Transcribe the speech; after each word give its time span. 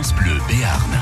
France 0.00 0.14
Bleu 0.14 0.34
Béarn. 0.46 0.92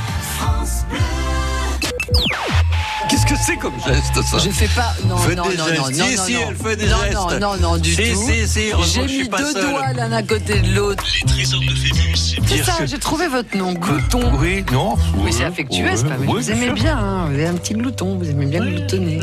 Qu'est-ce 3.11 3.27
que 3.27 3.35
c'est 3.37 3.57
comme 3.59 3.75
geste 3.87 4.23
ça? 4.23 4.39
Je 4.39 4.49
fais 4.49 4.69
pas. 4.69 4.95
Non, 5.07 5.19
Faites 5.19 5.37
non, 5.37 5.47
des 5.51 5.57
non, 5.59 5.67
gestes. 5.67 5.79
non, 5.79 5.85
Si, 5.93 5.99
non, 6.17 6.23
si, 6.25 6.33
non, 6.33 6.41
elle 6.49 6.57
fait 6.57 6.77
des 6.77 6.87
non, 6.87 6.97
gestes. 7.03 7.13
Non, 7.15 7.39
non, 7.41 7.57
non, 7.61 7.77
du 7.77 7.93
Si, 7.95 8.13
tout. 8.15 8.23
si, 8.27 8.49
si, 8.49 8.71
heureusement 8.73 9.03
J'ai 9.07 9.19
mis 9.25 9.29
pas 9.29 9.37
deux 9.39 9.53
seul. 9.53 9.69
doigts 9.71 9.93
l'un 9.93 10.13
à 10.13 10.23
côté 10.23 10.61
de 10.61 10.75
l'autre. 10.75 11.05
Les 11.15 11.31
trésors 11.31 11.61
de 11.61 11.75
Phébus. 11.75 12.17
C'est 12.47 12.65
ça, 12.65 12.73
que- 12.79 12.87
j'ai 12.87 12.99
trouvé 12.99 13.29
votre 13.29 13.55
nom, 13.55 13.75
Glouton. 13.75 14.33
Oui, 14.41 14.65
non 14.73 14.95
Oui, 15.19 15.31
c'est 15.31 15.45
affectueux, 15.45 15.91
c'est 15.95 16.09
pas. 16.09 16.17
Vous 16.17 16.51
aimez 16.51 16.71
bien, 16.71 16.97
hein, 16.97 17.27
vous 17.27 17.35
avez 17.35 17.49
un 17.49 17.55
petit 17.55 17.75
glouton, 17.75 18.17
vous 18.17 18.31
aimez 18.31 18.47
bien 18.47 18.61
gloutonner. 18.65 19.21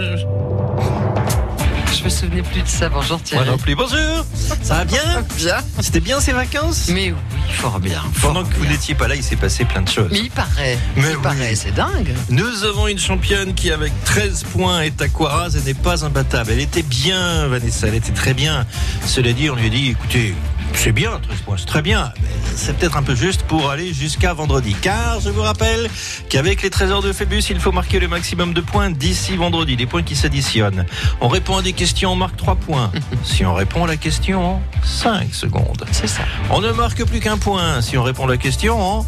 Je 2.03 2.09
me 2.09 2.09
souvenais 2.09 2.41
plus 2.41 2.61
de 2.61 2.67
ça, 2.67 2.89
bonjour 2.89 3.11
Moi 3.17 3.19
Thierry. 3.23 3.49
non 3.49 3.57
plus. 3.57 3.75
Bonjour 3.75 4.25
Ça 4.61 4.73
va 4.75 4.83
bien 4.85 4.99
Bien. 5.37 5.55
C'était 5.79 6.01
bien 6.01 6.19
ces 6.19 6.33
vacances 6.33 6.89
Mais 6.89 7.11
oui, 7.11 7.17
fort 7.53 7.79
bien. 7.79 8.01
fort 8.13 8.33
Pendant 8.33 8.43
que 8.45 8.53
vous 8.55 8.61
bien. 8.63 8.71
n'étiez 8.71 8.93
pas 8.93 9.07
là, 9.07 9.15
il 9.15 9.23
s'est 9.23 9.37
passé 9.37 9.63
plein 9.63 9.81
de 9.83 9.87
choses. 9.89 10.09
Mais 10.11 10.19
il 10.19 10.29
paraît. 10.29 10.77
Mais 10.97 11.03
il 11.11 11.15
oui. 11.15 11.23
paraît, 11.23 11.55
c'est 11.55 11.71
dingue. 11.73 12.13
Nous 12.29 12.65
avons 12.65 12.89
une 12.89 12.99
championne 12.99 13.53
qui, 13.53 13.71
avec 13.71 13.93
13 14.03 14.43
points, 14.51 14.81
est 14.81 15.01
à 15.01 15.07
Quaraz 15.07 15.55
et 15.55 15.61
n'est 15.61 15.73
pas 15.73 16.03
imbattable. 16.03 16.51
Elle 16.51 16.59
était 16.59 16.83
bien, 16.83 17.47
Vanessa, 17.47 17.87
elle 17.87 17.95
était 17.95 18.11
très 18.11 18.33
bien. 18.33 18.65
Cela 19.05 19.31
dit, 19.31 19.49
on 19.49 19.55
lui 19.55 19.67
a 19.67 19.69
dit, 19.69 19.89
écoutez, 19.91 20.35
c'est 20.73 20.91
bien, 20.91 21.19
13 21.19 21.41
points, 21.41 21.57
c'est 21.57 21.65
très 21.65 21.81
bien. 21.81 22.11
C'est 22.55 22.77
peut-être 22.77 22.97
un 22.97 23.03
peu 23.03 23.15
juste 23.15 23.43
pour 23.43 23.69
aller 23.69 23.93
jusqu'à 23.93 24.33
vendredi. 24.33 24.75
Car 24.81 25.19
je 25.19 25.29
vous 25.29 25.41
rappelle 25.41 25.89
qu'avec 26.29 26.61
les 26.61 26.69
trésors 26.69 27.01
de 27.01 27.13
Phébus, 27.13 27.43
il 27.49 27.59
faut 27.59 27.71
marquer 27.71 27.99
le 27.99 28.07
maximum 28.07 28.53
de 28.53 28.61
points 28.61 28.91
d'ici 28.91 29.35
vendredi. 29.35 29.75
Des 29.75 29.85
points 29.85 30.03
qui 30.03 30.15
s'additionnent. 30.15 30.85
On 31.21 31.27
répond 31.27 31.57
à 31.57 31.61
des 31.61 31.73
questions, 31.73 32.11
on 32.11 32.15
marque 32.15 32.37
3 32.37 32.55
points. 32.55 32.91
si 33.23 33.45
on 33.45 33.53
répond 33.53 33.85
à 33.85 33.87
la 33.87 33.97
question 33.97 34.55
en 34.55 34.61
5 34.83 35.33
secondes. 35.33 35.85
C'est 35.91 36.07
ça. 36.07 36.23
On 36.49 36.61
ne 36.61 36.71
marque 36.71 37.03
plus 37.05 37.19
qu'un 37.19 37.37
point 37.37 37.81
si 37.81 37.97
on 37.97 38.03
répond 38.03 38.25
à 38.25 38.29
la 38.29 38.37
question 38.37 38.79
en 38.81 39.05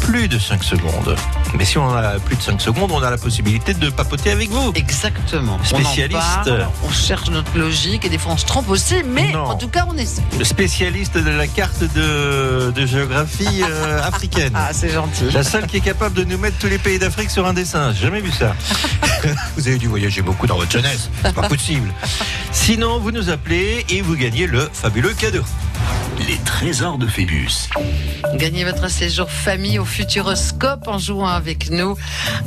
plus 0.00 0.28
de 0.28 0.38
5 0.38 0.62
secondes. 0.64 1.16
Mais 1.54 1.64
si 1.64 1.78
on 1.78 1.88
a 1.94 2.18
plus 2.20 2.36
de 2.36 2.42
5 2.42 2.60
secondes, 2.60 2.90
on 2.92 3.02
a 3.02 3.10
la 3.10 3.18
possibilité 3.18 3.74
de 3.74 3.90
papoter 3.90 4.30
avec 4.30 4.50
vous. 4.50 4.72
Exactement. 4.74 5.58
Spécialiste. 5.64 6.20
On, 6.22 6.40
en 6.40 6.44
parle, 6.44 6.68
on 6.84 6.90
cherche 6.90 7.30
notre 7.30 7.56
logique 7.56 8.04
et 8.04 8.08
des 8.08 8.18
fois 8.18 8.32
on 8.32 8.36
se 8.36 8.46
trompe 8.46 8.68
aussi, 8.70 9.02
mais 9.06 9.32
Non. 9.32 9.44
en 9.44 9.56
tout 9.56 9.68
cas 9.68 9.86
on 9.88 9.96
essaie. 9.96 10.22
Le 10.38 10.44
spécialiste 10.44 11.16
de 11.18 11.30
la 11.30 11.46
carte 11.46 11.82
de, 11.82 12.70
de 12.70 12.86
géographie 12.86 13.62
euh, 13.62 14.02
africaine. 14.06 14.52
Ah, 14.54 14.68
c'est 14.72 14.90
gentil. 14.90 15.30
La 15.32 15.42
seule 15.42 15.66
qui 15.66 15.78
est 15.78 15.80
capable 15.80 16.14
de 16.14 16.24
nous 16.24 16.38
mettre 16.38 16.58
tous 16.58 16.68
les 16.68 16.78
pays 16.78 16.98
d'Afrique 16.98 17.30
sur 17.30 17.46
un 17.46 17.52
dessin. 17.52 17.92
J'ai 17.92 18.02
jamais 18.06 18.20
vu 18.20 18.30
ça. 18.30 18.54
vous 19.56 19.66
avez 19.68 19.78
dû 19.78 19.88
voyager 19.88 20.22
beaucoup 20.22 20.46
dans 20.46 20.56
votre 20.56 20.70
jeunesse. 20.70 21.10
C'est 21.24 21.34
pas 21.34 21.48
possible. 21.48 21.92
Sinon, 22.52 22.98
vous 23.00 23.10
nous 23.10 23.30
appelez 23.30 23.84
et 23.88 24.02
vous 24.02 24.16
gagnez 24.16 24.46
le 24.46 24.68
fabuleux 24.72 25.14
cadeau. 25.14 25.42
Les 26.26 26.36
trésors 26.44 26.98
de 26.98 27.06
Phébus. 27.06 27.68
Gagnez 28.34 28.64
votre 28.64 28.90
séjour 28.90 29.30
famille 29.30 29.78
au 29.78 29.84
Futuroscope 29.84 30.86
en 30.88 30.98
jouant 30.98 31.28
avec 31.28 31.70
nous. 31.70 31.96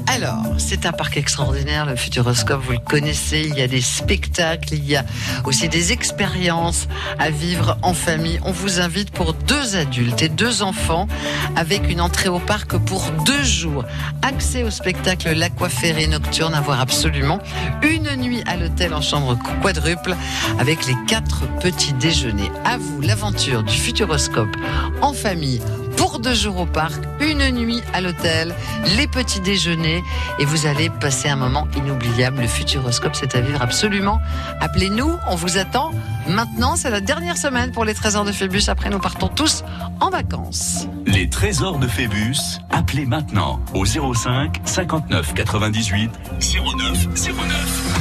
Alors, 0.07 0.43
c'est 0.57 0.85
un 0.85 0.91
parc 0.91 1.17
extraordinaire, 1.17 1.85
le 1.85 1.95
Futuroscope, 1.95 2.61
vous 2.61 2.73
le 2.73 2.79
connaissez. 2.79 3.45
Il 3.47 3.57
y 3.57 3.61
a 3.61 3.67
des 3.67 3.81
spectacles, 3.81 4.73
il 4.73 4.85
y 4.85 4.95
a 4.95 5.05
aussi 5.45 5.69
des 5.69 5.91
expériences 5.91 6.87
à 7.17 7.29
vivre 7.29 7.77
en 7.81 7.93
famille. 7.93 8.39
On 8.43 8.51
vous 8.51 8.79
invite 8.79 9.11
pour 9.11 9.33
deux 9.33 9.75
adultes 9.75 10.21
et 10.21 10.29
deux 10.29 10.61
enfants 10.61 11.07
avec 11.55 11.89
une 11.89 12.01
entrée 12.01 12.29
au 12.29 12.39
parc 12.39 12.77
pour 12.77 13.03
deux 13.25 13.43
jours. 13.43 13.85
Accès 14.21 14.63
au 14.63 14.69
spectacle 14.69 15.31
L'Aquaferré 15.33 16.07
nocturne 16.07 16.53
à 16.53 16.61
voir 16.61 16.79
absolument. 16.79 17.39
Une 17.83 18.15
nuit 18.15 18.43
à 18.47 18.57
l'hôtel 18.57 18.93
en 18.93 19.01
chambre 19.01 19.37
quadruple 19.61 20.15
avec 20.59 20.85
les 20.87 20.95
quatre 21.07 21.43
petits 21.59 21.93
déjeuners. 21.93 22.51
À 22.65 22.77
vous 22.77 23.01
l'aventure 23.01 23.63
du 23.63 23.77
Futuroscope 23.77 24.55
en 25.01 25.13
famille 25.13 25.61
pour 26.01 26.17
deux 26.19 26.33
jours 26.33 26.57
au 26.57 26.65
parc, 26.65 26.99
une 27.19 27.51
nuit 27.51 27.79
à 27.93 28.01
l'hôtel, 28.01 28.55
les 28.97 29.05
petits 29.05 29.39
déjeuners 29.39 30.03
et 30.39 30.45
vous 30.45 30.65
allez 30.65 30.89
passer 30.89 31.29
un 31.29 31.35
moment 31.35 31.67
inoubliable. 31.77 32.41
Le 32.41 32.47
Futuroscope, 32.47 33.15
c'est 33.15 33.35
à 33.35 33.41
vivre 33.41 33.61
absolument. 33.61 34.19
Appelez-nous, 34.61 35.11
on 35.29 35.35
vous 35.35 35.59
attend. 35.59 35.91
Maintenant, 36.27 36.75
c'est 36.75 36.89
la 36.89 37.01
dernière 37.01 37.37
semaine 37.37 37.71
pour 37.71 37.85
les 37.85 37.93
trésors 37.93 38.25
de 38.25 38.31
Phébus. 38.31 38.63
Après, 38.67 38.89
nous 38.89 38.97
partons 38.97 39.27
tous 39.27 39.63
en 39.99 40.09
vacances. 40.09 40.87
Les 41.05 41.29
trésors 41.29 41.77
de 41.77 41.85
Phébus. 41.85 42.57
Appelez 42.71 43.05
maintenant 43.05 43.59
au 43.75 43.85
05 43.85 44.59
59 44.65 45.35
98 45.35 46.11
09 46.39 47.07
09. 47.13 47.91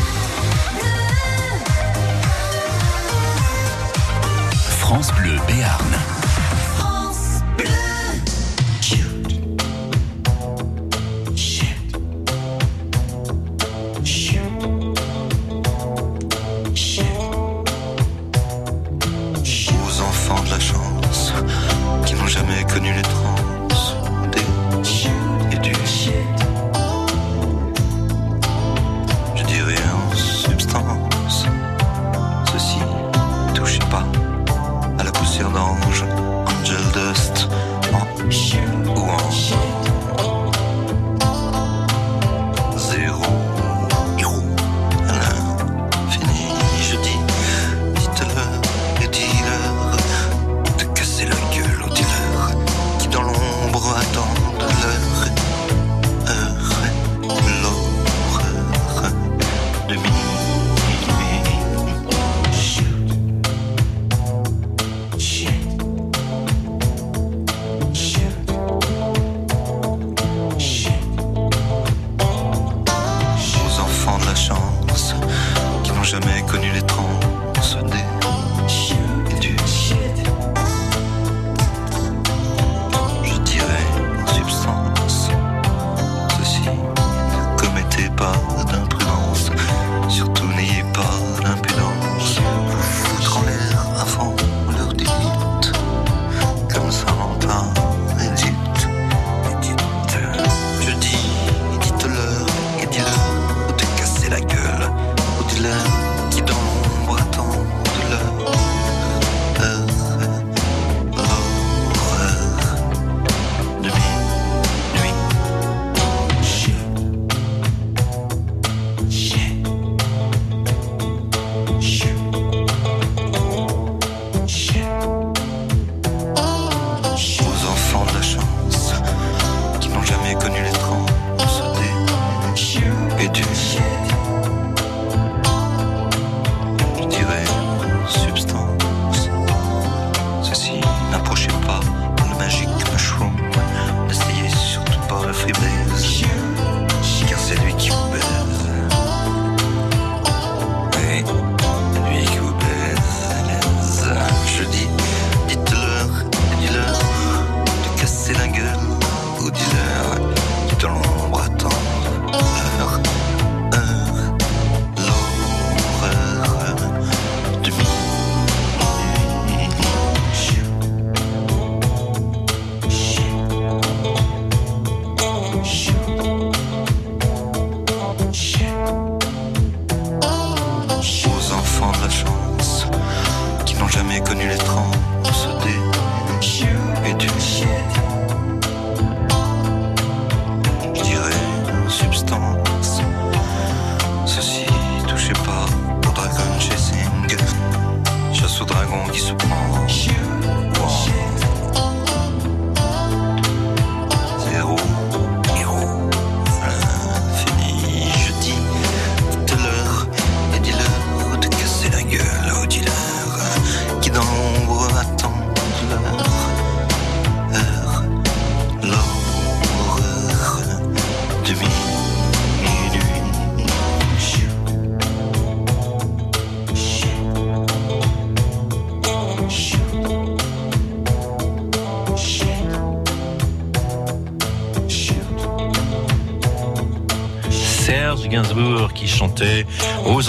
France 4.78 5.12
Bleu 5.12 5.37
Béarn. 5.47 6.19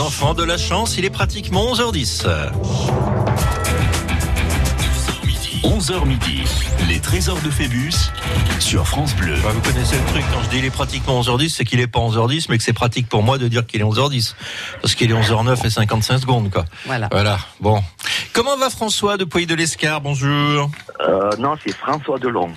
Enfants 0.01 0.33
de 0.33 0.44
la 0.44 0.57
chance. 0.57 0.98
Il 0.98 1.06
est 1.06 1.09
pratiquement 1.09 1.74
11h10. 1.74 2.25
11h 5.63 6.06
midi, 6.06 6.44
les 6.89 7.00
trésors 7.00 7.39
de 7.42 7.50
Phébus 7.51 7.92
sur 8.59 8.88
France 8.88 9.15
Bleu. 9.15 9.36
Bah, 9.44 9.50
vous 9.53 9.62
connaissez 9.62 9.95
le 9.95 10.03
truc, 10.12 10.24
quand 10.33 10.42
je 10.44 10.50
dis 10.50 10.57
il 10.57 10.65
est 10.65 10.71
pratiquement 10.71 11.21
11h10, 11.21 11.50
c'est 11.50 11.65
qu'il 11.65 11.80
est 11.80 11.88
pas 11.88 12.00
11h10, 12.00 12.48
mais 12.50 12.57
que 12.57 12.63
c'est 12.63 12.74
pratique 12.74 13.07
pour 13.07 13.21
moi 13.21 13.38
de 13.38 13.48
dire 13.48 13.65
qu'il 13.68 13.80
est 13.81 13.83
11h10. 13.83 14.33
Parce 14.81 14.95
qu'il 14.95 15.12
est 15.12 15.13
11h09 15.13 15.65
et 15.65 15.69
55 15.69 16.19
secondes, 16.19 16.50
quoi. 16.51 16.65
Voilà. 16.86 17.07
Voilà, 17.12 17.38
bon. 17.59 17.83
Comment 18.33 18.57
va 18.57 18.69
François 18.71 19.18
de 19.18 19.24
Pouilly 19.24 19.45
de 19.45 19.56
l'Escar 19.56 20.01
Bonjour. 20.01 20.71
Euh, 21.07 21.30
non, 21.38 21.56
c'est 21.63 21.75
François 21.75 22.18
Delon. 22.18 22.50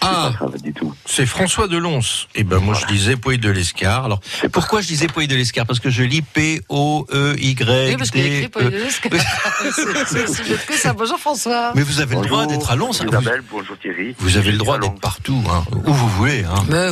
Ah, 0.00 0.32
Ça 0.38 0.46
va 0.46 0.58
du 0.58 0.72
tout. 0.72 0.92
C'est 1.16 1.24
François 1.24 1.66
Delons. 1.66 2.00
Eh 2.34 2.44
ben, 2.44 2.58
moi, 2.58 2.74
je 2.78 2.84
disais 2.92 3.16
Pouilly 3.16 3.38
de 3.38 3.48
l'Escar. 3.48 4.04
Alors, 4.04 4.20
pourquoi 4.52 4.82
je 4.82 4.86
disais 4.86 5.06
Pouilly 5.06 5.26
de 5.28 5.34
l'Escar? 5.34 5.64
Parce 5.64 5.80
que 5.80 5.88
je 5.88 6.02
lis 6.02 6.20
P-O-E-Y. 6.20 7.56
Oui, 7.66 7.96
parce 7.96 8.10
qu'il 8.10 8.26
écrit 8.26 8.48
Paul 8.48 8.68
D-E. 8.70 8.84
C'est 8.90 10.66
que 10.66 10.76
ça. 10.76 10.92
Bonjour 10.92 11.18
François. 11.18 11.72
Mais 11.74 11.82
vous 11.82 12.00
avez 12.00 12.16
le 12.16 12.22
droit 12.26 12.46
d'être 12.46 12.70
à 12.70 12.76
Lons. 12.76 12.90
hein. 12.90 13.06
Vous, 13.06 13.08
Isabelle, 13.08 13.42
bonjour 13.50 13.78
Thierry. 13.78 14.14
vous 14.18 14.36
avez 14.36 14.52
le 14.52 14.58
droit 14.58 14.74
À 14.74 14.78
Lons. 14.78 14.88
d'être 14.88 15.00
partout, 15.00 15.42
hein, 15.50 15.64
où 15.86 15.92
vous 15.94 16.08
voulez. 16.10 16.44
Hein. 16.44 16.64
Mais 16.68 16.88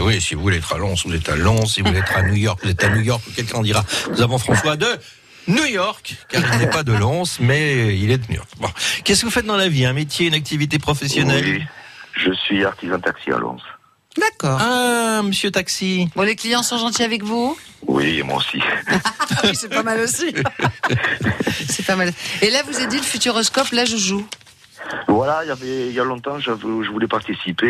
oui. 0.00 0.20
Si 0.20 0.34
vous 0.34 0.42
voulez 0.42 0.58
être 0.58 0.74
à 0.74 0.78
Lons, 0.78 0.94
vous 1.06 1.14
êtes 1.14 1.28
à 1.30 1.36
Lons. 1.36 1.64
Si 1.64 1.80
vous 1.80 1.86
voulez 1.88 2.00
être 2.00 2.14
à 2.14 2.22
New 2.22 2.34
York, 2.34 2.60
vous 2.62 2.68
êtes 2.70 2.84
à 2.84 2.90
New 2.90 3.00
York. 3.00 3.22
Quelqu'un 3.34 3.62
dira, 3.62 3.82
nous 4.10 4.20
avons 4.20 4.36
François 4.36 4.76
de 4.76 4.88
New 5.48 5.64
York, 5.64 6.14
car 6.28 6.42
il 6.52 6.58
n'est 6.58 6.66
pas 6.70 6.82
de 6.82 6.92
Lons, 6.92 7.22
mais 7.40 7.96
il 7.96 8.10
est 8.10 8.18
de 8.18 8.24
New 8.28 8.34
York. 8.36 8.48
Bon. 8.60 8.68
Qu'est-ce 9.04 9.20
que 9.22 9.26
vous 9.26 9.32
faites 9.32 9.46
dans 9.46 9.56
la 9.56 9.68
vie? 9.70 9.86
Un 9.86 9.92
métier, 9.94 10.26
une 10.26 10.34
activité 10.34 10.78
professionnelle? 10.78 11.44
Oui, 11.46 11.62
je 12.16 12.32
suis 12.32 12.64
artisan 12.64 12.98
taxi 12.98 13.30
à 13.30 13.38
Lons. 13.38 13.58
D'accord. 14.18 14.58
Ah, 14.60 15.20
monsieur 15.22 15.50
taxi. 15.50 16.08
Bon, 16.16 16.22
les 16.22 16.36
clients 16.36 16.62
sont 16.62 16.78
gentils 16.78 17.02
avec 17.02 17.22
vous? 17.22 17.56
Oui, 17.86 18.18
et 18.18 18.22
moi 18.22 18.38
aussi. 18.38 18.60
Oui, 19.44 19.50
c'est 19.54 19.68
pas 19.68 19.82
mal 19.82 20.00
aussi. 20.00 20.34
c'est 21.68 21.84
pas 21.84 21.94
mal. 21.94 22.12
Et 22.40 22.50
là, 22.50 22.62
vous 22.62 22.74
avez 22.76 22.86
dit 22.86 22.96
le 22.96 23.02
futuroscope, 23.02 23.70
là, 23.72 23.84
je 23.84 23.96
joue. 23.96 24.26
Voilà, 25.08 25.40
il 25.44 25.48
y 25.48 25.50
avait 25.50 25.86
il 25.88 25.92
y 25.92 26.00
a 26.00 26.04
longtemps, 26.04 26.38
je, 26.38 26.50
vou- 26.50 26.82
je 26.82 26.90
voulais 26.90 27.08
participer 27.08 27.66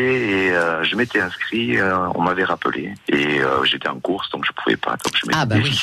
et 0.46 0.50
euh, 0.52 0.84
je 0.84 0.96
m'étais 0.96 1.20
inscrit. 1.20 1.78
euh, 1.78 1.96
on 2.14 2.22
m'avait 2.22 2.44
rappelé 2.44 2.94
et 3.08 3.40
euh, 3.40 3.64
j'étais 3.64 3.88
en 3.88 3.98
course, 4.00 4.30
donc 4.30 4.44
je 4.46 4.52
pouvais 4.52 4.76
pas. 4.76 4.92
Donc 4.92 5.12
je 5.14 5.26
m'étais 5.26 5.38
Ah, 5.38 5.46
bah 5.46 5.56
oui. 5.62 5.78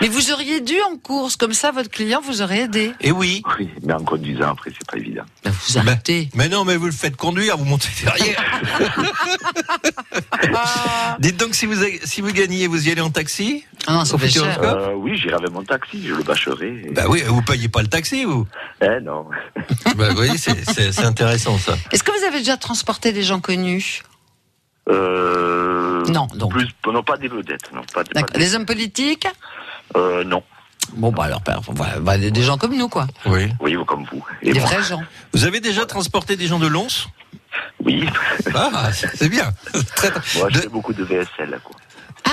Mais 0.00 0.08
vous 0.08 0.30
auriez 0.32 0.60
dû 0.60 0.74
en 0.92 0.96
course, 0.96 1.36
comme 1.36 1.52
ça, 1.52 1.70
votre 1.70 1.90
client 1.90 2.20
vous 2.24 2.42
aurait 2.42 2.60
aidé. 2.60 2.92
Eh 3.00 3.12
oui. 3.12 3.42
Oui, 3.58 3.68
mais 3.82 3.92
en 3.92 4.02
conduisant 4.04 4.50
après, 4.52 4.70
c'est 4.76 4.88
pas 4.90 4.96
évident. 4.98 5.24
Ben, 5.44 5.50
vous 5.52 5.78
arrêtez. 5.78 6.28
Mais 6.34 6.48
non, 6.48 6.64
mais 6.64 6.76
vous 6.76 6.86
le 6.86 6.92
faites 6.92 7.16
conduire, 7.16 7.56
vous 7.56 7.64
montez 7.64 7.88
derrière. 8.02 8.42
Dites 11.18 11.36
donc, 11.38 11.54
si 11.54 11.66
vous, 11.66 11.74
si 12.04 12.20
vous 12.20 12.32
gagnez, 12.32 12.66
vous 12.66 12.88
y 12.88 12.92
allez 12.92 13.00
en 13.00 13.10
taxi 13.10 13.64
Ah 13.86 13.92
non, 13.94 14.04
ça 14.04 14.18
fait 14.18 14.28
cher. 14.28 14.58
Euh, 14.62 14.92
oui, 14.94 15.16
j'irai 15.16 15.34
avec 15.34 15.50
mon 15.50 15.62
taxi, 15.62 16.06
je 16.06 16.14
le 16.14 16.22
bâcherai. 16.22 16.82
et- 16.86 16.90
Bah 16.92 17.04
oui, 17.08 17.22
vous 17.26 17.42
payez 17.42 17.68
pas 17.68 17.82
le 17.82 17.88
taxi, 17.88 18.24
vous. 18.24 18.46
Eh 18.80 19.00
non. 19.02 19.26
Bah, 19.96 20.10
vous 20.10 20.16
voyez, 20.16 20.38
c'est- 20.92 21.04
intéressant, 21.04 21.58
ça. 21.58 21.76
Est-ce 21.92 22.02
que 22.02 22.10
vous 22.18 22.24
avez 22.24 22.38
déjà 22.38 22.56
transporté 22.56 23.12
des 23.12 23.22
gens 23.22 23.40
connus 23.40 24.02
Euh, 24.90 26.04
Non, 26.08 26.26
donc. 26.34 26.52
Plus, 26.52 26.68
non, 26.86 27.02
pas 27.02 27.16
des 27.16 27.28
vedettes, 27.28 27.70
non. 27.74 27.82
Pas, 27.94 28.04
des- 28.04 28.38
Des 28.38 28.54
hommes 28.54 28.66
politiques 28.66 29.26
euh, 29.96 30.22
non. 30.24 30.42
Bon, 30.94 31.12
bah 31.12 31.24
alors, 31.24 31.40
bah, 31.42 31.60
voilà, 31.68 31.98
bah, 32.00 32.16
des 32.18 32.42
gens 32.42 32.56
comme 32.56 32.74
nous, 32.76 32.88
quoi. 32.88 33.06
Oui. 33.26 33.50
Oui, 33.60 33.76
comme 33.86 34.04
vous. 34.10 34.24
Et 34.42 34.52
Des 34.52 34.58
vrais 34.58 34.82
gens. 34.82 35.02
Vous 35.34 35.44
avez 35.44 35.60
déjà 35.60 35.84
transporté 35.86 36.36
des 36.36 36.46
gens 36.46 36.58
de 36.58 36.66
Lons 36.66 36.86
Oui. 37.84 38.06
Ah, 38.54 38.90
c'est 38.92 39.28
bien. 39.28 39.50
Très- 39.96 40.12
Moi, 40.38 40.50
de- 40.50 40.68
beaucoup 40.68 40.92
de 40.94 41.04
VSL, 41.04 41.60
quoi. 41.64 41.76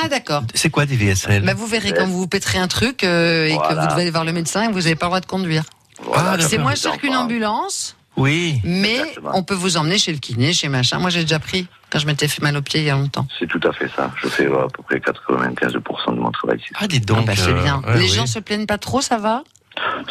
Ah, 0.03 0.07
d'accord. 0.07 0.43
C'est 0.53 0.69
quoi 0.69 0.85
des 0.85 0.95
VSL 0.95 1.43
Bah, 1.43 1.53
vous 1.53 1.67
verrez 1.67 1.93
quand 1.93 2.05
vous 2.07 2.17
vous 2.19 2.27
péterez 2.27 2.57
un 2.57 2.67
truc 2.67 3.03
euh, 3.03 3.45
et 3.47 3.57
que 3.57 3.73
vous 3.73 3.87
devez 3.87 4.01
aller 4.01 4.11
voir 4.11 4.25
le 4.25 4.33
médecin 4.33 4.63
et 4.63 4.67
que 4.67 4.73
vous 4.73 4.81
n'avez 4.81 4.95
pas 4.95 5.05
le 5.07 5.09
droit 5.11 5.19
de 5.21 5.25
conduire. 5.25 5.63
Voilà, 6.01 6.35
Ah, 6.39 6.41
C'est 6.41 6.57
moins 6.57 6.75
cher 6.75 6.97
qu'une 6.97 7.15
ambulance, 7.15 7.95
Oui. 8.17 8.61
mais 8.63 8.95
Exactement. 8.97 9.31
on 9.33 9.43
peut 9.43 9.53
vous 9.55 9.77
emmener 9.77 9.97
chez 9.97 10.11
le 10.13 10.19
kiné, 10.19 10.53
chez 10.53 10.69
machin. 10.69 10.99
Moi, 10.99 11.09
j'ai 11.09 11.21
déjà 11.21 11.39
pris 11.39 11.67
quand 11.89 11.99
je 11.99 12.05
m'étais 12.07 12.27
fait 12.27 12.41
mal 12.41 12.55
au 12.57 12.61
pied 12.61 12.79
il 12.81 12.85
y 12.85 12.89
a 12.89 12.95
longtemps. 12.95 13.27
C'est 13.39 13.47
tout 13.47 13.59
à 13.67 13.71
fait 13.73 13.89
ça. 13.95 14.11
Je 14.21 14.27
fais 14.27 14.45
euh, 14.47 14.65
à 14.65 14.67
peu 14.69 14.83
près 14.83 14.97
95% 14.99 16.15
de 16.15 16.19
mon 16.19 16.31
travail 16.31 16.57
ici. 16.59 16.69
Ah, 16.75 16.87
dites 16.87 17.05
donc. 17.05 17.19
Ah, 17.21 17.25
bah, 17.27 17.33
c'est 17.35 17.49
euh, 17.49 17.61
bien. 17.61 17.81
ouais, 17.85 17.93
Les 17.95 17.99
oui. 18.01 18.07
gens 18.09 18.25
se 18.25 18.39
plaignent 18.39 18.65
pas 18.65 18.77
trop, 18.77 19.01
ça 19.01 19.17
va? 19.17 19.43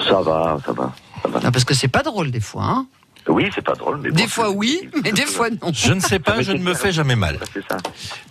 Ça 0.07 0.21
va, 0.21 0.59
ça 0.67 0.73
va, 0.73 0.93
ça 1.23 1.29
va. 1.29 1.41
Ah, 1.45 1.51
Parce 1.51 1.65
que 1.65 1.73
c'est 1.75 1.89
pas 1.89 2.03
drôle 2.03 2.31
des 2.31 2.41
fois. 2.41 2.65
Hein 2.65 2.87
Oui, 3.27 3.51
c'est 3.55 3.65
pas 3.65 3.75
drôle, 3.75 3.99
mais 4.03 4.11
des 4.11 4.25
bon, 4.25 4.29
fois 4.29 4.51
oui, 4.51 4.89
mais 5.03 5.11
des 5.13 5.25
fois 5.25 5.49
non. 5.51 5.73
Je 5.73 5.93
ne 5.95 6.01
sais 6.01 6.19
pas, 6.19 6.43
je 6.43 6.53
ne 6.53 6.59
me 6.59 6.75
fais 6.75 6.93
jamais 6.93 7.17
mal. 7.17 7.39
C'est 7.55 7.63
ça. 7.69 7.79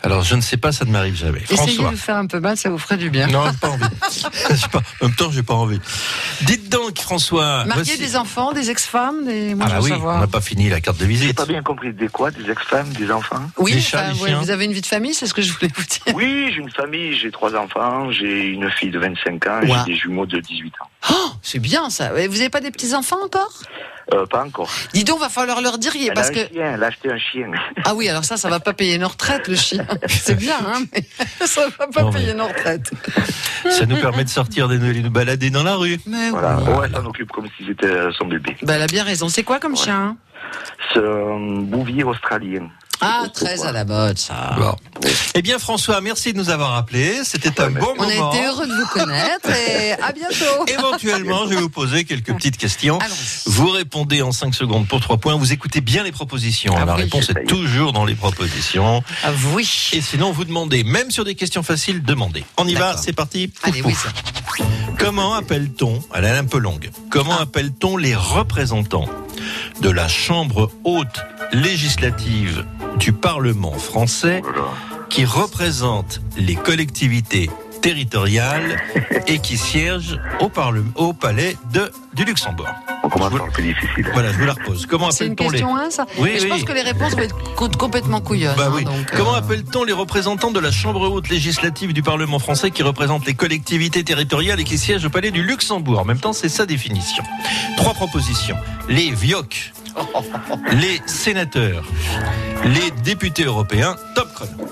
Alors, 0.03 0.21
je 0.23 0.35
ne 0.35 0.41
sais 0.41 0.57
pas, 0.57 0.71
ça 0.71 0.85
ne 0.85 0.91
m'arrive 0.91 1.15
jamais. 1.15 1.41
Essayez 1.49 1.73
François. 1.75 1.91
de 1.91 1.95
faire 1.95 2.15
un 2.17 2.27
peu 2.27 2.39
mal, 2.39 2.57
ça 2.57 2.69
vous 2.69 2.77
ferait 2.77 2.97
du 2.97 3.09
bien. 3.09 3.25
Non, 3.27 3.43
j'ai 3.49 3.57
pas 3.57 3.69
envie. 3.69 3.83
J'ai 4.55 4.67
pas- 4.67 4.81
en 5.01 5.05
même 5.07 5.15
temps, 5.15 5.31
j'ai 5.31 5.41
pas 5.43 5.53
envie. 5.55 5.79
Dites 6.41 6.69
donc, 6.69 6.99
François. 6.99 7.65
Marier 7.65 7.83
voici- 7.83 7.97
des 7.97 8.15
enfants, 8.15 8.51
des 8.53 8.69
ex-femmes, 8.69 9.25
des... 9.25 9.55
moi 9.55 9.65
Ah 9.69 9.73
bah 9.75 9.79
oui, 9.81 9.91
on 9.93 10.19
n'a 10.19 10.27
pas 10.27 10.41
fini 10.41 10.69
la 10.69 10.79
carte 10.81 10.97
de 10.97 11.03
J'ai 11.05 11.09
visite. 11.09 11.37
pas 11.37 11.45
bien 11.45 11.63
compris 11.63 11.91
des 11.93 12.07
quoi, 12.07 12.29
des 12.31 12.49
ex-femmes, 12.51 12.89
des 12.89 13.11
enfants? 13.11 13.41
Oui, 13.57 13.73
Des 13.73 13.81
chats, 13.81 14.01
enfin, 14.03 14.13
des 14.13 14.19
ouais, 14.21 14.29
chiens. 14.29 14.39
vous 14.39 14.51
avez 14.51 14.65
une 14.65 14.73
vie 14.73 14.81
de 14.81 14.85
famille, 14.85 15.13
c'est 15.13 15.25
ce 15.27 15.33
que 15.33 15.41
je 15.41 15.51
voulais 15.53 15.71
vous 15.75 15.83
dire. 15.83 16.15
Oui, 16.15 16.51
j'ai 16.53 16.61
une 16.61 16.69
famille, 16.71 17.17
j'ai 17.17 17.31
trois 17.31 17.55
enfants, 17.55 18.11
j'ai 18.11 18.49
une 18.49 18.69
fille 18.69 18.91
de 18.91 18.99
25 18.99 19.47
ans, 19.47 19.61
et 19.63 19.71
Ouais. 19.71 19.77
j'ai 19.87 19.93
des 19.93 19.97
jumeaux 19.97 20.25
de 20.25 20.39
18 20.39 20.73
ans. 20.81 20.89
Oh, 21.11 21.31
c'est 21.41 21.59
bien 21.59 21.89
ça. 21.89 22.17
Et 22.19 22.27
Vous 22.27 22.35
n'avez 22.37 22.49
pas 22.49 22.61
des 22.61 22.71
petits 22.71 22.93
enfants 22.93 23.17
encore? 23.23 23.51
Euh, 24.13 24.25
pas 24.25 24.43
encore. 24.43 24.69
Dis 24.93 25.03
donc, 25.05 25.19
va 25.19 25.29
falloir 25.29 25.61
leur 25.61 25.77
dire 25.77 25.93
Elle 25.95 26.13
parce 26.13 26.27
a 26.27 26.31
un 26.31 26.33
que 26.33 26.47
chien, 26.53 26.73
elle 26.73 26.83
a 26.83 26.87
acheté 26.87 27.09
un 27.11 27.17
chien. 27.17 27.51
ah 27.85 27.93
oui, 27.95 28.09
alors 28.09 28.25
ça, 28.25 28.35
ça 28.37 28.49
va 28.49 28.59
pas 28.59 28.73
payer 28.73 28.97
nos 28.97 29.07
retraites 29.07 29.47
le 29.47 29.55
chien. 29.55 29.85
C'est 30.07 30.35
bien, 30.35 30.57
hein, 30.59 30.81
mais 30.93 31.05
ça 31.47 31.67
va 31.79 31.87
pas 31.87 32.01
Non, 32.01 32.11
mais- 32.11 32.19
payer 32.19 32.33
nos 32.33 32.47
retraites. 32.47 32.91
Ça 33.69 33.85
nous 33.85 33.95
permet 33.97 34.23
de 34.25 34.29
sortir 34.29 34.69
et 34.71 34.77
de 34.77 34.91
nous 35.01 35.09
balader 35.09 35.49
dans 35.49 35.63
la 35.63 35.75
rue. 35.75 35.99
Mais 36.05 36.29
Voilà. 36.31 36.57
oui. 36.61 36.69
Ouais, 36.73 36.85
elle 36.87 36.91
s'en 36.95 37.05
occupe 37.05 37.31
comme 37.31 37.47
si 37.57 37.65
c'était 37.65 38.11
son 38.17 38.25
bébé. 38.25 38.57
Bah, 38.63 38.73
elle 38.75 38.81
a 38.81 38.87
bien 38.87 39.03
raison. 39.03 39.29
C'est 39.29 39.43
quoi 39.43 39.59
comme 39.59 39.73
Ouais. 39.73 39.77
chien 39.77 39.95
hein? 39.95 40.17
C'est 40.93 40.99
un 40.99 41.61
bouvier 41.61 42.03
australien. 42.03 42.67
Ah, 43.05 43.23
très 43.33 43.63
à 43.65 43.71
la 43.71 43.85
mode, 43.85 44.17
ça. 44.17 44.55
Bon. 44.57 44.75
Eh 45.35 45.41
bien, 45.41 45.59
François, 45.59 45.99
merci 46.01 46.31
de 46.33 46.37
nous 46.37 46.49
avoir 46.49 46.75
appelés. 46.75 47.23
C'était 47.23 47.59
un 47.61 47.65
Ouais, 47.73 47.79
bon 47.81 47.93
On 47.97 48.03
a 48.07 48.13
moment. 48.13 48.31
été 48.33 48.45
heureux 48.45 48.65
de 48.67 48.73
vous 48.73 48.87
connaître 48.87 49.49
et 49.49 49.91
à 49.93 50.11
bientôt. 50.11 50.65
Éventuellement, 50.67 51.43
je 51.45 51.49
vais 51.49 51.55
vous 51.61 51.69
poser 51.69 52.05
quelques 52.05 52.33
petites 52.33 52.57
questions. 52.57 52.99
Allons-y. 52.99 53.49
Vous 53.49 53.69
répondez 53.69 54.21
en 54.21 54.31
5 54.31 54.53
secondes 54.55 54.87
pour 54.87 54.99
3 55.01 55.17
points. 55.17 55.35
Vous 55.35 55.51
écoutez 55.51 55.81
bien 55.81 56.03
les 56.03 56.11
propositions. 56.11 56.75
Ah 56.77 56.85
La 56.85 56.95
oui. 56.95 57.01
réponse 57.03 57.29
est 57.29 57.45
toujours 57.47 57.91
dans 57.93 58.05
les 58.05 58.15
propositions. 58.15 59.03
Ah 59.23 59.31
oui. 59.53 59.89
Et 59.93 60.01
sinon, 60.01 60.31
vous 60.31 60.45
demandez, 60.45 60.83
même 60.83 61.11
sur 61.11 61.25
des 61.25 61.35
questions 61.35 61.63
faciles, 61.63 62.03
demandez. 62.03 62.45
On 62.57 62.67
y 62.67 62.75
va, 62.75 62.95
c'est 62.97 63.13
parti. 63.13 63.47
Pouf, 63.49 63.63
Allez, 63.65 63.81
oui, 63.81 63.91
pouf. 63.93 64.13
Comment 64.99 65.33
appelle-t-on, 65.33 66.01
elle 66.13 66.25
est 66.25 66.29
un 66.29 66.45
peu 66.45 66.59
longue, 66.59 66.89
comment 67.09 67.35
Ah. 67.39 67.43
appelle-t-on 67.43 67.97
les 67.97 68.15
représentants 68.15 69.09
de 69.81 69.89
la 69.89 70.07
Chambre 70.07 70.71
haute 70.85 71.19
législative 71.51 72.63
du 72.97 73.13
Parlement 73.13 73.73
français 73.73 74.41
qui 75.09 75.25
représentent 75.25 76.21
les 76.37 76.55
collectivités 76.55 77.49
territoriales 77.81 78.81
et 79.27 79.39
qui 79.39 79.57
siègent 79.57 80.19
au, 80.39 80.47
Parlement, 80.49 80.89
au 80.95 81.11
palais 81.13 81.57
de, 81.73 81.91
du 82.13 82.23
Luxembourg 82.23 82.69
On 83.03 83.09
commence 83.09 83.33
par 83.33 83.45
le 83.45 83.51
plus 83.51 83.63
difficile. 83.63 84.07
Voilà, 84.13 84.31
je 84.31 84.37
vous 84.37 84.45
la 84.45 84.53
repose. 84.53 84.85
Comment 84.85 85.11
C'est 85.11 85.25
une 85.25 85.33
appelle-t-on 85.33 85.51
les... 85.51 85.57
question, 85.59 85.75
hein, 85.75 85.89
ça 85.89 86.05
Oui, 86.17 86.29
Mais 86.33 86.39
Je 86.39 86.47
pense 86.47 86.63
que 86.63 86.71
les 86.71 86.81
réponses 86.81 87.11
vont 87.13 87.23
être 87.23 87.35
co- 87.55 87.69
complètement 87.69 88.21
couillonnes. 88.21 88.55
Bah 88.55 88.67
hein, 88.69 88.73
oui. 88.73 88.85
donc, 88.85 88.95
euh, 88.95 89.17
Comment 89.17 89.33
appelle-t-on 89.33 89.83
les 89.83 89.91
représentants 89.93 90.51
de 90.51 90.59
la 90.61 90.71
Chambre 90.71 91.01
haute 91.11 91.27
législative 91.29 91.91
du 91.91 92.01
Parlement 92.01 92.39
français 92.39 92.71
qui 92.71 92.83
représentent 92.83 93.25
les 93.25 93.33
collectivités 93.33 94.03
territoriales 94.05 94.61
et 94.61 94.63
qui 94.63 94.77
siègent 94.77 95.05
au 95.05 95.09
palais 95.09 95.31
du 95.31 95.43
Luxembourg? 95.43 95.99
En 95.99 96.05
même 96.05 96.19
temps, 96.19 96.33
c'est 96.33 96.49
sa 96.49 96.65
définition. 96.65 97.23
Trois 97.75 97.93
propositions. 97.93 98.55
Les 98.87 99.11
VIOC, 99.11 99.73
les 100.73 101.01
sénateurs, 101.05 101.83
les 102.65 102.91
députés 103.03 103.43
européens, 103.45 103.95
top 104.15 104.33
chrono. 104.33 104.67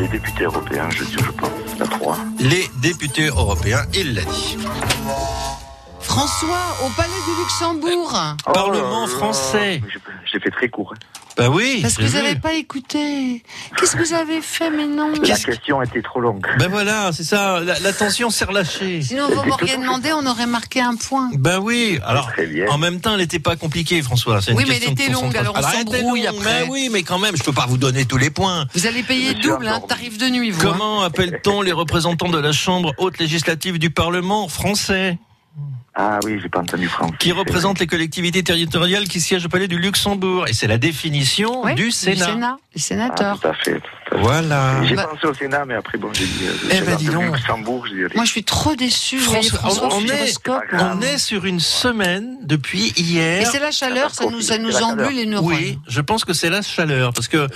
Les 0.00 0.08
députés 0.08 0.44
européens, 0.44 0.88
je 0.90 1.04
dis, 1.04 1.16
je 1.18 1.30
pense, 1.30 1.50
la 1.78 1.86
3. 1.86 2.16
Les 2.40 2.68
députés 2.80 3.26
européens, 3.26 3.82
il 3.94 4.14
l'a 4.14 4.22
dit. 4.22 4.56
François, 6.00 6.76
au 6.84 6.88
palais 6.96 7.08
du 7.26 7.42
Luxembourg. 7.42 8.14
Parlement 8.52 9.06
français. 9.06 9.82
J'ai- 9.92 10.00
J'ai 10.32 10.40
fait 10.40 10.50
très 10.50 10.68
court. 10.68 10.94
Hein. 11.38 11.42
Bah 11.44 11.48
oui. 11.50 11.80
Parce 11.82 11.96
que 11.96 12.02
vous 12.04 12.12
n'avez 12.16 12.36
pas 12.36 12.54
écouté. 12.54 13.42
Qu'est-ce 13.78 13.96
que 13.96 14.02
vous 14.02 14.14
avez 14.14 14.40
fait, 14.40 14.70
mais 14.70 14.86
non 14.86 15.12
La 15.22 15.36
question 15.36 15.82
était 15.82 16.02
trop 16.02 16.20
longue. 16.20 16.46
Ben 16.58 16.68
voilà, 16.68 17.10
c'est 17.12 17.24
ça, 17.24 17.60
la, 17.60 17.78
la 17.78 17.92
tension 17.92 18.30
s'est 18.30 18.44
relâchée. 18.44 19.02
Sinon, 19.02 19.28
vous 19.28 19.42
m'auriez 19.44 19.76
demandé, 19.76 20.12
on 20.12 20.24
aurait 20.26 20.46
marqué 20.46 20.80
un 20.80 20.96
point. 20.96 21.30
Ben 21.34 21.58
oui, 21.58 21.98
alors 22.04 22.30
en 22.70 22.78
même 22.78 23.00
temps, 23.00 23.12
elle 23.12 23.20
n'était 23.20 23.38
pas 23.38 23.56
compliquée, 23.56 24.02
François. 24.02 24.40
c'est 24.40 24.52
une 24.52 24.56
Oui, 24.58 24.64
mais 24.66 24.74
elle 24.76 24.80
question 24.80 24.94
de 24.94 25.00
était 25.02 25.12
longue, 25.12 25.36
alors 25.36 25.54
on 25.58 25.62
s'embrouille 25.62 26.26
après. 26.26 26.62
Mais 26.64 26.68
oui, 26.70 26.88
mais 26.92 27.02
quand 27.02 27.18
même, 27.18 27.36
je 27.36 27.42
peux 27.42 27.52
pas 27.52 27.66
vous 27.66 27.78
donner 27.78 28.04
tous 28.04 28.18
les 28.18 28.30
points. 28.30 28.66
Vous 28.74 28.86
allez 28.86 29.02
payer 29.02 29.34
Monsieur 29.34 29.50
double, 29.50 29.68
hein, 29.68 29.80
tarif 29.86 30.18
de 30.18 30.28
nuit, 30.28 30.50
vous. 30.50 30.60
hein. 30.66 30.70
Comment 30.72 31.02
appelle-t-on 31.02 31.62
les 31.62 31.72
représentants 31.72 32.28
de 32.30 32.38
la 32.38 32.52
Chambre 32.52 32.92
haute 32.98 33.18
législative 33.18 33.78
du 33.78 33.90
Parlement 33.90 34.48
français? 34.48 35.18
Ah 35.98 36.18
oui, 36.24 36.38
j'ai 36.42 36.50
pas 36.50 36.58
entendu 36.60 36.88
français. 36.88 37.14
qui 37.18 37.32
représente 37.32 37.78
les 37.80 37.86
collectivités 37.86 38.42
territoriales 38.42 39.08
qui 39.08 39.18
siègent 39.18 39.46
au 39.46 39.48
palais 39.48 39.66
du 39.66 39.78
Luxembourg. 39.78 40.46
Et 40.46 40.52
c'est 40.52 40.66
la 40.66 40.76
définition 40.76 41.62
Oui, 41.64 41.74
du 41.74 41.90
Sénat. 41.90 42.26
les 42.36 42.42
Ah, 42.42 42.58
sénateurs. 42.76 43.40
tout 43.40 43.48
à 43.48 43.54
fait. 43.54 43.80
tout 43.80 44.14
à 44.14 44.16
fait. 44.16 44.22
Voilà. 44.22 44.84
J'ai 44.84 44.94
Bah- 44.94 45.08
pensé 45.10 45.26
au 45.26 45.32
Sénat, 45.32 45.64
mais 45.64 45.72
après, 45.74 45.96
bon, 45.96 46.10
j'ai 46.12 46.26
dit. 46.26 46.44
euh, 46.44 46.52
le 46.52 46.68
Eh 46.68 46.74
Sénat 46.74 46.84
ben, 46.86 46.96
dis 46.96 47.06
donc. 47.06 47.34
Luxembourg, 47.36 47.86
dit. 48.10 48.14
Moi, 48.14 48.24
je 48.26 48.30
suis 48.30 48.44
trop 48.44 48.74
François, 49.18 49.58
François, 49.58 49.88
on 49.94 50.04
est-. 50.04 50.34
On 50.72 51.00
est 51.00 51.16
sur 51.18 51.46
une 51.46 51.60
semaine 51.60 52.36
depuis 52.42 52.92
hier. 52.98 53.40
Et 53.40 53.44
c'est 53.46 53.58
la 53.58 53.70
chaleur, 53.70 54.10
ça 54.14 54.26
nous, 54.26 54.42
ça 54.42 54.58
nous 54.58 54.70
chaleur. 54.72 55.10
les 55.10 55.24
neurones. 55.24 55.46
Oui, 55.54 55.78
je 55.88 56.00
pense 56.02 56.26
que 56.26 56.34
c'est 56.34 56.50
la 56.50 56.60
chaleur. 56.60 57.14
Parce 57.14 57.28
que 57.28 57.48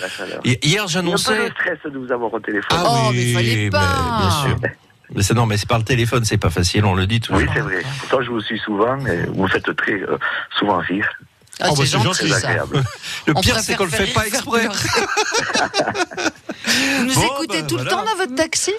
hier 0.65 0.89
j'annonçais. 0.89 1.49
de 1.49 1.51
stress 1.51 1.93
de 1.93 1.99
vous 1.99 2.11
avoir 2.11 2.33
au 2.33 2.41
téléphone. 2.41 2.69
Ah 2.71 2.85
Oh, 2.87 3.09
oui, 3.11 3.17
mais 3.17 3.33
fallait 3.35 3.71
pas. 3.71 4.19
bien 4.21 4.31
sûr. 4.49 4.57
Mais 5.15 5.23
c'est 5.23 5.35
non, 5.35 5.47
mais 5.47 5.57
c'est 5.57 5.69
par 5.69 5.79
le 5.79 5.85
téléphone, 5.85 6.25
c'est 6.25 6.39
pas 6.39 6.51
facile, 6.51 6.85
on 6.85 6.95
le 6.95 7.07
dit 7.07 7.21
toujours. 7.21 7.41
Oui, 7.43 7.49
c'est 7.53 7.61
vrai. 7.61 7.83
Pourtant, 8.01 8.23
je 8.23 8.31
vous 8.31 8.41
suis 8.41 8.59
souvent, 8.61 8.97
et 9.07 9.27
vous 9.27 9.49
faites 9.49 9.75
très 9.77 9.93
euh, 9.95 10.19
souvent 10.59 10.79
rire. 10.79 11.09
Ah, 11.63 11.69
Oh, 11.71 11.75
bah, 11.77 11.83
c'est 11.85 11.99
gentil, 12.01 12.29
ça. 12.31 12.37
agréable. 12.49 12.83
Le 13.27 13.33
On 13.37 13.41
pire, 13.41 13.59
c'est 13.59 13.75
qu'on 13.77 13.85
le 13.85 13.91
fait 13.91 14.07
pas 14.15 14.27
exprès. 14.27 14.67
Vous 16.67 17.05
nous 17.05 17.15
Bon, 17.15 17.23
écoutez 17.23 17.63
bah, 17.63 17.67
tout 17.69 17.77
le 17.77 17.85
temps 17.85 18.05
dans 18.05 18.17
votre 18.17 18.35
taxi? 18.35 18.73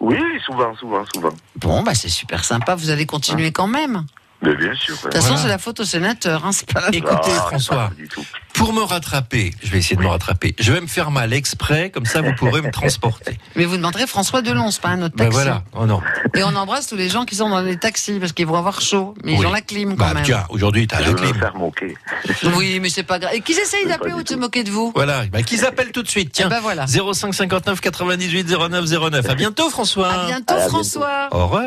Oui, 0.00 0.18
souvent, 0.44 0.74
souvent, 0.76 1.04
souvent. 1.14 1.30
Bon, 1.56 1.82
bah 1.82 1.94
c'est 1.94 2.08
super 2.10 2.44
sympa, 2.44 2.74
vous 2.74 2.90
allez 2.90 3.06
continuer 3.06 3.52
quand 3.52 3.66
même. 3.66 4.04
Mais 4.42 4.54
bien 4.54 4.74
sûr. 4.74 4.94
De 4.96 5.00
toute 5.00 5.14
façon, 5.14 5.28
Voilà. 5.28 5.42
c'est 5.42 5.48
la 5.48 5.58
faute 5.58 5.80
au 5.80 5.84
sénateur, 5.84 6.44
hein, 6.44 6.52
c'est 6.52 6.70
pas 6.70 6.80
la 6.82 6.88
Écoutez, 6.94 7.30
Ah, 7.34 7.46
François, 7.48 7.88
pas 7.88 7.94
du 7.96 8.06
tout. 8.08 8.24
Pour 8.56 8.72
me 8.72 8.82
rattraper, 8.82 9.52
je 9.62 9.70
vais 9.70 9.78
essayer 9.78 9.96
de 9.96 10.02
me 10.02 10.08
rattraper. 10.08 10.54
Je 10.58 10.72
vais 10.72 10.80
me 10.80 10.86
faire 10.86 11.10
mal 11.10 11.32
exprès, 11.32 11.90
comme 11.90 12.06
ça 12.06 12.22
vous 12.22 12.32
pourrez 12.34 12.62
me 12.62 12.70
transporter. 12.70 13.38
Mais 13.56 13.64
vous 13.66 13.76
demanderez 13.76 14.06
François 14.06 14.42
Delon, 14.42 14.70
c'est 14.70 14.80
pas 14.80 14.88
un 14.88 15.02
autre 15.02 15.14
Ben 15.16 15.24
taxi. 15.24 15.34
voilà. 15.36 15.62
Oh 15.74 15.86
non. 15.86 16.00
Et 16.34 16.42
on 16.42 16.54
embrasse 16.56 16.86
tous 16.86 16.96
les 16.96 17.08
gens 17.08 17.24
qui 17.24 17.34
sont 17.36 17.48
dans 17.50 17.60
les 17.60 17.76
taxis 17.76 18.18
parce 18.18 18.32
qu'ils 18.32 18.46
vont 18.46 18.56
avoir 18.56 18.80
chaud. 18.80 19.14
Mais 19.24 19.34
ils 19.34 19.38
Oui. 19.40 19.46
ont 19.46 19.52
la 19.52 19.60
clim 19.60 19.90
quand 19.96 20.06
Bah 20.06 20.14
même. 20.14 20.24
tiens, 20.24 20.44
aujourd'hui 20.48 20.86
t'as 20.86 20.98
Je 20.98 21.02
la 21.02 21.06
vais 21.08 21.12
me 21.14 21.18
clim. 21.18 21.34
faire 21.40 21.56
moquer. 21.56 21.96
Oui, 22.56 22.80
mais 22.80 22.88
c'est 22.88 23.02
pas 23.02 23.18
grave. 23.18 23.32
Et 23.34 23.40
qu'ils 23.40 23.58
essayent 23.58 23.86
d'appeler 23.86 24.12
ou 24.14 24.22
de 24.22 24.28
se 24.28 24.34
moquer 24.34 24.64
de 24.64 24.70
vous 24.70 24.92
Voilà, 24.94 25.26
bah, 25.26 25.42
qu'ils 25.42 25.64
appellent 25.64 25.92
tout 25.92 26.02
de 26.02 26.08
suite. 26.08 26.28
Eh 26.30 26.32
Tiens, 26.32 26.48
ben 26.48 26.60
voilà. 26.60 26.86
05 26.86 27.34
59 27.34 27.80
98 27.80 28.48
09 28.48 28.84
09. 29.10 29.28
À 29.28 29.34
bientôt 29.34 29.68
François. 29.70 30.08
À 30.12 30.26
bientôt, 30.26 30.54
À 30.54 30.56
bientôt. 30.56 30.70
François. 30.70 31.28
Au 31.32 31.46
revoir. 31.46 31.64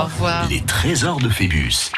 Au 0.00 0.04
revoir. 0.04 0.48
Les 0.48 0.62
trésors 0.62 1.18
de 1.20 1.28
Phébus. 1.28 1.90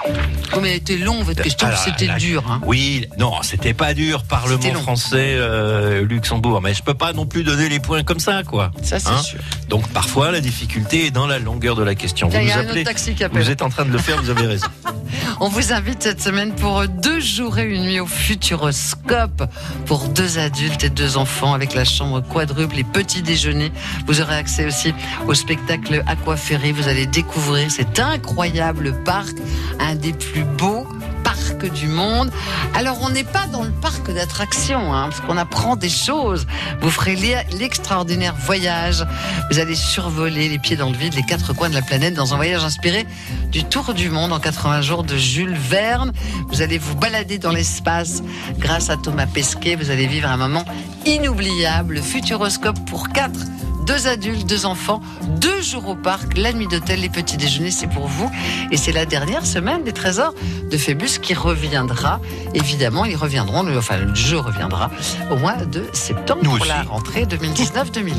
Oh, 0.55 0.59
mais 0.61 0.71
elle 0.71 0.77
était 0.77 0.97
long, 0.97 1.23
votre 1.23 1.43
question, 1.43 1.67
Alors, 1.69 1.79
c'était 1.79 2.07
la- 2.07 2.17
dur. 2.17 2.43
Hein. 2.51 2.61
Oui, 2.65 3.07
non, 3.19 3.33
c'était 3.43 3.75
pas 3.75 3.95
dur, 3.95 4.24
Parlement 4.29 4.75
français, 4.81 5.35
euh, 5.37 6.05
Luxembourg, 6.05 6.61
mais 6.63 6.75
je 6.75 6.83
peux 6.83 6.95
pas 6.95 7.13
non 7.13 7.27
plus 7.27 7.45
donner 7.45 7.69
les 7.69 7.81
points 7.81 8.03
comme 8.03 8.21
ça, 8.21 8.43
quoi. 8.43 8.71
Ça, 8.83 8.99
c'est 8.99 9.09
Hein 9.09 9.23
sûr. 9.23 9.39
Donc 9.69 9.89
parfois, 9.89 10.31
la 10.31 10.41
difficulté 10.41 11.07
est 11.07 11.11
dans 11.11 11.27
la 11.27 11.39
longueur 11.39 11.77
de 11.77 11.83
la 11.83 11.95
question. 11.95 12.29
Vous 12.29 12.39
nous 12.39 12.51
appelez, 12.53 12.85
vous 13.33 13.51
êtes 13.51 13.63
en 13.63 13.69
train 13.69 13.85
de 13.85 13.91
le 13.93 13.99
faire, 13.99 14.21
vous 14.21 14.31
avez 14.31 14.47
raison. 14.47 14.67
On 15.41 15.49
vous 15.49 15.73
invite 15.73 16.03
cette 16.03 16.23
semaine 16.23 16.53
pour 16.55 16.87
deux 16.87 17.21
jours 17.21 17.59
et 17.59 17.65
une 17.65 17.83
nuit 17.85 18.01
au 18.01 18.07
Futuroscope 18.07 19.45
pour 19.87 20.09
deux 20.09 20.39
adultes 20.39 20.85
et 20.85 20.91
deux 20.91 21.17
enfants 21.17 21.55
avec 21.55 21.75
la 21.75 21.85
chambre 21.85 22.21
quadruple 22.21 22.79
et 22.79 22.85
petit 22.85 23.23
déjeuner. 23.23 23.73
Vous 24.07 24.21
aurez 24.21 24.37
accès 24.37 24.65
aussi 24.65 24.95
au 25.27 25.35
spectacle 25.35 26.03
Aquaferry. 26.07 26.73
Vous 26.73 26.89
allez 26.89 27.07
découvrir 27.07 27.71
cet 27.71 27.99
incroyable 27.99 28.95
parc, 29.05 29.35
un 29.81 29.95
des 29.97 30.13
plus 30.13 30.45
beaux 30.45 30.87
parcs 31.25 31.69
du 31.73 31.89
monde. 31.89 32.31
Alors 32.75 32.99
on 33.03 33.11
n'est 33.11 33.25
pas 33.25 33.47
dans 33.49 33.63
le 33.65 33.71
parc 33.71 34.13
d'attractions, 34.13 34.93
hein, 34.95 35.09
parce 35.09 35.21
qu'on 35.23 35.37
apprend 35.37 35.75
des 35.77 35.89
choses. 35.89 36.47
Vous 36.81 36.91
ferez 36.91 37.17
l'e- 37.17 37.59
l'extraordinaire 37.59 38.35
voyage. 38.39 39.05
Vous 39.51 39.59
allez 39.59 39.75
survoler 39.75 40.49
les 40.49 40.59
pieds 40.61 40.77
dans 40.77 40.91
le 40.91 40.97
vide 40.97 41.15
les 41.15 41.23
quatre 41.23 41.53
coins 41.55 41.71
de 41.71 41.75
la 41.75 41.83
planète 41.83 42.15
dans 42.15 42.33
un 42.35 42.37
voyage 42.37 42.63
inspiré 42.65 43.07
du 43.51 43.65
Tour 43.65 43.95
du 43.95 44.11
monde 44.11 44.33
en 44.33 44.39
80 44.41 44.83
jours 44.83 45.03
de 45.05 45.17
Jules 45.17 45.57
Verne. 45.57 46.13
Vous 46.49 46.63
allez 46.63 46.79
vous 46.79 46.95
balader 46.95 47.39
dans 47.39 47.51
l'espace 47.53 48.23
grâce 48.59 48.91
à 48.91 48.97
Thomas 48.97 49.27
Pesquet. 49.27 49.75
Vous 49.77 49.91
allez 49.91 50.07
vivre 50.07 50.29
un 50.29 50.37
moment 50.37 50.65
inoubliable. 51.07 51.95
Le 51.95 52.03
Futuroscope 52.03 52.79
pour 52.89 53.09
quatre. 53.11 53.41
Deux 53.87 54.07
adultes, 54.07 54.47
deux 54.47 54.67
enfants, 54.67 55.01
deux 55.41 55.61
jours 55.61 55.89
au 55.89 55.95
parc, 55.95 56.37
la 56.39 56.53
nuit 56.53 56.67
d'hôtel, 56.67 57.01
les 57.01 57.09
petits 57.09 57.37
déjeuners, 57.37 57.71
c'est 57.71 57.87
pour 57.87 58.07
vous. 58.09 58.31
Et 58.71 58.77
c'est 58.77 58.93
la 58.93 59.05
dernière 59.07 59.45
semaine 59.45 59.85
des 59.85 59.93
trésors 59.93 60.35
de 60.71 60.77
Phébus 60.77 61.19
qui 61.21 61.35
reviendra. 61.35 62.21
Évidemment, 62.55 63.05
ils 63.05 63.17
reviendront, 63.17 63.63
le- 63.63 63.77
enfin 63.79 63.99
le 63.99 64.15
jeu 64.15 64.39
reviendra 64.39 64.91
au 65.31 65.37
mois 65.37 65.57
de 65.57 65.85
septembre 65.93 66.41
Nous 66.43 66.51
pour 66.51 66.61
aussi. 66.61 66.69
la 66.69 66.83
rentrée 66.83 67.25
2019-2020. 67.27 68.15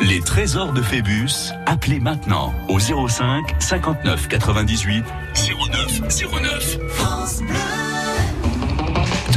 Les 0.02 0.20
trésors 0.20 0.72
de 0.72 0.82
Phébus, 0.82 1.30
appelez 1.66 1.98
maintenant 2.00 2.52
au 2.68 2.78
05 2.78 3.54
59 3.58 4.28
98 4.28 5.04
09 5.34 6.00
09. 6.42 7.87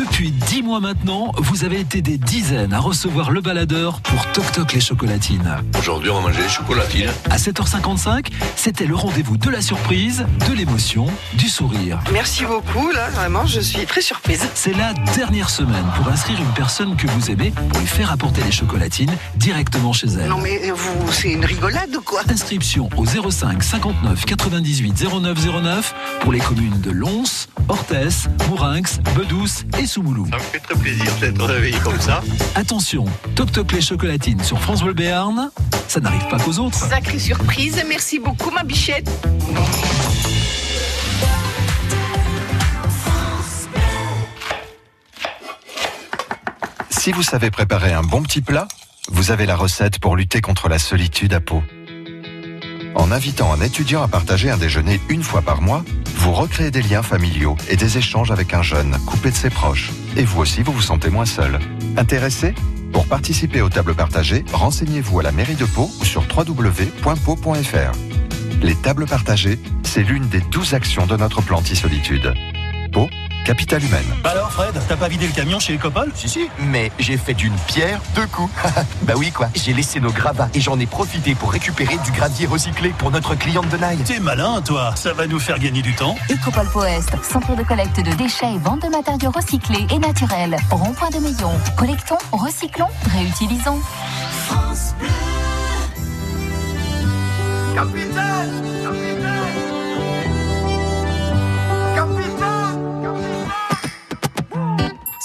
Depuis 0.02 0.32
10 0.32 0.64
mois 0.64 0.80
maintenant, 0.80 1.32
vous 1.38 1.64
avez 1.64 1.80
été 1.80 2.02
des 2.02 2.18
dizaines 2.18 2.74
à 2.74 2.80
recevoir 2.80 3.30
le 3.30 3.40
baladeur 3.40 4.02
pour 4.02 4.26
Toc 4.32 4.52
Toc 4.52 4.74
les 4.74 4.82
chocolatines. 4.82 5.58
Aujourd'hui, 5.78 6.10
on 6.10 6.16
va 6.16 6.22
manger 6.22 6.42
les 6.42 6.50
chocolatines. 6.50 7.12
À 7.30 7.38
7h55, 7.38 8.30
c'était 8.56 8.88
le 8.88 8.96
rendez-vous 8.96 9.38
de 9.38 9.52
la 9.52 9.62
surprise, 9.62 10.26
de 10.50 10.54
l'émotion, 10.54 11.06
du 11.36 11.50
sourire. 11.50 12.00
Merci 12.12 12.46
beaucoup, 12.46 12.90
là, 12.90 13.12
vraiment, 13.12 13.46
je 13.46 13.60
suis 13.60 13.86
très 13.86 14.02
surprise. 14.02 14.44
C'est 14.56 14.76
la 14.76 14.94
dernière 15.16 15.52
semaine 15.52 15.86
pour 15.96 16.08
inscrire 16.08 16.42
une 16.42 16.54
personne 16.56 16.96
que 16.96 17.06
vous 17.06 17.30
aimez 17.30 17.52
pour 17.52 17.80
lui 17.80 17.86
faire 17.86 18.12
apporter 18.12 18.42
les 18.44 18.52
chocolatines 18.52 19.16
directement 19.36 19.94
chez 19.94 20.08
elle. 20.08 20.30
Non, 20.30 20.40
mais 20.42 20.72
vous, 20.72 21.12
c'est 21.12 21.32
une 21.32 21.46
rigolade 21.46 21.96
ou 21.96 22.02
quoi? 22.02 22.22
Inscription 22.28 22.90
au 22.98 23.06
05 23.06 23.62
59 23.62 24.26
98 24.26 25.06
09 25.22 25.62
09 25.62 25.96
pour 26.22 26.32
les 26.32 26.40
communes 26.40 26.82
de 26.82 26.90
Lons, 26.90 27.46
Orthès, 27.70 28.28
Mourinx, 28.50 29.00
Bedouce 29.16 29.64
et 29.78 29.91
Soumoulou. 29.92 30.26
Ça 30.32 30.38
me 30.38 30.42
fait 30.42 30.60
très 30.60 30.76
plaisir 30.76 31.06
d'être 31.20 31.44
réveillé 31.44 31.78
comme 31.80 32.00
ça. 32.00 32.24
Attention, 32.56 33.04
Toc 33.36 33.52
Toc 33.52 33.74
les 33.74 33.82
chocolatines 33.82 34.42
sur 34.42 34.58
France 34.58 34.84
Bleu 34.84 34.94
Béarn, 34.94 35.52
ça 35.90 36.00
n'arrive 36.00 36.26
pas 36.30 36.40
qu'aux 36.40 36.60
autres. 36.60 36.78
Sacrée 36.78 37.20
surprise, 37.20 37.84
merci 37.90 38.18
beaucoup, 38.18 38.52
ma 38.52 38.64
bichette. 38.64 39.12
Si 46.90 47.12
vous 47.12 47.24
savez 47.24 47.52
préparer 47.52 47.92
un 47.92 48.04
bon 48.04 48.24
petit 48.24 48.42
plat, 48.42 48.70
vous 49.10 49.32
avez 49.32 49.46
la 49.46 49.58
recette 49.58 50.00
pour 50.00 50.16
lutter 50.16 50.40
contre 50.40 50.70
la 50.70 50.80
solitude 50.80 51.34
à 51.34 51.42
Pau. 51.42 51.64
En 52.96 53.12
invitant 53.12 53.54
un 53.54 53.62
étudiant 53.62 54.04
à 54.04 54.08
partager 54.08 54.50
un 54.50 54.58
déjeuner 54.58 55.00
une 55.10 55.24
fois 55.24 55.42
par 55.42 55.62
mois, 55.62 55.84
vous 56.16 56.32
recréez 56.32 56.72
des 56.72 56.82
liens 56.82 57.04
familiaux 57.04 57.56
et 57.70 57.76
des 57.76 57.98
échanges 57.98 58.32
avec 58.32 58.54
un 58.54 58.62
jeune 58.62 58.98
coupé 59.06 59.32
de 59.32 59.36
ses 59.36 59.50
proches. 59.50 59.92
Et 60.18 60.24
vous 60.24 60.42
aussi, 60.42 60.62
vous 60.62 60.72
vous 60.72 60.82
sentez 60.82 61.10
moins 61.10 61.26
seul. 61.26 61.60
Intéressé? 61.98 62.54
Pour 62.92 63.08
participer 63.08 63.62
aux 63.62 63.70
tables 63.70 63.96
partagées, 63.96 64.44
renseignez-vous 64.52 65.20
à 65.22 65.24
la 65.24 65.32
mairie 65.32 65.56
de 65.56 65.66
Pau 65.66 65.90
ou 66.02 66.06
sur 66.06 66.24
www.pau.fr. 66.36 67.92
Les 68.62 68.76
tables 68.76 69.06
partagées, 69.06 69.58
c'est 69.84 70.04
l'une 70.04 70.28
des 70.28 70.42
douze 70.42 70.74
actions 70.74 71.08
de 71.08 71.16
notre 71.16 71.42
plan 71.42 71.60
anti-solitude. 71.60 72.34
Pau, 72.92 73.10
capitale 73.46 73.84
humaine. 73.84 74.06
Bah 74.24 74.32
alors 74.32 74.52
Fred, 74.52 74.74
t'as 74.88 74.96
pas 74.96 75.08
vidé 75.08 75.28
le 75.28 75.34
camion 75.34 75.60
chez 75.60 75.76
Ecopol? 75.76 76.12
Si, 76.16 76.30
si, 76.30 76.50
mais 76.60 76.92
j'ai 77.00 77.18
fait 77.18 77.34
d'une 77.34 77.54
pierre 77.68 78.00
deux 78.16 78.28
coups. 78.28 78.52
bah 79.04 79.14
oui, 79.18 79.32
quoi. 79.32 79.50
J'ai 79.56 79.74
laissé 79.74 80.00
nos 80.00 80.12
gravats 80.12 80.50
et 80.54 80.62
j'en 80.62 80.80
ai 80.80 80.86
profité 80.86 81.36
pour 81.36 81.52
récupérer 81.52 81.98
du 82.04 82.12
gravier 82.12 82.48
recyclé 82.48 82.90
pour 82.98 83.12
notre 83.12 83.36
cliente 83.36 83.70
de 83.70 83.78
Naï. 83.78 83.98
T'es 83.98 84.20
malin, 84.20 84.62
toi. 84.62 84.94
Ça 84.96 85.14
va 85.14 85.28
nous 85.28 85.40
faire 85.40 85.60
gagner 85.60 85.82
du 85.82 85.94
temps. 85.94 86.16
Écopole 86.30 86.68
Poest, 86.70 87.12
centre 87.24 87.56
de 87.56 87.64
collecte 87.64 87.98
de 87.98 88.12
déchets 88.16 88.54
et 88.54 88.60
vente 88.60 88.84
de 88.84 88.90
matériaux 88.90 89.32
recyclés 89.32 89.88
et 89.94 90.00
naturels. 90.00 90.58
Rond-point 90.70 91.10
de 91.10 91.20
Meillon. 91.20 91.52
Collectons, 91.78 92.18
recyclons, 92.32 92.88
réutilisons. 93.14 93.80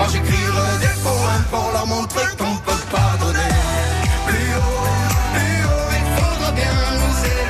Moi 0.00 0.08
j'écrirai 0.10 0.78
des 0.80 0.96
poèmes 1.02 1.44
pour 1.50 1.72
leur 1.74 1.86
montrer 1.86 2.24
qu'on 2.38 2.56
peut 2.64 2.84
pardonner. 2.90 3.52
Plus 4.28 4.54
haut, 4.56 4.88
plus 5.34 5.60
haut, 5.66 5.90
il 5.98 6.06
faudra 6.16 6.52
bien 6.52 6.74
nous 7.02 7.18
élever. 7.26 7.49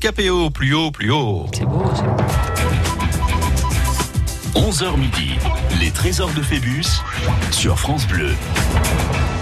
Capéo, 0.00 0.50
plus 0.50 0.74
haut, 0.74 0.90
plus 0.90 1.12
haut. 1.12 1.46
C'est 1.52 1.64
beau, 1.64 1.84
c'est 1.94 2.02
beau. 2.02 2.16
11h 4.60 4.98
midi, 4.98 5.30
les 5.80 5.92
trésors 5.92 6.32
de 6.34 6.42
Phébus 6.42 6.84
sur 7.52 7.78
France 7.78 8.06
Bleu. 8.08 8.34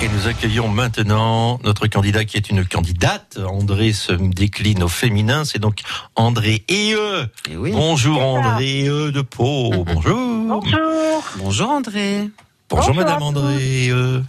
Et 0.02 0.08
nous 0.08 0.26
accueillons 0.28 0.68
maintenant 0.68 1.58
notre 1.64 1.86
candidat 1.86 2.26
qui 2.26 2.36
est 2.36 2.50
une 2.50 2.66
candidate. 2.66 3.38
André 3.48 3.94
se 3.94 4.12
décline 4.12 4.82
au 4.82 4.88
féminin, 4.88 5.46
c'est 5.46 5.58
donc 5.58 5.80
André 6.16 6.64
E. 6.70 7.26
Bonjour 7.72 8.20
André 8.20 8.88
E 8.88 9.12
de 9.12 9.22
Pau. 9.22 9.84
Bonjour. 9.86 10.60
Bonjour. 10.60 11.24
Bonjour 11.38 11.70
André. 11.70 12.28
Bonjour 12.68 12.88
Bonjour 12.88 12.94
Madame 12.94 13.22
André 13.22 13.88
E. 13.88 14.22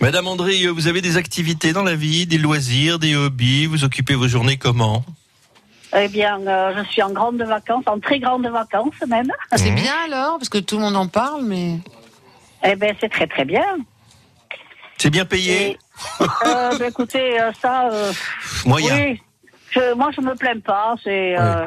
Madame 0.00 0.28
André, 0.28 0.66
vous 0.68 0.88
avez 0.88 1.00
des 1.00 1.16
activités 1.16 1.72
dans 1.72 1.82
la 1.82 1.94
vie, 1.94 2.26
des 2.26 2.38
loisirs, 2.38 2.98
des 2.98 3.16
hobbies, 3.16 3.66
vous 3.66 3.84
occupez 3.84 4.14
vos 4.14 4.28
journées 4.28 4.56
comment? 4.58 5.04
Eh 5.96 6.08
bien, 6.08 6.38
euh, 6.46 6.74
je 6.76 6.88
suis 6.90 7.02
en 7.02 7.10
grande 7.10 7.40
vacances, 7.40 7.84
en 7.86 7.98
très 7.98 8.18
grande 8.18 8.46
vacances 8.46 8.92
même. 9.08 9.30
C'est 9.56 9.70
bien 9.70 9.94
alors, 10.04 10.36
parce 10.38 10.50
que 10.50 10.58
tout 10.58 10.76
le 10.76 10.82
monde 10.82 10.96
en 10.96 11.06
parle, 11.08 11.44
mais. 11.44 11.78
Eh 12.64 12.76
bien, 12.76 12.92
c'est 13.00 13.08
très 13.08 13.26
très 13.26 13.44
bien. 13.44 13.64
C'est 14.98 15.10
bien 15.10 15.24
payé? 15.24 15.78
Euh, 16.20 16.26
ben, 16.78 16.88
écoutez, 16.88 17.40
euh, 17.40 17.50
ça. 17.62 17.88
euh, 17.90 18.12
Moyen. 18.66 18.94
Oui, 18.96 19.22
je, 19.70 19.94
moi 19.94 20.10
je 20.14 20.20
me 20.20 20.34
plains 20.34 20.60
pas. 20.60 20.94
C'est 21.02 21.38
euh, 21.38 21.66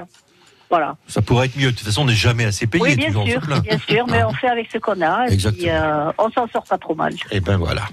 voilà. 0.69 0.97
Ça 1.07 1.21
pourrait 1.23 1.47
être 1.47 1.57
mieux. 1.57 1.71
De 1.71 1.75
toute 1.77 1.85
façon, 1.87 2.03
on 2.03 2.05
n'est 2.05 2.13
jamais 2.13 2.45
assez 2.45 2.67
payé. 2.67 2.83
oui, 2.83 2.95
bien 2.95 3.11
sûr, 3.11 3.41
bien 3.61 3.79
sûr, 3.87 4.05
mais 4.07 4.23
on 4.23 4.33
fait 4.33 4.49
avec 4.49 4.69
ce 4.71 4.77
qu'on 4.77 5.01
a. 5.01 5.27
Et 5.27 5.37
puis, 5.37 5.69
euh, 5.69 6.11
on 6.19 6.29
s'en 6.31 6.47
sort 6.49 6.63
pas 6.65 6.77
trop 6.77 6.93
mal. 6.93 7.13
Et 7.31 7.39
ben 7.39 7.57
voilà. 7.57 7.83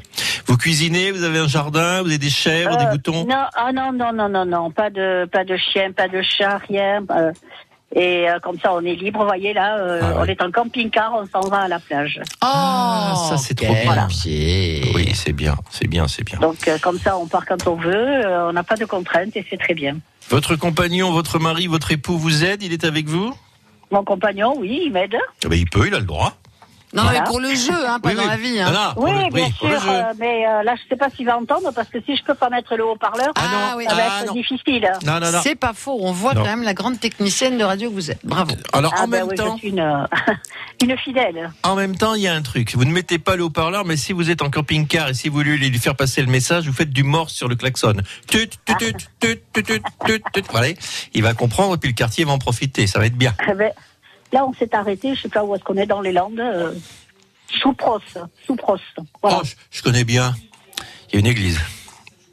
Vous 0.46 0.56
cuisinez, 0.56 1.10
vous 1.10 1.24
avez 1.24 1.38
un 1.38 1.48
jardin, 1.48 2.02
vous 2.02 2.08
avez 2.08 2.18
des 2.18 2.30
chèvres, 2.30 2.76
des 2.76 2.84
Euh, 2.84 2.90
boutons? 2.90 3.24
Non, 3.26 3.44
ah 3.54 3.72
non, 3.72 3.92
non, 3.92 4.12
non, 4.12 4.28
non, 4.28 4.44
non, 4.46 4.70
pas 4.70 4.90
de, 4.90 5.26
pas 5.30 5.44
de 5.44 5.56
chien, 5.56 5.92
pas 5.92 6.08
de 6.08 6.22
chat, 6.22 6.58
rien. 6.68 7.02
euh, 7.10 7.32
et 7.94 8.28
euh, 8.28 8.38
comme 8.40 8.58
ça, 8.60 8.72
on 8.74 8.80
est 8.84 8.94
libre. 8.94 9.20
Vous 9.20 9.26
voyez 9.26 9.52
là, 9.54 9.78
euh, 9.78 10.00
Ah 10.02 10.18
on 10.20 10.24
est 10.24 10.40
en 10.42 10.50
camping-car, 10.50 11.14
on 11.14 11.26
s'en 11.26 11.48
va 11.48 11.60
à 11.62 11.68
la 11.68 11.78
plage. 11.78 12.20
Ah, 12.40 13.14
ça 13.28 13.36
c'est 13.38 13.54
trop 13.54 13.72
bien. 13.72 13.84
Voilà. 13.84 14.06
Oui, 14.94 15.10
c'est 15.14 15.32
bien, 15.32 15.54
c'est 15.70 15.86
bien, 15.88 16.06
c'est 16.08 16.24
bien. 16.24 16.38
Donc 16.40 16.66
euh, 16.68 16.78
comme 16.78 16.98
ça, 16.98 17.16
on 17.16 17.26
part 17.26 17.46
quand 17.46 17.66
on 17.66 17.76
veut. 17.76 17.94
euh, 17.94 18.48
on 18.48 18.52
n'a 18.52 18.64
pas 18.64 18.76
de 18.76 18.84
contraintes 18.84 19.36
et 19.36 19.46
c'est 19.48 19.56
très 19.56 19.74
bien. 19.74 19.96
Votre 20.28 20.56
compagnon, 20.56 21.12
votre 21.12 21.38
mari, 21.38 21.68
votre 21.68 21.92
époux 21.92 22.18
vous 22.18 22.44
aide 22.44 22.62
Il 22.62 22.72
est 22.72 22.84
avec 22.84 23.06
vous? 23.06 23.32
Mon 23.92 24.02
compagnon, 24.02 24.54
oui, 24.58 24.82
il 24.86 24.92
m'aide. 24.92 25.16
Ah 25.44 25.48
ben, 25.48 25.56
Il 25.58 25.70
peut, 25.70 25.86
il 25.86 25.94
a 25.94 26.00
le 26.00 26.04
droit. 26.06 26.36
Non, 26.94 27.02
Voilà. 27.02 27.20
mais 27.20 27.26
pour 27.26 27.40
le 27.40 27.48
jeu, 27.54 27.72
hein, 27.86 27.98
pas 28.00 28.10
Oui, 28.10 28.14
dans 28.14 28.22
oui. 28.22 28.28
la 28.28 28.36
vie. 28.36 28.60
Hein. 28.60 28.70
Voilà, 28.70 28.92
pour 28.94 29.04
Oui, 29.04 29.10
le- 29.10 29.32
bien 29.32 29.44
oui, 29.46 29.52
sûr, 29.58 29.82
euh, 29.88 30.02
mais 30.18 30.46
euh, 30.46 30.62
là, 30.62 30.74
je 30.76 30.88
sais 30.88 30.96
pas 30.96 31.10
s'il 31.10 31.26
va 31.26 31.36
entendre 31.36 31.72
parce 31.74 31.88
que 31.88 31.98
si 32.06 32.16
je 32.16 32.22
peux 32.22 32.34
pas 32.34 32.48
mettre 32.48 32.76
le 32.76 32.84
haut-parleur, 32.86 33.32
Ah, 33.36 33.74
oui. 33.76 33.84
ça 33.88 33.94
va 33.94 34.02
Ah, 34.08 34.20
être 34.22 34.26
non. 34.28 34.32
difficile. 34.34 34.88
Non, 35.04 35.18
non, 35.20 35.32
non. 35.32 35.40
C'est 35.42 35.56
pas 35.56 35.72
faux. 35.74 35.98
On 36.00 36.12
voit 36.12 36.32
Non. 36.34 36.42
quand 36.42 36.48
même 36.48 36.62
la 36.62 36.74
grande 36.74 37.00
technicienne 37.00 37.58
de 37.58 37.64
radio 37.64 37.90
que 37.90 37.94
vous 37.94 38.10
êtes. 38.10 38.24
Bravo. 38.24 38.54
Alors 38.72 38.94
Ah 38.96 39.02
en 39.02 39.08
ben 39.08 39.18
même 39.20 39.28
oui, 39.30 39.34
temps, 39.36 39.54
je 39.56 39.58
suis 39.58 39.68
une, 39.70 39.80
euh, 39.80 40.04
une 40.82 40.96
fidèle. 40.98 41.50
en 41.64 41.74
même 41.74 41.96
temps, 41.96 42.14
il 42.14 42.22
y 42.22 42.28
a 42.28 42.34
un 42.34 42.42
truc. 42.42 42.74
Vous 42.76 42.84
ne 42.84 42.92
mettez 42.92 43.18
pas 43.18 43.34
le 43.36 43.42
haut-parleur, 43.44 43.84
mais 43.84 43.96
si 43.96 44.12
vous 44.12 44.30
êtes 44.30 44.40
en 44.42 44.48
camping-car 44.50 45.08
et 45.08 45.14
si 45.14 45.28
vous 45.28 45.38
voulez 45.38 45.56
lui 45.56 45.78
faire 45.78 45.96
passer 45.96 46.22
le 46.22 46.28
message, 46.28 46.66
vous 46.66 46.72
faites 46.72 46.90
du 46.90 47.02
morse 47.02 47.32
sur 47.34 47.48
le 47.48 47.56
klaxon. 47.56 47.94
Tut, 48.28 48.48
tut, 48.64 48.76
tut, 48.78 48.92
tut, 49.20 49.42
tut, 49.52 49.62
tut, 49.64 49.82
tut, 50.06 50.22
tut. 50.32 50.42
Voilà. 50.50 50.68
Il 51.14 51.22
va 51.24 51.34
comprendre 51.34 51.74
et 51.74 51.78
puis 51.78 51.90
le 51.90 51.94
quartier 51.96 52.24
va 52.24 52.32
en 52.32 52.38
profiter. 52.38 52.86
Ça 52.86 52.98
va 53.00 53.06
être 53.06 53.16
bien. 53.18 53.34
Là, 54.32 54.44
on 54.46 54.52
s'est 54.54 54.74
arrêté, 54.74 55.14
je 55.14 55.22
sais 55.22 55.28
pas 55.28 55.44
où 55.44 55.54
est-ce 55.54 55.62
qu'on 55.64 55.76
est 55.76 55.86
dans 55.86 56.00
les 56.00 56.12
Landes. 56.12 56.38
Euh, 56.40 56.72
Soupros, 57.62 58.00
Soupros. 58.46 58.76
Voilà. 59.22 59.38
Oh, 59.40 59.44
je, 59.44 59.52
je 59.70 59.82
connais 59.82 60.04
bien. 60.04 60.34
Il 61.08 61.14
y 61.14 61.16
a 61.16 61.20
une 61.20 61.26
église. 61.26 61.60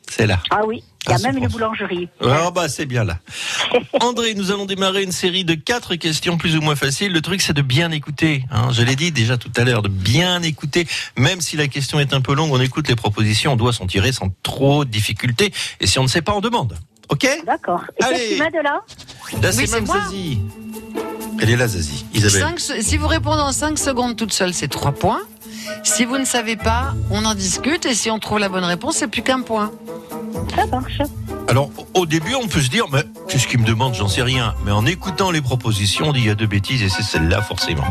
C'est 0.09 0.27
là. 0.27 0.39
Ah 0.51 0.61
oui, 0.65 0.83
il 1.05 1.09
y 1.09 1.13
a 1.13 1.17
Ah, 1.19 1.19
même 1.31 1.37
une 1.37 1.47
boulangerie. 1.47 2.07
Ah 2.21 2.51
bah 2.51 2.69
c'est 2.69 2.85
bien 2.85 3.03
là. 3.03 3.17
André, 4.01 4.35
nous 4.35 4.51
allons 4.51 4.65
démarrer 4.65 5.01
une 5.03 5.11
série 5.11 5.43
de 5.43 5.55
quatre 5.55 5.95
questions 5.95 6.37
plus 6.37 6.55
ou 6.55 6.61
moins 6.61 6.75
faciles. 6.75 7.11
Le 7.11 7.21
truc 7.21 7.41
c'est 7.41 7.53
de 7.53 7.63
bien 7.63 7.89
écouter. 7.91 8.43
Hein. 8.51 8.69
Je 8.71 8.83
l'ai 8.83 8.95
dit 8.95 9.11
déjà 9.11 9.37
tout 9.37 9.51
à 9.57 9.63
l'heure, 9.63 9.81
de 9.81 9.87
bien 9.89 10.43
écouter. 10.43 10.87
Même 11.17 11.41
si 11.41 11.57
la 11.57 11.67
question 11.67 11.99
est 11.99 12.13
un 12.13 12.21
peu 12.21 12.35
longue, 12.35 12.51
on 12.51 12.61
écoute 12.61 12.87
les 12.89 12.95
propositions, 12.95 13.53
on 13.53 13.55
doit 13.55 13.73
s'en 13.73 13.87
tirer 13.87 14.11
sans 14.11 14.29
trop 14.43 14.85
de 14.85 14.89
difficultés. 14.91 15.51
Et 15.79 15.87
si 15.87 15.97
on 15.97 16.03
ne 16.03 16.07
sait 16.07 16.21
pas, 16.21 16.33
on 16.33 16.41
demande. 16.41 16.77
Ok? 17.09 17.27
D'accord. 17.45 17.81
Et 17.99 18.03
Allez. 18.03 18.17
qu'est-ce 18.37 18.63
là? 18.63 18.81
Là 19.41 19.51
c'est 19.51 19.79
Oui, 20.11 20.39
c'est 21.45 21.49
même 21.51 21.57
moi. 21.57 21.67
Zazie. 21.67 22.03
Elle 22.13 22.15
est 22.19 22.23
là 22.23 22.23
Zazie. 22.23 22.29
Isabelle. 22.29 22.41
Cinq 22.41 22.59
se- 22.59 22.81
si 22.81 22.97
vous 22.97 23.07
répondez 23.07 23.41
en 23.41 23.51
5 23.51 23.77
secondes 23.77 24.15
toute 24.15 24.33
seule, 24.33 24.53
c'est 24.53 24.67
3 24.67 24.91
points. 24.93 25.21
Si 25.83 26.05
vous 26.05 26.17
ne 26.17 26.25
savez 26.25 26.55
pas, 26.55 26.93
on 27.09 27.23
en 27.25 27.35
discute. 27.35 27.85
Et 27.85 27.93
si 27.95 28.09
on 28.11 28.19
trouve 28.19 28.39
la 28.39 28.49
bonne 28.49 28.63
réponse, 28.65 28.97
c'est 28.97 29.07
plus 29.07 29.21
qu'un 29.21 29.41
point. 29.41 29.71
Ça 30.55 30.65
marche. 30.67 30.99
Alors, 31.47 31.69
au 31.93 32.05
début, 32.05 32.35
on 32.35 32.47
peut 32.47 32.61
se 32.61 32.69
dire, 32.69 32.85
mais 32.91 33.03
qu'est-ce 33.27 33.47
qu'il 33.47 33.59
me 33.59 33.65
demande? 33.65 33.93
J'en 33.93 34.07
sais 34.07 34.23
rien. 34.23 34.55
Mais 34.65 34.71
en 34.71 34.85
écoutant 34.85 35.29
les 35.31 35.41
propositions, 35.41 36.09
on 36.09 36.13
dit 36.13 36.21
il 36.21 36.25
y 36.27 36.29
a 36.29 36.35
deux 36.35 36.47
bêtises 36.47 36.81
et 36.81 36.89
c'est 36.89 37.03
celle-là 37.03 37.41
forcément. 37.41 37.83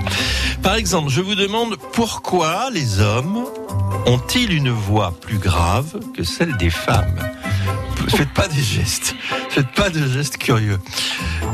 Par 0.62 0.75
exemple, 0.75 1.11
je 1.11 1.21
vous 1.21 1.35
demande 1.35 1.77
pourquoi 1.93 2.71
les 2.73 3.01
hommes 3.01 3.45
ont-ils 4.07 4.53
une 4.53 4.71
voix 4.71 5.15
plus 5.21 5.38
grave 5.38 6.01
que 6.17 6.25
celle 6.25 6.57
des 6.57 6.71
femmes? 6.71 7.19
Faites 8.09 8.33
pas 8.33 8.49
des 8.49 8.62
gestes. 8.62 9.15
Faites 9.51 9.71
pas 9.73 9.91
de 9.91 10.07
gestes 10.09 10.37
curieux. 10.38 10.79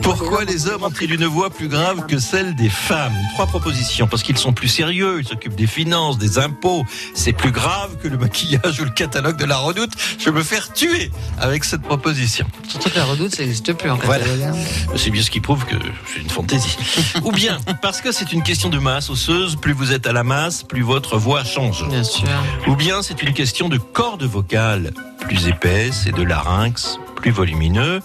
Pourquoi 0.03 0.45
les 0.45 0.67
hommes 0.69 0.85
ont-ils 0.85 1.13
une 1.13 1.27
voix 1.27 1.51
plus 1.51 1.69
grave 1.69 2.07
que 2.07 2.19
celle 2.19 2.55
des 2.55 2.69
femmes? 2.71 3.15
Trois 3.35 3.47
propositions. 3.47 4.07
Parce 4.07 4.23
qu'ils 4.23 4.39
sont 4.39 4.53
plus 4.53 4.69
sérieux, 4.69 5.19
ils 5.21 5.27
s'occupent 5.27 5.55
des 5.57 5.67
finances, 5.67 6.19
des 6.19 6.39
impôts. 6.39 6.85
C'est 7.15 7.33
plus 7.33 7.51
grave 7.53 7.97
que 8.03 8.09
le 8.09 8.17
maquillage 8.17 8.81
ou 8.81 8.85
le 8.85 8.91
catalogue 8.91 9.37
de 9.37 9.45
la 9.45 9.59
redoute. 9.59 9.93
Je 10.19 10.27
vais 10.27 10.39
me 10.39 10.43
faire 10.43 10.73
tuer 10.73 11.11
avec 11.39 11.65
cette 11.65 11.83
proposition. 11.83 12.47
Surtout 12.69 12.91
que 12.91 12.97
la 12.97 13.05
redoute, 13.05 13.35
ça 13.35 13.43
n'existe 13.43 13.73
plus 13.75 13.91
en 13.91 13.97
Voilà. 13.97 14.25
hein. 14.25 14.53
C'est 14.97 15.11
bien 15.11 15.23
ce 15.23 15.31
qui 15.31 15.41
prouve 15.41 15.65
que 15.67 15.77
j'ai 16.15 16.23
une 16.23 16.31
fantaisie. 16.31 16.77
Ou 17.25 17.33
bien, 17.33 17.59
parce 17.83 18.01
que 18.01 18.13
c'est 18.13 18.33
une 18.33 18.43
question 18.43 18.69
de 18.69 18.79
masse 18.79 19.11
osseuse, 19.11 19.57
plus 19.57 19.73
vous 19.73 19.93
êtes 19.93 20.07
à 20.07 20.13
la 20.13 20.25
masse, 20.25 20.63
plus 20.63 20.83
votre 20.83 21.19
voix 21.19 21.45
change. 21.45 21.87
Bien 21.89 22.05
sûr. 22.05 22.29
Ou 22.67 22.77
bien 22.77 23.03
c'est 23.03 23.23
une 23.23 23.33
question 23.35 23.69
de 23.69 23.79
cordes 23.79 24.25
vocales 24.25 24.93
plus 25.21 25.49
épaisses 25.49 26.07
et 26.07 26.13
de 26.13 26.23
larynx 26.39 27.01
plus 27.17 27.33
volumineux. 27.33 28.01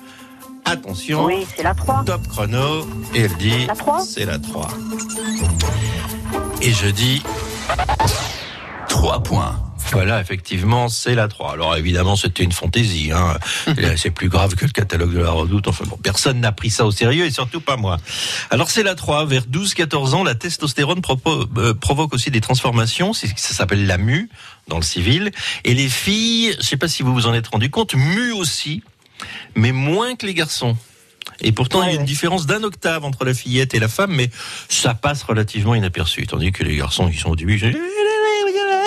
Attention. 0.66 1.26
Oui, 1.26 1.46
c'est 1.56 1.64
la 1.64 1.76
3. 1.76 2.04
Top 2.06 2.28
chrono. 2.28 2.88
Et 3.14 3.22
elle 3.22 3.38
dit. 3.38 3.66
La 3.68 3.76
3 3.76 4.00
C'est 4.02 4.26
la 4.26 4.40
3. 4.40 4.70
Et 6.62 6.72
je 6.72 6.88
dis. 6.88 7.22
3 8.90 9.22
points. 9.22 9.56
Voilà, 9.94 10.20
effectivement, 10.20 10.90
c'est 10.90 11.14
la 11.14 11.28
3. 11.28 11.54
Alors 11.54 11.76
évidemment, 11.78 12.16
c'était 12.16 12.44
une 12.44 12.52
fantaisie. 12.52 13.12
Hein. 13.12 13.38
C'est 13.96 14.10
plus 14.10 14.28
grave 14.28 14.56
que 14.56 14.66
le 14.66 14.72
catalogue 14.72 15.14
de 15.14 15.20
la 15.20 15.30
redoute. 15.30 15.68
Enfin 15.68 15.86
bon, 15.88 15.98
personne 15.98 16.40
n'a 16.40 16.52
pris 16.52 16.72
ça 16.72 16.86
au 16.86 16.92
sérieux 16.92 17.26
et 17.26 17.32
surtout 17.32 17.62
pas 17.62 17.78
moi. 17.78 17.98
Alors 18.50 18.72
c'est 18.72 18.84
la 18.84 18.96
3. 18.96 19.26
Vers 19.26 19.44
12-14 19.44 20.16
ans, 20.16 20.24
la 20.24 20.36
testostérone 20.36 21.02
euh, 21.28 21.74
provoque 21.76 22.14
aussi 22.14 22.32
des 22.32 22.42
transformations. 22.42 23.14
Ça 23.14 23.28
s'appelle 23.36 23.86
la 23.86 23.98
mue 23.98 24.30
dans 24.68 24.78
le 24.78 24.84
civil. 24.84 25.32
Et 25.64 25.74
les 25.74 25.90
filles, 25.90 26.56
je 26.60 26.66
sais 26.66 26.78
pas 26.78 26.88
si 26.88 27.04
vous 27.04 27.14
vous 27.14 27.28
en 27.28 27.34
êtes 27.34 27.48
rendu 27.48 27.70
compte, 27.70 27.94
muent 27.94 28.34
aussi, 28.34 28.82
mais 29.56 29.72
moins 29.72 30.16
que 30.16 30.26
les 30.26 30.34
garçons. 30.34 30.76
Et 31.42 31.52
pourtant, 31.52 31.84
il 31.84 31.94
y 31.94 31.98
a 31.98 32.00
une 32.00 32.06
différence 32.06 32.46
d'un 32.46 32.64
octave 32.64 33.04
entre 33.06 33.26
la 33.26 33.34
fillette 33.34 33.74
et 33.74 33.80
la 33.80 33.88
femme, 33.88 34.14
mais 34.14 34.30
ça 34.70 34.94
passe 34.94 35.24
relativement 35.24 35.76
inaperçu. 35.76 36.26
Tandis 36.26 36.52
que 36.52 36.64
les 36.64 36.78
garçons, 36.78 37.10
ils 37.12 37.20
sont 37.20 37.30
au 37.30 37.36
début, 37.36 37.60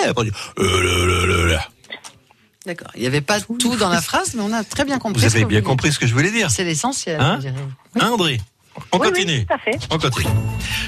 après, 0.05 0.29
euh, 0.59 1.57
D'accord. 2.65 2.89
Il 2.95 3.01
n'y 3.01 3.07
avait 3.07 3.21
pas 3.21 3.39
tout 3.39 3.77
dans 3.77 3.87
la 3.89 4.01
phrase, 4.01 4.33
mais 4.33 4.41
on 4.41 4.51
a 4.51 4.63
très 4.63 4.83
bien 4.83 4.99
compris. 4.99 5.23
Vous 5.23 5.29
ce 5.29 5.35
avez 5.35 5.43
que 5.43 5.49
bien 5.49 5.61
compris 5.61 5.91
ce 5.93 5.99
que 5.99 6.05
je 6.07 6.13
voulais 6.13 6.31
dire. 6.31 6.51
C'est 6.51 6.65
l'essentiel, 6.65 7.19
Hein 7.19 7.37
je 7.41 7.47
dirais. 7.47 8.05
André 8.05 8.41
On 8.91 8.99
Oui, 8.99 9.07
oui, 9.07 9.13
continue. 9.13 9.45
tout 9.45 9.53
à 9.53 9.57
fait. 9.57 9.79
On 9.89 9.97
continue. 9.97 10.27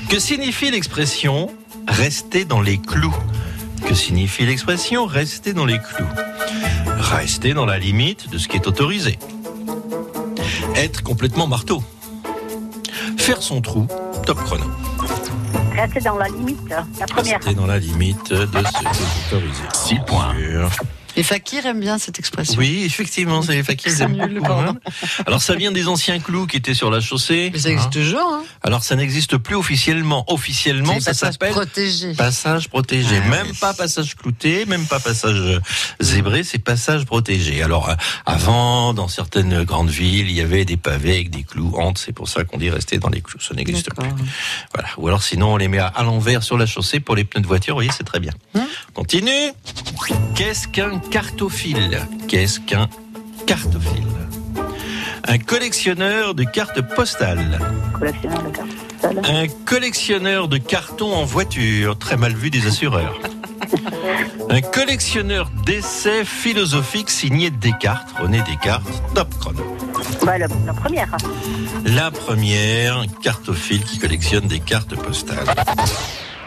Que 0.09 0.19
signifie 0.19 0.71
l'expression 0.71 1.49
rester 1.87 2.43
dans 2.43 2.59
les 2.61 2.77
clous 2.79 3.15
Que 3.87 3.93
signifie 3.95 4.45
l'expression 4.45 5.05
rester 5.05 5.53
dans 5.53 5.65
les 5.65 5.79
clous 5.79 6.05
Rester 6.99 7.53
dans 7.53 7.65
la 7.65 7.79
limite 7.79 8.29
de 8.29 8.37
ce 8.37 8.49
qui 8.49 8.57
est 8.57 8.67
autorisé. 8.67 9.17
Être 10.75 11.01
complètement 11.01 11.47
marteau. 11.47 11.81
Faire 13.17 13.41
son 13.41 13.61
trou, 13.61 13.87
top 14.25 14.37
chrono. 14.43 14.65
Restez 15.75 16.01
dans 16.01 16.17
la 16.17 16.27
limite, 16.27 16.69
la 16.69 17.05
première. 17.07 17.37
Rester 17.37 17.53
dans 17.53 17.67
la 17.67 17.79
limite 17.79 18.31
de 18.31 18.37
ce 18.37 18.45
qui 18.45 18.85
est 18.85 19.35
autorisé. 19.35 19.63
6 19.73 19.99
points. 20.05 20.35
Les 21.19 21.23
fakirs 21.23 21.65
aiment 21.65 21.81
bien 21.81 21.97
cette 21.97 22.17
expression. 22.17 22.57
Oui, 22.57 22.83
effectivement, 22.85 23.41
c'est 23.41 23.51
les 23.51 23.61
fakirs 23.61 23.91
C'est 23.91 24.03
aiment 24.03 24.15
beaucoup, 24.15 24.53
hein. 24.53 24.77
Alors 25.27 25.41
ça 25.41 25.53
vient 25.55 25.73
des 25.73 25.89
anciens 25.89 26.17
clous 26.17 26.47
qui 26.47 26.55
étaient 26.55 26.73
sur 26.73 26.89
la 26.89 27.01
chaussée. 27.01 27.49
Mais 27.51 27.59
ça 27.59 27.71
existe 27.71 27.87
hein. 27.87 27.91
toujours. 27.91 28.21
Hein. 28.21 28.43
Alors 28.63 28.85
ça 28.85 28.95
n'existe 28.95 29.35
plus 29.35 29.55
officiellement. 29.55 30.23
Officiellement, 30.31 30.97
ça 31.01 31.13
s'appelle 31.13 31.51
protégé. 31.51 32.13
passage 32.13 32.69
protégé. 32.69 33.19
Ah, 33.21 33.27
même 33.27 33.47
oui. 33.47 33.57
pas 33.59 33.73
passage 33.73 34.15
clouté, 34.15 34.65
même 34.65 34.85
pas 34.85 35.01
passage 35.01 35.41
euh, 35.41 35.59
zébré, 35.99 36.45
c'est 36.45 36.59
passage 36.59 37.03
protégé. 37.03 37.63
Alors 37.63 37.89
euh, 37.89 37.95
avant, 38.25 38.93
dans 38.93 39.09
certaines 39.09 39.65
grandes 39.65 39.89
villes, 39.89 40.29
il 40.29 40.37
y 40.37 40.41
avait 40.41 40.63
des 40.63 40.77
pavés 40.77 41.15
avec 41.15 41.31
des 41.31 41.43
clous 41.43 41.73
hantes. 41.75 41.97
C'est 41.97 42.13
pour 42.13 42.29
ça 42.29 42.45
qu'on 42.45 42.57
dit 42.59 42.69
rester 42.69 42.97
dans 42.97 43.09
les 43.09 43.19
clous. 43.19 43.41
Ça 43.41 43.53
n'existe 43.55 43.93
plus. 43.93 44.07
Voilà. 44.73 44.87
Ou 44.97 45.09
alors 45.09 45.21
sinon 45.21 45.55
on 45.55 45.57
les 45.57 45.67
met 45.67 45.79
à, 45.79 46.01
l'envers 46.01 46.43
sur 46.43 46.57
la 46.57 46.65
chaussée 46.65 47.01
pour 47.01 47.17
les 47.17 47.25
pneus 47.25 47.41
de 47.41 47.47
voiture. 47.47 47.73
Vous 47.73 47.79
voyez, 47.79 47.91
c'est 47.91 48.05
très 48.05 48.21
bien. 48.21 48.31
Hein 48.55 48.67
Continue. 48.93 49.51
Qu'est-ce 50.35 50.69
qu'un 50.69 50.99
cartophile 51.09 52.07
Qu'est-ce 52.27 52.59
qu'un 52.59 52.87
cartophile? 53.47 54.03
Un 55.27 55.37
collectionneur 55.37 56.35
de 56.35 56.43
cartes 56.43 56.81
postales. 56.95 57.59
Collectionneur 57.93 58.43
de 58.43 58.49
cartes 58.49 58.69
postales. 59.01 59.21
Un 59.25 59.47
collectionneur 59.65 60.47
de 60.47 60.57
cartons 60.57 61.13
en 61.13 61.25
voiture, 61.25 61.97
très 61.97 62.17
mal 62.17 62.33
vu 62.33 62.49
des 62.49 62.67
assureurs. 62.67 63.19
Un 64.49 64.61
collectionneur 64.61 65.51
d'essais 65.65 66.25
philosophiques 66.25 67.11
signé 67.11 67.51
Descartes, 67.51 68.09
René 68.19 68.41
Descartes, 68.41 68.87
top 69.13 69.29
chrono. 69.39 69.77
Bah, 70.25 70.37
la, 70.37 70.47
la 70.65 70.73
première. 70.73 71.15
La 71.85 72.09
première, 72.09 73.03
cartophile 73.21 73.83
qui 73.83 73.99
collectionne 73.99 74.47
des 74.47 74.59
cartes 74.59 74.95
postales. 74.95 75.45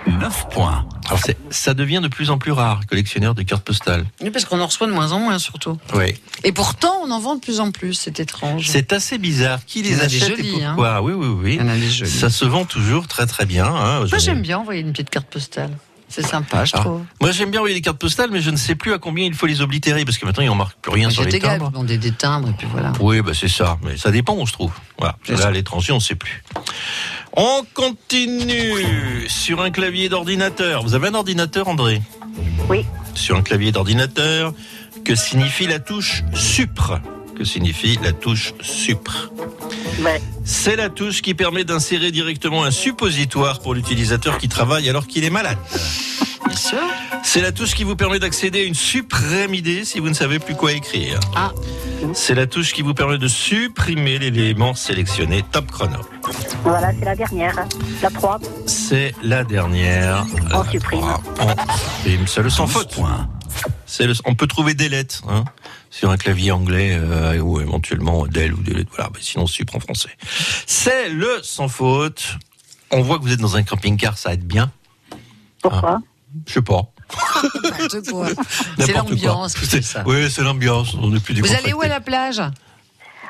9 0.06 0.48
points. 0.50 0.84
Alors 1.06 1.20
ça 1.50 1.74
devient 1.74 2.00
de 2.02 2.08
plus 2.08 2.30
en 2.30 2.38
plus 2.38 2.52
rare, 2.52 2.80
collectionneur 2.88 3.34
de 3.34 3.42
cartes 3.42 3.64
postales. 3.64 4.04
Oui, 4.20 4.30
parce 4.30 4.44
qu'on 4.44 4.60
en 4.60 4.66
reçoit 4.66 4.86
de 4.86 4.92
moins 4.92 5.12
en 5.12 5.18
moins, 5.20 5.38
surtout. 5.38 5.78
Oui. 5.94 6.14
Et 6.44 6.52
pourtant, 6.52 6.92
on 7.04 7.10
en 7.10 7.20
vend 7.20 7.36
de 7.36 7.40
plus 7.40 7.60
en 7.60 7.70
plus. 7.70 7.94
C'est 7.94 8.18
étrange. 8.20 8.66
C'est 8.68 8.92
assez 8.92 9.18
bizarre. 9.18 9.60
Qui 9.66 9.82
les 9.82 9.90
des 9.90 10.00
achète 10.00 10.22
et 10.22 10.36
jolies, 10.36 10.64
hein. 10.64 10.74
pourquoi 10.74 11.02
Oui, 11.02 11.12
oui, 11.12 11.26
oui. 11.26 11.54
Il 11.54 11.60
y 11.60 11.62
en 11.64 11.68
a 11.68 11.76
des 11.76 11.88
jolies. 11.90 12.10
Ça 12.10 12.30
se 12.30 12.44
vend 12.44 12.64
toujours 12.64 13.06
très 13.06 13.26
très 13.26 13.46
bien. 13.46 13.66
hein. 13.66 14.00
Moi, 14.08 14.18
j'aime 14.18 14.42
bien 14.42 14.58
envoyer 14.58 14.80
une 14.80 14.92
petite 14.92 15.10
carte 15.10 15.26
postale. 15.28 15.70
C'est 16.08 16.26
sympa, 16.26 16.66
je 16.66 16.72
Ah. 16.74 16.80
trouve. 16.80 17.00
Moi 17.22 17.30
j'aime 17.30 17.50
bien 17.50 17.60
envoyer 17.60 17.74
des 17.74 17.80
cartes 17.80 17.96
postales, 17.98 18.28
mais 18.30 18.42
je 18.42 18.50
ne 18.50 18.56
sais 18.58 18.74
plus 18.74 18.92
à 18.92 18.98
combien 18.98 19.24
il 19.24 19.32
faut 19.32 19.46
les 19.46 19.62
oblitérer, 19.62 20.04
parce 20.04 20.18
que 20.18 20.26
maintenant 20.26 20.42
il 20.42 20.46
n'en 20.48 20.54
marque 20.54 20.76
plus 20.82 20.92
rien 20.92 21.08
sur 21.08 21.22
C'est 21.24 21.30
les 21.30 21.38
timbres. 21.38 21.70
vous 21.70 21.78
vendez 21.78 21.96
des 21.96 22.12
timbres 22.12 22.50
et 22.50 22.52
puis 22.52 22.66
voilà. 22.70 22.92
Oui, 23.00 23.22
bah 23.22 23.32
c'est 23.32 23.48
ça, 23.48 23.78
mais 23.82 23.96
ça 23.96 24.10
dépend 24.10 24.34
où 24.34 24.40
on 24.40 24.44
se 24.44 24.52
trouve. 24.52 24.72
Voilà. 24.98 25.16
C'est 25.24 25.32
Là, 25.32 25.38
ça. 25.38 25.48
à 25.48 25.50
l'étranger, 25.52 25.90
on 25.92 25.96
ne 25.96 26.00
sait 26.02 26.14
plus. 26.14 26.42
On 27.34 27.64
continue 27.72 29.26
sur 29.28 29.62
un 29.62 29.70
clavier 29.70 30.10
d'ordinateur. 30.10 30.82
Vous 30.82 30.94
avez 30.94 31.08
un 31.08 31.14
ordinateur, 31.14 31.66
André? 31.68 32.02
Oui. 32.68 32.84
Sur 33.14 33.36
un 33.36 33.42
clavier 33.42 33.72
d'ordinateur, 33.72 34.52
que 35.04 35.14
signifie 35.14 35.66
la 35.66 35.78
touche 35.78 36.24
supre? 36.34 37.00
Que 37.42 37.48
signifie 37.48 37.98
la 38.04 38.12
touche 38.12 38.54
supre 38.60 39.32
Ouais. 40.00 40.22
C'est 40.44 40.76
la 40.76 40.88
touche 40.90 41.22
qui 41.22 41.34
permet 41.34 41.64
d'insérer 41.64 42.12
directement 42.12 42.62
un 42.62 42.70
suppositoire 42.70 43.58
pour 43.58 43.74
l'utilisateur 43.74 44.38
qui 44.38 44.48
travaille 44.48 44.88
alors 44.88 45.08
qu'il 45.08 45.24
est 45.24 45.30
malade. 45.30 45.58
Bien 46.46 46.56
sûr. 46.56 46.78
C'est 47.24 47.40
la 47.40 47.50
touche 47.50 47.74
qui 47.74 47.82
vous 47.82 47.96
permet 47.96 48.20
d'accéder 48.20 48.60
à 48.60 48.62
une 48.62 48.76
suprême 48.76 49.54
idée 49.54 49.84
si 49.84 49.98
vous 49.98 50.08
ne 50.08 50.14
savez 50.14 50.38
plus 50.38 50.54
quoi 50.54 50.70
écrire. 50.72 51.18
Ah. 51.34 51.50
C'est 52.14 52.36
la 52.36 52.46
touche 52.46 52.72
qui 52.72 52.82
vous 52.82 52.94
permet 52.94 53.18
de 53.18 53.26
supprimer 53.26 54.20
l'élément 54.20 54.74
sélectionné. 54.76 55.44
Top 55.50 55.68
chrono. 55.68 55.98
Voilà, 56.62 56.92
c'est 56.96 57.04
la 57.04 57.16
dernière. 57.16 57.56
La 58.02 58.10
3. 58.10 58.38
C'est 58.66 59.16
la 59.24 59.42
dernière. 59.42 60.26
On 60.54 60.62
La 60.62 60.70
supprime. 60.70 61.00
On 61.40 61.48
supprime. 61.48 62.26
C'est 62.28 62.42
le 62.42 62.50
sans 62.50 62.66
12 62.66 62.72
faute. 62.72 62.94
points. 62.94 63.28
C'est 63.92 64.06
le- 64.06 64.14
on 64.24 64.34
peut 64.34 64.46
trouver 64.46 64.72
des 64.72 64.88
lettres 64.88 65.22
hein, 65.28 65.44
sur 65.90 66.10
un 66.10 66.16
clavier 66.16 66.50
anglais 66.50 66.96
euh, 66.98 67.38
ou 67.40 67.60
éventuellement 67.60 68.26
del 68.26 68.54
ou 68.54 68.62
des 68.62 68.72
lettres. 68.72 68.90
Voilà, 68.96 69.10
mais 69.14 69.20
sinon 69.20 69.44
en 69.76 69.80
français. 69.80 70.08
C'est 70.66 71.10
le 71.10 71.40
sans 71.42 71.68
faute. 71.68 72.38
On 72.90 73.02
voit 73.02 73.18
que 73.18 73.22
vous 73.24 73.32
êtes 73.34 73.40
dans 73.40 73.56
un 73.56 73.62
camping-car, 73.62 74.16
ça 74.16 74.32
aide 74.32 74.46
bien. 74.46 74.72
Pourquoi 75.60 76.00
Je 76.46 76.54
sais 76.54 76.62
pas. 76.62 76.90
N'importe 77.62 78.08
quoi. 78.08 78.28
C'est 78.78 78.92
l'ambiance. 78.94 79.54
Oui, 80.06 80.30
c'est 80.30 80.42
l'ambiance. 80.42 80.94
On 80.94 81.14
est 81.14 81.20
plus 81.20 81.38
Vous 81.42 81.52
allez 81.52 81.74
où 81.74 81.82
à 81.82 81.88
la 81.88 82.00
plage? 82.00 82.40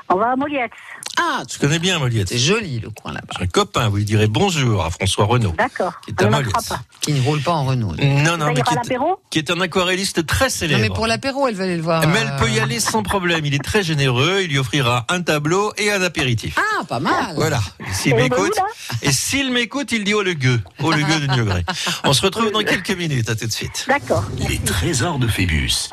On 0.09 0.17
va 0.17 0.33
à 0.33 0.37
Moliette. 0.37 0.71
Ah, 1.19 1.43
Je 1.51 1.59
connais 1.59 1.79
bien 1.79 1.99
Moliette. 1.99 2.29
c'est 2.29 2.39
joli 2.39 2.81
le 2.81 2.91
coin 2.91 3.13
là-bas. 3.13 3.35
J'ai 3.39 3.45
un 3.45 3.47
copain, 3.47 3.89
vous 3.89 3.97
lui 3.97 4.05
direz 4.05 4.27
bonjour 4.27 4.85
à 4.85 4.91
François 4.91 5.25
Renaud. 5.27 5.55
D'accord. 5.57 5.93
Qui 6.05 6.11
est 6.11 6.21
à 6.23 6.27
ne 6.27 6.31
Moliette. 6.31 6.53
pas. 6.69 6.81
Qui 7.01 7.13
ne 7.13 7.23
roule 7.23 7.41
pas 7.41 7.53
en 7.53 7.65
Renault. 7.65 7.95
Non, 7.99 8.37
non, 8.37 8.47
mais 8.49 8.63
qui 8.63 8.73
est, 8.73 8.75
l'apéro 8.75 9.21
qui 9.31 9.39
est 9.39 9.51
un 9.51 9.61
aquarelliste 9.61 10.27
très 10.27 10.47
Non, 10.47 10.51
célèbre. 10.51 10.81
mais 10.81 10.89
pour 10.91 11.07
l'apéro, 11.07 11.49
elle 11.49 11.55
va 11.55 11.65
aller 11.65 11.77
le 11.77 11.83
voir. 11.83 12.07
Mais 12.09 12.19
elle 12.21 12.37
peut 12.39 12.51
y 12.51 12.59
euh, 12.59 12.63
aller 12.65 12.81
sans 12.81 13.03
problème. 13.03 13.45
Il 13.47 13.55
est 13.55 13.63
très 13.65 13.83
généreux. 13.83 14.41
Il 14.43 14.49
lui 14.51 14.59
offrira 14.59 15.05
un 15.09 15.23
tableau 15.23 15.73
et 15.79 15.91
un 15.91 16.03
apéritif. 16.03 16.59
Ah, 16.59 16.85
pas 16.85 17.01
mal. 17.01 17.35
Voilà. 17.37 17.61
Et 17.81 17.93
S'il 17.93 18.15
m'écoute, 18.17 18.55
et 19.03 19.13
s'il 19.13 19.53
m'écoute, 19.53 19.93
il 19.93 20.05
dit 20.05 20.15
oh 20.15 20.23
le 20.23 20.35
gueux, 20.35 20.61
oh 20.83 20.91
le 20.93 21.03
gueux 21.03 21.21
de 21.27 21.33
Niogré. 21.33 21.65
On 22.05 22.13
se 22.13 22.23
retrouve 22.23 22.51
dans 22.51 22.63
quelques 22.63 22.91
minutes. 22.97 23.29
À 23.31 23.37
tout 23.37 23.47
de 23.47 23.53
suite. 23.53 23.85
D'accord. 23.89 24.25
Les 24.49 24.59
trésors 24.59 25.19
de 25.19 25.27
Phébus. 25.29 25.89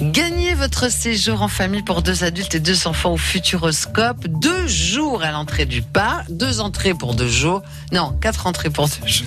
Gagnez 0.00 0.54
votre 0.54 0.90
séjour 0.90 1.42
en 1.42 1.48
famille 1.48 1.82
pour 1.82 2.02
deux 2.02 2.24
adultes 2.24 2.54
et 2.54 2.60
deux 2.60 2.86
enfants 2.86 3.12
au 3.12 3.16
Futuroscope. 3.28 4.26
Deux 4.26 4.66
jours 4.66 5.22
à 5.22 5.32
l'entrée 5.32 5.66
du 5.66 5.82
parc, 5.82 6.30
deux 6.30 6.60
entrées 6.60 6.94
pour 6.94 7.12
deux 7.14 7.28
jours. 7.28 7.60
Non, 7.92 8.16
quatre 8.22 8.46
entrées 8.46 8.70
pour 8.70 8.88
deux 8.88 9.06
jours. 9.06 9.26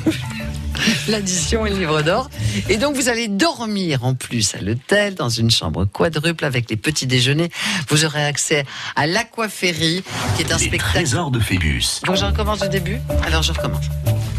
L'addition 1.08 1.66
et 1.66 1.70
le 1.72 1.78
livre 1.78 2.02
d'or. 2.02 2.30
Et 2.70 2.78
donc, 2.78 2.96
vous 2.96 3.10
allez 3.10 3.28
dormir 3.28 4.04
en 4.04 4.14
plus 4.14 4.56
à 4.56 4.62
l'hôtel, 4.62 5.16
dans 5.16 5.30
une 5.30 5.52
chambre 5.52 5.86
quadruple 5.86 6.46
avec 6.46 6.70
les 6.70 6.78
petits 6.78 7.08
déjeuners. 7.08 7.50
Vous 7.90 8.06
aurez 8.06 8.24
accès 8.26 8.66
à 8.96 9.08
l'Aquaferry, 9.08 10.04
qui 10.36 10.42
est 10.44 10.52
un 10.52 10.58
Les 10.58 10.66
spectacle. 10.68 10.92
trésors 10.94 11.32
de 11.32 11.40
Phébus. 11.40 12.02
Que 12.06 12.16
je 12.16 12.26
recommence 12.26 12.60
du 12.62 12.70
début 12.70 13.00
Alors, 13.26 13.44
je 13.44 13.52
recommence. 13.54 13.86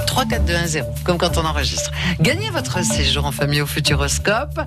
3, 0.06 0.26
4, 0.26 0.44
2, 0.44 0.54
1, 0.54 0.66
0. 0.66 0.94
Comme 1.04 1.16
quand 1.16 1.38
on 1.38 1.44
enregistre. 1.44 1.90
Gagnez 2.20 2.50
votre 2.50 2.84
séjour 2.84 3.24
en 3.24 3.32
famille 3.32 3.62
au 3.62 3.66
Futuroscope 3.66 4.60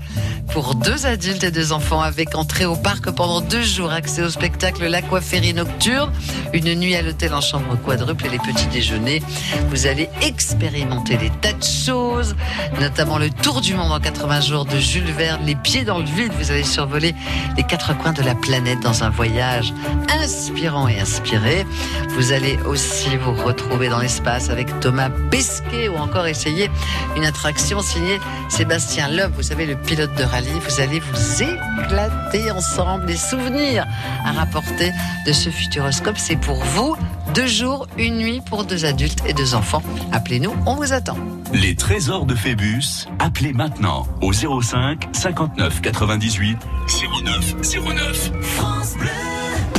pour 0.53 0.73
deux 0.75 1.05
adultes 1.05 1.43
et 1.43 1.51
deux 1.51 1.71
enfants 1.71 2.01
avec 2.01 2.35
entrée 2.35 2.65
au 2.65 2.75
parc 2.75 3.11
pendant 3.11 3.41
deux 3.41 3.61
jours, 3.61 3.91
accès 3.91 4.23
au 4.23 4.29
spectacle 4.29 4.85
L'Aquaférie 4.88 5.53
Nocturne, 5.53 6.11
une 6.53 6.73
nuit 6.75 6.95
à 6.95 7.01
l'hôtel 7.03 7.33
en 7.33 7.41
chambre 7.41 7.77
quadruple 7.83 8.25
et 8.25 8.29
les 8.29 8.39
petits 8.39 8.67
déjeuners. 8.67 9.21
Vous 9.69 9.85
allez 9.85 10.09
expérimenter 10.21 11.17
des 11.17 11.29
tas 11.41 11.53
de 11.53 11.63
choses, 11.65 12.36
notamment 12.80 13.17
le 13.17 13.30
tour 13.30 13.62
du 13.62 13.73
monde 13.73 13.91
en 13.91 13.99
80 13.99 14.41
jours 14.41 14.65
de 14.65 14.78
Jules 14.78 15.12
Verne, 15.12 15.41
les 15.45 15.56
pieds 15.56 15.84
dans 15.84 15.99
le 15.99 16.06
vide. 16.06 16.32
Vous 16.38 16.51
allez 16.51 16.63
survoler 16.63 17.15
les 17.58 17.63
quatre 17.63 17.97
coins 17.97 18.13
de 18.13 18.21
la 18.21 18.36
planète 18.36 18.80
dans 18.82 19.04
un 19.04 19.10
voyage 19.10 19.73
inspirant 20.21 20.88
et 20.88 20.99
inspiré. 20.99 21.65
Vous 22.10 22.32
allez 22.32 22.58
aussi 22.65 23.15
vous 23.17 23.34
retrouver 23.34 23.89
dans 23.89 23.99
l'espace 23.99 24.49
avec 24.49 24.80
Thomas 24.80 25.10
Pesquet 25.32 25.88
ou 25.88 25.95
encore 25.95 26.28
essayer 26.28 26.69
une 27.15 27.25
attraction 27.25 27.82
signée 27.82 28.19
Sébastien 28.49 29.10
Loeb, 29.10 29.34
vous 29.36 29.43
savez, 29.43 29.65
le 29.65 29.75
pilote 29.75 30.13
de 30.15 30.23
rallye. 30.23 30.60
Vous 30.67 30.80
allez 30.80 30.99
vous 30.99 31.43
éclater 31.43 32.51
ensemble. 32.51 33.08
Les 33.08 33.17
souvenirs 33.17 33.86
à 34.25 34.32
rapporter 34.32 34.91
de 35.25 35.34
ce 35.34 35.49
futuroscope, 35.49 36.17
c'est 36.17 36.36
pour 36.36 36.63
vous. 36.63 36.95
Deux 37.34 37.47
jours, 37.47 37.88
une 37.97 38.17
nuit 38.17 38.41
pour 38.41 38.63
deux 38.63 38.86
adultes 38.86 39.19
et 39.28 39.34
deux 39.34 39.56
enfants. 39.56 39.82
Appelez-nous, 40.12 40.54
on 40.65 40.75
vous 40.75 40.93
attend. 40.93 41.17
Les 41.53 41.75
trésors 41.75 42.25
de 42.25 42.36
Phébus, 42.36 43.08
appelez 43.19 43.53
maintenant 43.53 44.08
au 44.21 44.34
05 44.34 45.10
59 45.13 45.81
98 45.81 46.58
09 47.23 47.55
09. 47.62 48.31
France 48.41 48.95
Bleu. 48.97 49.10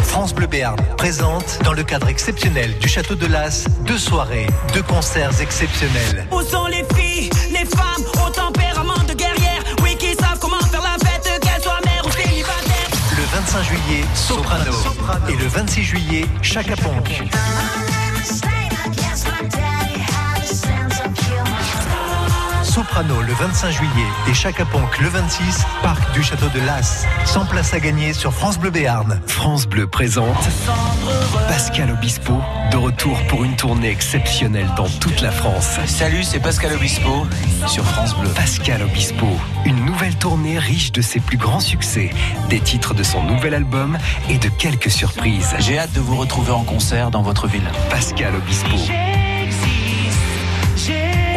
France 0.02 0.34
Bleu 0.34 0.46
Béarn 0.46 0.78
présente, 0.96 1.58
dans 1.64 1.72
le 1.72 1.82
cadre 1.82 2.08
exceptionnel 2.08 2.78
du 2.78 2.88
Château 2.88 3.14
de 3.14 3.26
Las, 3.26 3.66
deux 3.86 3.98
soirées, 3.98 4.46
deux 4.72 4.82
concerts 4.82 5.40
exceptionnels. 5.40 6.26
Où 6.32 6.40
sont 6.42 6.66
les 6.66 6.84
filles, 6.94 7.30
les 7.50 7.66
femmes 7.66 8.04
au 8.26 8.30
tempérament 8.30 9.02
de 9.08 9.14
guerrière? 9.14 9.62
Oui, 9.82 9.96
qui 9.98 10.14
savent 10.14 10.38
comment 10.40 10.60
faire 10.60 10.82
la 10.82 11.06
fête, 11.06 11.40
qu'elles 11.42 11.62
soient 11.62 11.80
mères 11.84 12.06
ou 12.06 12.10
célibataires 12.10 12.90
Le 13.16 13.24
25 13.36 13.62
juillet, 13.64 14.04
Soprano. 14.14 14.72
Et 15.28 15.36
le 15.36 15.46
26 15.48 15.82
juillet, 15.82 16.26
Chaka 16.40 16.76
Ponk. 16.76 17.22
Soprano 22.86 23.20
le 23.20 23.32
25 23.32 23.70
juillet 23.72 24.06
et 24.28 24.34
Chaka 24.34 24.64
Ponk 24.64 25.00
le 25.00 25.08
26, 25.08 25.64
parc 25.82 26.12
du 26.12 26.22
Château 26.22 26.46
de 26.54 26.60
Las. 26.64 27.04
100 27.24 27.46
places 27.46 27.74
à 27.74 27.80
gagner 27.80 28.12
sur 28.12 28.32
France 28.32 28.58
Bleu 28.58 28.70
Béarn. 28.70 29.20
France 29.26 29.66
Bleu 29.66 29.88
présente 29.88 30.36
Pascal 31.48 31.90
Obispo, 31.90 32.34
de 32.70 32.76
retour 32.76 33.18
pour 33.26 33.44
une 33.44 33.56
tournée 33.56 33.90
exceptionnelle 33.90 34.68
dans 34.76 34.88
toute 35.00 35.20
la 35.20 35.32
France. 35.32 35.78
Salut, 35.86 36.22
c'est 36.22 36.38
Pascal 36.38 36.74
Obispo 36.74 37.26
sur 37.66 37.84
France 37.84 38.14
Bleu. 38.16 38.28
Pascal 38.30 38.82
Obispo, 38.82 39.26
une 39.64 39.84
nouvelle 39.84 40.14
tournée 40.14 40.58
riche 40.58 40.92
de 40.92 41.02
ses 41.02 41.18
plus 41.18 41.38
grands 41.38 41.60
succès, 41.60 42.10
des 42.50 42.60
titres 42.60 42.94
de 42.94 43.02
son 43.02 43.22
nouvel 43.24 43.54
album 43.54 43.98
et 44.28 44.38
de 44.38 44.48
quelques 44.48 44.90
surprises. 44.90 45.56
J'ai 45.58 45.78
hâte 45.78 45.92
de 45.92 46.00
vous 46.00 46.16
retrouver 46.16 46.52
en 46.52 46.62
concert 46.62 47.10
dans 47.10 47.22
votre 47.22 47.48
ville. 47.48 47.68
Pascal 47.90 48.36
Obispo. 48.36 48.76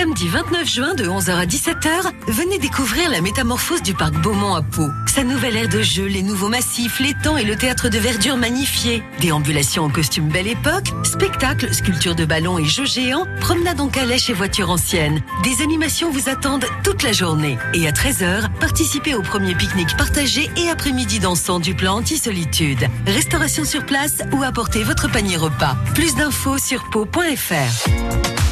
Samedi 0.00 0.28
29 0.28 0.66
juin 0.66 0.94
de 0.94 1.04
11h 1.04 1.30
à 1.30 1.44
17h, 1.44 2.10
venez 2.28 2.58
découvrir 2.58 3.10
la 3.10 3.20
métamorphose 3.20 3.82
du 3.82 3.92
parc 3.92 4.14
Beaumont 4.14 4.54
à 4.54 4.62
Pau. 4.62 4.88
Sa 5.06 5.24
nouvelle 5.24 5.58
aire 5.58 5.68
de 5.68 5.82
jeu, 5.82 6.06
les 6.06 6.22
nouveaux 6.22 6.48
massifs, 6.48 7.00
l'étang 7.00 7.36
et 7.36 7.44
le 7.44 7.54
théâtre 7.54 7.90
de 7.90 7.98
verdure 7.98 8.38
magnifié. 8.38 9.02
Déambulations 9.20 9.84
en 9.84 9.90
costume 9.90 10.28
belle 10.28 10.46
époque, 10.46 10.86
spectacles, 11.02 11.74
sculptures 11.74 12.14
de 12.14 12.24
ballons 12.24 12.58
et 12.58 12.64
jeux 12.64 12.86
géants, 12.86 13.26
promenades 13.40 13.78
en 13.78 13.88
calèche 13.88 14.30
et 14.30 14.32
voitures 14.32 14.70
anciennes. 14.70 15.20
Des 15.44 15.62
animations 15.62 16.10
vous 16.10 16.30
attendent 16.30 16.64
toute 16.82 17.02
la 17.02 17.12
journée. 17.12 17.58
Et 17.74 17.86
à 17.86 17.92
13h, 17.92 18.48
participez 18.58 19.14
au 19.14 19.20
premier 19.20 19.54
pique-nique 19.54 19.98
partagé 19.98 20.48
et 20.56 20.70
après-midi 20.70 21.18
dansant 21.18 21.60
du 21.60 21.74
plan 21.74 21.96
anti-solitude. 21.96 22.88
Restauration 23.06 23.66
sur 23.66 23.84
place 23.84 24.22
ou 24.32 24.42
apportez 24.42 24.82
votre 24.82 25.10
panier 25.10 25.36
repas. 25.36 25.76
Plus 25.94 26.14
d'infos 26.14 26.56
sur 26.56 26.88
pau.fr. 26.88 28.49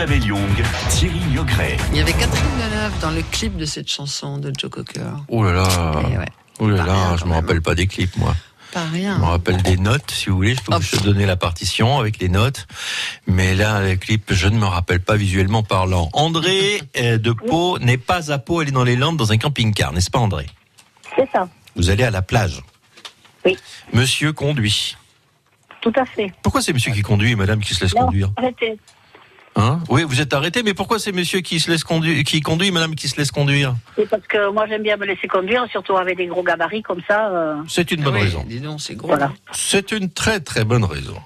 Isabelle 0.00 0.24
Young, 0.24 0.64
Thierry. 0.88 1.20
Il 1.90 1.96
y 1.98 2.00
avait 2.00 2.14
Catherine 2.14 2.42
Deneuve 2.56 2.98
dans 3.02 3.10
le 3.10 3.20
clip 3.20 3.58
de 3.58 3.66
cette 3.66 3.90
chanson 3.90 4.38
de 4.38 4.50
Joe 4.56 4.70
Cocker. 4.70 5.02
Oh 5.28 5.44
là 5.44 5.52
là. 5.52 5.92
Eh 6.10 6.16
ouais. 6.16 6.24
Oh 6.58 6.70
là 6.70 6.86
là, 6.86 7.16
je 7.18 7.26
me 7.26 7.34
rappelle 7.34 7.60
pas 7.60 7.74
des 7.74 7.86
clips, 7.86 8.16
moi. 8.16 8.34
Pas 8.72 8.86
Je 8.86 8.92
rien. 8.94 9.18
me 9.18 9.24
rappelle 9.26 9.60
des 9.60 9.76
notes, 9.76 10.10
si 10.10 10.30
vous 10.30 10.36
voulez. 10.36 10.54
Je 10.54 10.62
peux 10.62 10.74
vous 10.74 11.04
donner 11.04 11.26
la 11.26 11.36
partition 11.36 11.98
avec 11.98 12.18
les 12.18 12.30
notes. 12.30 12.66
Mais 13.26 13.54
là, 13.54 13.82
les 13.82 13.98
clips, 13.98 14.32
je 14.32 14.48
ne 14.48 14.56
me 14.58 14.64
rappelle 14.64 15.00
pas 15.00 15.16
visuellement 15.16 15.62
parlant. 15.62 16.08
André 16.14 16.80
euh, 16.96 17.18
de 17.18 17.32
Pau 17.32 17.78
n'est 17.78 17.98
pas 17.98 18.32
à 18.32 18.38
Pau, 18.38 18.62
elle 18.62 18.68
est 18.68 18.72
dans 18.72 18.84
les 18.84 18.96
Landes, 18.96 19.18
dans 19.18 19.32
un 19.32 19.36
camping-car, 19.36 19.92
n'est-ce 19.92 20.10
pas, 20.10 20.18
André? 20.18 20.46
C'est 21.14 21.28
ça. 21.30 21.46
Vous 21.76 21.90
allez 21.90 22.04
à 22.04 22.10
la 22.10 22.22
plage. 22.22 22.62
Oui. 23.44 23.54
Monsieur 23.92 24.32
conduit. 24.32 24.96
Tout 25.82 25.92
à 25.94 26.06
fait. 26.06 26.32
Pourquoi 26.42 26.62
c'est 26.62 26.72
monsieur 26.72 26.90
qui 26.92 27.02
conduit 27.02 27.32
et 27.32 27.36
madame 27.36 27.60
qui 27.60 27.74
se 27.74 27.84
laisse 27.84 27.94
Non, 27.94 28.06
conduire? 28.06 28.30
arrêtez. 28.38 28.78
Hein 29.56 29.80
Oui, 29.88 30.04
vous 30.04 30.20
êtes 30.20 30.32
arrêté, 30.32 30.62
mais 30.62 30.74
pourquoi 30.74 30.98
c'est 30.98 31.12
monsieur 31.12 31.40
qui 31.40 31.58
se 31.60 31.70
laisse 31.70 31.82
conduire, 31.84 32.22
qui 32.24 32.40
conduit 32.40 32.68
et 32.68 32.70
madame 32.70 32.94
qui 32.94 33.08
se 33.08 33.16
laisse 33.16 33.32
conduire 33.32 33.74
C'est 33.96 34.08
parce 34.08 34.26
que 34.26 34.50
moi 34.52 34.66
j'aime 34.68 34.82
bien 34.82 34.96
me 34.96 35.04
laisser 35.06 35.26
conduire, 35.26 35.66
surtout 35.70 35.96
avec 35.96 36.16
des 36.16 36.26
gros 36.26 36.42
gabarits 36.42 36.82
comme 36.82 37.00
ça. 37.06 37.28
euh, 37.30 37.56
C'est 37.68 37.90
une 37.90 38.02
bonne 38.02 38.14
Oui, 38.14 38.22
raison. 38.22 38.44
Dis 38.46 38.60
donc, 38.60 38.80
c'est 38.80 38.94
gros. 38.94 39.08
Voilà. 39.08 39.32
C'est 39.52 39.90
une 39.92 40.08
très 40.10 40.40
très 40.40 40.64
bonne 40.64 40.84
raison. 40.84 41.16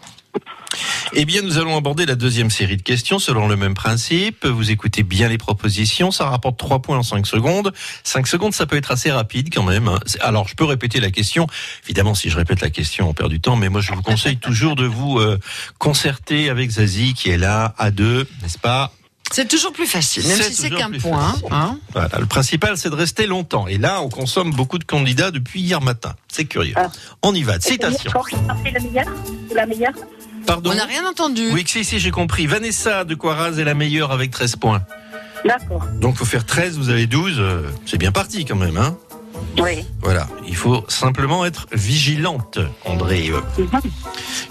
Eh 1.17 1.27
bien, 1.27 1.43
nous 1.43 1.59
allons 1.59 1.77
aborder 1.77 2.07
la 2.07 2.17
deuxième 2.17 2.51
série 2.51 2.77
de 2.77 2.83
questions 2.83 3.21
selon 3.21 3.47
le 3.47 3.55
même 3.55 3.75
principe. 3.75 4.45
Vous 4.47 4.73
écoutez 4.73 5.05
bien 5.05 5.29
les 5.29 5.39
propositions. 5.39 6.11
Ça 6.11 6.29
rapporte 6.29 6.59
3 6.59 6.83
points 6.83 6.99
en 6.99 7.03
5 7.05 7.25
secondes. 7.27 7.73
5 8.03 8.27
secondes, 8.27 8.53
ça 8.53 8.67
peut 8.67 8.77
être 8.77 8.91
assez 8.91 9.13
rapide 9.13 9.49
quand 9.55 9.63
même. 9.63 9.87
hein. 9.87 10.01
Alors, 10.21 10.49
je 10.49 10.57
peux 10.57 10.65
répéter 10.65 10.99
la 10.99 11.13
question. 11.13 11.47
Évidemment, 11.85 12.15
si 12.17 12.31
je 12.31 12.37
répète 12.37 12.61
la 12.63 12.71
question, 12.71 13.09
on 13.11 13.15
perd 13.15 13.31
du 13.31 13.39
temps. 13.41 13.55
Mais 13.55 13.69
moi, 13.69 13.81
je 13.81 13.93
vous 13.93 14.03
conseille 14.03 14.39
toujours 14.39 14.75
de 14.75 14.87
vous 14.87 15.21
euh, 15.21 15.39
concerter 15.79 16.51
avec 16.51 16.71
Zazie 16.71 17.15
qui 17.15 17.31
est 17.31 17.39
là 17.39 17.75
à 17.79 17.93
deux, 17.93 18.27
n'est-ce 18.43 18.59
pas? 18.59 18.93
C'est 19.33 19.49
toujours 19.49 19.73
plus 19.73 19.87
facile, 19.87 20.27
même 20.27 20.37
C'est 20.37 20.51
si 20.51 20.55
c'est 20.55 20.63
toujours 20.69 20.79
qu'un 20.81 20.91
plus 20.91 20.99
point. 21.01 21.33
facile. 21.33 21.47
hein. 21.51 21.79
Voilà, 21.93 22.19
le 22.21 22.27
principal, 22.27 22.77
c'est 22.77 22.91
de 22.91 22.95
rester 22.95 23.27
longtemps. 23.27 23.67
Et 23.67 23.79
là, 23.79 24.03
on 24.03 24.09
consomme 24.11 24.51
beaucoup 24.53 24.79
de 24.79 24.85
candidats 24.85 25.31
depuis 25.31 25.61
hier 25.63 25.81
matin. 25.81 26.15
C'est 26.29 26.45
curieux. 26.45 26.75
On 27.23 27.35
y 27.35 27.43
va. 27.43 27.59
Citation. 27.59 28.13
C'est 28.65 28.71
la 28.71 28.81
meilleure 28.81 29.07
C'est 29.49 29.55
la 29.55 29.67
meilleure? 29.67 29.93
Pardon 30.47 30.71
On 30.71 30.75
n'a 30.75 30.85
rien 30.85 31.07
entendu. 31.09 31.51
Oui, 31.53 31.65
si, 31.67 31.85
si, 31.85 31.99
j'ai 31.99 32.11
compris. 32.11 32.47
Vanessa 32.47 33.05
de 33.05 33.15
Coiraz 33.15 33.59
est 33.59 33.65
la 33.65 33.75
meilleure 33.75 34.13
avec 34.13 34.31
13 34.31 34.57
points. 34.57 34.83
D'accord. 35.45 35.85
Donc, 36.01 36.17
faut 36.17 36.25
faire 36.25 36.45
13, 36.47 36.79
vous 36.79 36.89
avez 36.91 37.07
12. 37.07 37.37
euh, 37.39 37.63
C'est 37.87 37.99
bien 37.99 38.13
parti 38.13 38.45
quand 38.45 38.57
même, 38.57 38.77
hein 38.77 38.97
Oui. 39.59 39.85
Voilà. 40.03 40.27
Il 40.47 40.57
faut 40.57 40.85
simplement 40.89 41.45
être 41.45 41.67
vigilante, 41.73 42.59
André. 42.85 43.31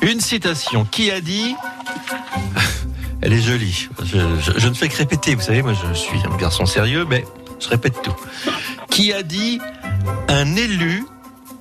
Une 0.01 0.19
citation. 0.21 0.85
Qui 0.85 1.09
a 1.11 1.19
dit 1.21 1.55
Elle 3.21 3.33
est 3.33 3.41
jolie. 3.41 3.87
Je, 4.03 4.17
je- 4.39 4.59
je 4.59 4.67
ne 4.67 4.73
fais 4.73 4.87
que 4.89 4.97
répéter. 4.97 5.33
Vous 5.35 5.41
savez, 5.41 5.61
moi, 5.61 5.73
je 5.73 5.93
suis 5.93 6.19
un 6.31 6.35
garçon 6.37 6.65
sérieux, 6.65 7.05
mais 7.09 7.25
je 7.59 7.69
répète 7.69 8.01
tout. 8.03 8.15
Qui 8.89 9.13
a 9.13 9.23
dit 9.23 9.59
Un 10.27 10.55
élu, 10.55 11.05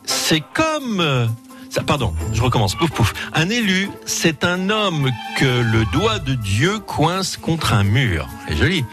c'est 0.05 0.43
comme. 0.53 1.29
Ça, 1.73 1.83
pardon, 1.83 2.13
je 2.35 2.43
recommence. 2.43 2.75
Pouf, 2.75 2.91
pouf. 2.91 3.15
Un 3.33 3.49
élu, 3.49 3.89
c'est 4.05 4.45
un 4.45 4.69
homme 4.69 5.11
que 5.39 5.47
le 5.47 5.87
doigt 5.91 6.19
de 6.19 6.35
Dieu 6.35 6.79
coince 6.81 7.39
contre 7.39 7.73
un 7.73 7.83
mur. 7.83 8.29
C'est 8.47 8.57
joli. 8.57 8.85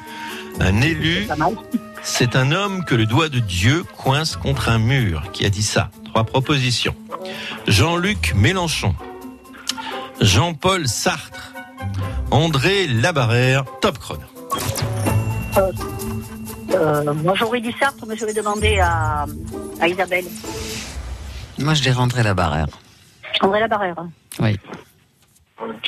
Un 0.61 0.79
élu, 0.79 1.27
c'est 2.03 2.37
un 2.37 2.53
homme 2.53 2.85
que 2.85 2.95
le 2.95 3.05
doigt 3.05 3.27
de 3.27 3.39
Dieu 3.39 3.83
coince 3.97 4.37
contre 4.37 4.69
un 4.69 4.79
mur. 4.79 5.23
Qui 5.33 5.45
a 5.45 5.49
dit 5.49 5.61
ça? 5.61 5.91
Trois 6.05 6.23
propositions. 6.23 6.95
Jean-Luc 7.67 8.33
Mélenchon, 8.33 8.95
Jean-Paul 10.21 10.87
Sartre, 10.87 11.53
André 12.31 12.87
Labarère, 12.87 13.65
top 13.81 13.97
chrono. 13.97 14.21
Euh, 15.57 15.71
euh, 16.71 17.13
moi 17.13 17.33
j'aurais 17.35 17.59
dit 17.59 17.75
Sartre, 17.77 18.05
mais 18.07 18.15
je 18.15 18.25
vais 18.25 18.33
demander 18.33 18.79
à, 18.79 19.25
à 19.81 19.87
Isabelle. 19.89 20.25
Moi, 21.59 21.73
je 21.73 21.81
dirais 21.81 21.97
André 21.97 22.23
Labarère. 22.23 22.67
André 23.41 23.59
Labarère. 23.59 23.95
Oui. 24.39 24.57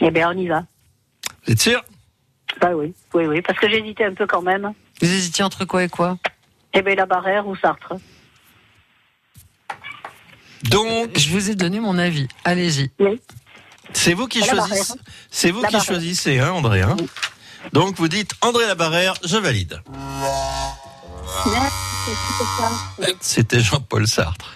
Eh 0.01 0.11
bien, 0.11 0.29
on 0.29 0.37
y 0.37 0.47
va. 0.47 0.63
Vous 1.45 1.53
êtes 1.53 1.61
sûr? 1.61 1.81
Bah 2.59 2.71
oui, 2.75 2.93
oui, 3.13 3.25
oui, 3.25 3.41
parce 3.41 3.57
que 3.57 3.69
j'hésitais 3.69 4.05
un 4.05 4.13
peu 4.13 4.27
quand 4.27 4.41
même. 4.41 4.73
Vous 5.01 5.07
hésitiez 5.11 5.43
entre 5.43 5.65
quoi 5.65 5.83
et 5.83 5.89
quoi? 5.89 6.17
Eh 6.73 6.81
bien, 6.81 6.95
Labarère 6.95 7.47
ou 7.47 7.55
Sartre. 7.55 7.93
Donc, 10.63 11.17
je 11.17 11.29
vous 11.29 11.49
ai 11.49 11.55
donné 11.55 11.79
mon 11.79 11.97
avis. 11.97 12.27
Allez-y. 12.43 12.91
C'est 13.93 14.13
vous 14.13 14.27
qui 14.27 14.43
choisissez. 14.43 14.93
C'est 15.31 15.51
vous 15.51 15.63
qui 15.63 15.79
choisissez, 15.79 16.39
hein, 16.39 16.51
André. 16.51 16.81
hein 16.81 16.97
Donc 17.73 17.95
vous 17.95 18.07
dites 18.07 18.33
André 18.41 18.67
Labarère, 18.67 19.15
je 19.25 19.37
valide. 19.37 19.81
C'était 23.21 23.59
Jean-Paul 23.59 24.07
Sartre. 24.07 24.53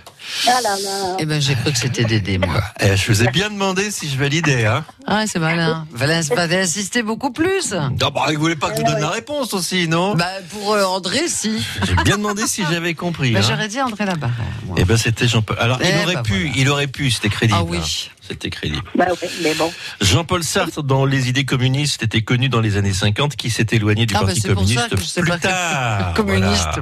Ah 0.48 0.60
là 0.62 0.76
là. 0.84 1.16
Eh 1.20 1.26
ben, 1.26 1.42
j'ai 1.42 1.56
cru 1.56 1.72
que 1.72 1.78
c'était 1.78 2.04
Dédé, 2.04 2.38
moi. 2.38 2.62
Eh, 2.80 2.96
je 2.98 3.12
vous 3.12 3.24
ai 3.24 3.28
bien 3.28 3.50
demandé 3.50 3.90
si 3.92 4.10
je 4.10 4.18
validais. 4.18 4.66
Hein 4.66 4.84
Ah, 5.08 5.26
c'est 5.28 5.40
malin. 5.40 5.88
Valence 5.92 6.30
va 6.30 6.44
insister 6.44 7.04
beaucoup 7.04 7.32
plus. 7.32 7.74
Ah 7.74 7.90
bah, 8.12 8.26
vous 8.34 8.40
voulez 8.40 8.56
pas 8.56 8.70
que 8.72 8.78
je 8.78 8.82
vous 8.82 8.88
donne 8.92 9.02
la 9.02 9.10
réponse 9.10 9.54
aussi, 9.54 9.88
non? 9.88 10.16
Bah, 10.16 10.26
pour 10.50 10.74
euh, 10.74 10.84
André, 10.84 11.28
si. 11.28 11.66
J'ai 11.86 11.96
bien 12.04 12.18
demandé 12.18 12.44
si 12.48 12.64
j'avais 12.70 12.94
compris. 12.94 13.32
Bah, 13.32 13.40
hein. 13.40 13.46
J'aurais 13.48 13.68
dit 13.68 13.82
André 13.82 14.06
Labarère. 14.06 14.36
moi. 14.66 14.76
Eh 14.80 14.86
ben 14.86 14.98
c'était 14.98 15.28
Jean-Paul. 15.28 15.58
Alors 15.60 15.80
il 15.82 15.88
Eh 15.88 16.04
aurait 16.04 16.16
ben, 16.16 16.24
pu, 16.24 16.52
il 16.56 16.70
aurait 16.70 16.88
pu, 16.88 17.10
c'était 17.12 17.30
crédible. 17.30 17.58
Ah 17.60 17.64
oui. 17.64 17.78
hein. 17.82 18.12
C'était 18.28 18.50
crédible. 18.50 18.82
Bah 18.96 19.06
oui, 19.22 19.30
mais 19.44 19.54
bon. 19.54 19.72
Jean-Paul 20.02 20.44
Sartre, 20.44 20.82
dans 20.82 21.06
les 21.06 21.30
idées 21.30 21.46
communistes, 21.46 22.02
était 22.02 22.24
connu 22.24 22.50
dans 22.50 22.60
les 22.62 22.76
années 22.78 22.94
50, 22.94 23.36
qui 23.36 23.52
s'est 23.52 23.68
éloigné 23.72 24.06
du 24.08 24.16
Ah, 24.16 24.22
bah, 24.22 24.26
Parti 24.28 24.42
c'est 24.42 24.48
pour 24.54 24.64
ça 24.64 24.74
communiste 24.74 24.96
que 24.96 25.02
je 25.02 25.06
sais 25.06 25.22
plus 25.22 25.30
pas 25.30 25.38
que- 25.38 25.44
tard. 25.44 26.14
communiste. 26.16 26.64
Voilà. 26.64 26.82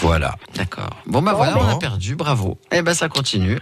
Voilà. 0.00 0.36
D'accord. 0.54 0.90
Bon, 1.06 1.22
bah 1.22 1.32
voilà, 1.34 1.58
on 1.58 1.68
a 1.68 1.76
perdu. 1.78 2.14
Bravo. 2.16 2.58
Eh 2.72 2.82
ben, 2.82 2.94
ça 2.94 3.08
continue. 3.08 3.58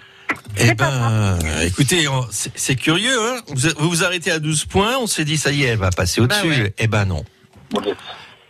Eh 0.59 0.75
ben, 0.75 1.39
écoutez, 1.63 2.07
c'est 2.31 2.77
curieux, 2.77 3.17
hein 3.31 3.41
vous, 3.49 3.69
vous 3.79 3.89
vous 3.91 4.05
arrêtez 4.05 4.31
à 4.31 4.39
12 4.39 4.65
points, 4.65 4.97
on 5.01 5.07
s'est 5.07 5.25
dit, 5.25 5.39
ça 5.39 5.53
y 5.53 5.63
est, 5.63 5.69
elle 5.69 5.79
va 5.79 5.91
passer 5.91 6.21
au-dessus. 6.21 6.49
Bah 6.49 6.63
ouais. 6.63 6.75
Eh 6.79 6.87
ben 6.89 7.05
non. 7.05 7.25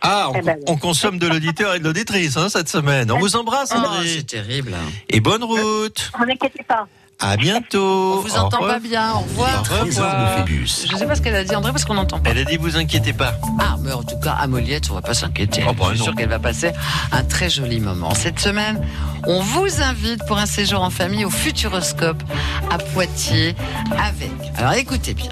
Ah, 0.01 0.29
on, 0.29 0.33
Eh 0.35 0.41
ben, 0.41 0.57
on 0.67 0.77
consomme 0.77 1.17
de 1.19 1.27
l'auditeur 1.27 1.75
et 1.75 1.79
de 1.79 1.83
l'auditrice 1.83 2.37
hein, 2.37 2.49
cette 2.49 2.69
semaine. 2.69 3.11
On 3.11 3.19
vous 3.19 3.35
embrasse, 3.35 3.71
Oh, 3.75 3.77
André. 3.79 4.07
c'est 4.07 4.23
terrible. 4.27 4.73
Et 5.09 5.19
bonne 5.19 5.43
route. 5.43 6.11
Ne 6.19 6.25
vous 6.25 6.31
inquiétez 6.31 6.63
pas. 6.63 6.87
À 7.19 7.35
bientôt. 7.35 8.17
On 8.17 8.21
vous 8.21 8.35
entend 8.37 8.59
pas 8.59 8.79
bien. 8.79 9.13
Au 9.13 9.19
revoir. 9.19 9.63
Au 9.71 9.85
revoir. 9.85 10.45
Je 10.47 10.65
sais 10.65 11.05
pas 11.05 11.15
ce 11.15 11.21
qu'elle 11.21 11.35
a 11.35 11.43
dit, 11.43 11.55
André, 11.55 11.71
parce 11.71 11.83
qu'on 11.83 11.95
n'entend 11.95 12.19
pas. 12.19 12.29
Elle 12.29 12.39
a 12.39 12.43
dit, 12.43 12.57
vous 12.57 12.77
inquiétez 12.77 13.13
pas. 13.13 13.33
Ah, 13.59 13.75
mais 13.81 13.91
en 13.91 14.03
tout 14.03 14.17
cas, 14.19 14.33
à 14.33 14.45
Moliette, 14.47 14.91
on 14.91 14.93
va 14.95 15.01
pas 15.01 15.15
s'inquiéter. 15.15 15.63
Oh, 15.67 15.73
bah, 15.73 15.85
Je 15.89 15.95
suis 15.95 16.03
sûr 16.03 16.15
qu'elle 16.15 16.29
va 16.29 16.39
passer 16.39 16.71
un 17.11 17.23
très 17.23 17.49
joli 17.49 17.79
moment. 17.79 18.13
Cette 18.13 18.39
semaine, 18.39 18.85
on 19.25 19.41
vous 19.41 19.81
invite 19.81 20.25
pour 20.27 20.37
un 20.37 20.45
séjour 20.45 20.81
en 20.81 20.91
famille 20.91 21.25
au 21.25 21.31
Futuroscope 21.31 22.21
à 22.69 22.77
Poitiers 22.77 23.55
avec. 23.97 24.31
Alors 24.57 24.73
écoutez 24.73 25.13
bien. 25.15 25.31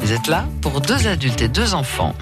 Vous 0.00 0.12
êtes 0.12 0.26
là 0.26 0.46
pour 0.60 0.80
deux 0.80 1.06
adultes 1.06 1.40
et 1.42 1.48
deux 1.48 1.74
enfants, 1.74 2.14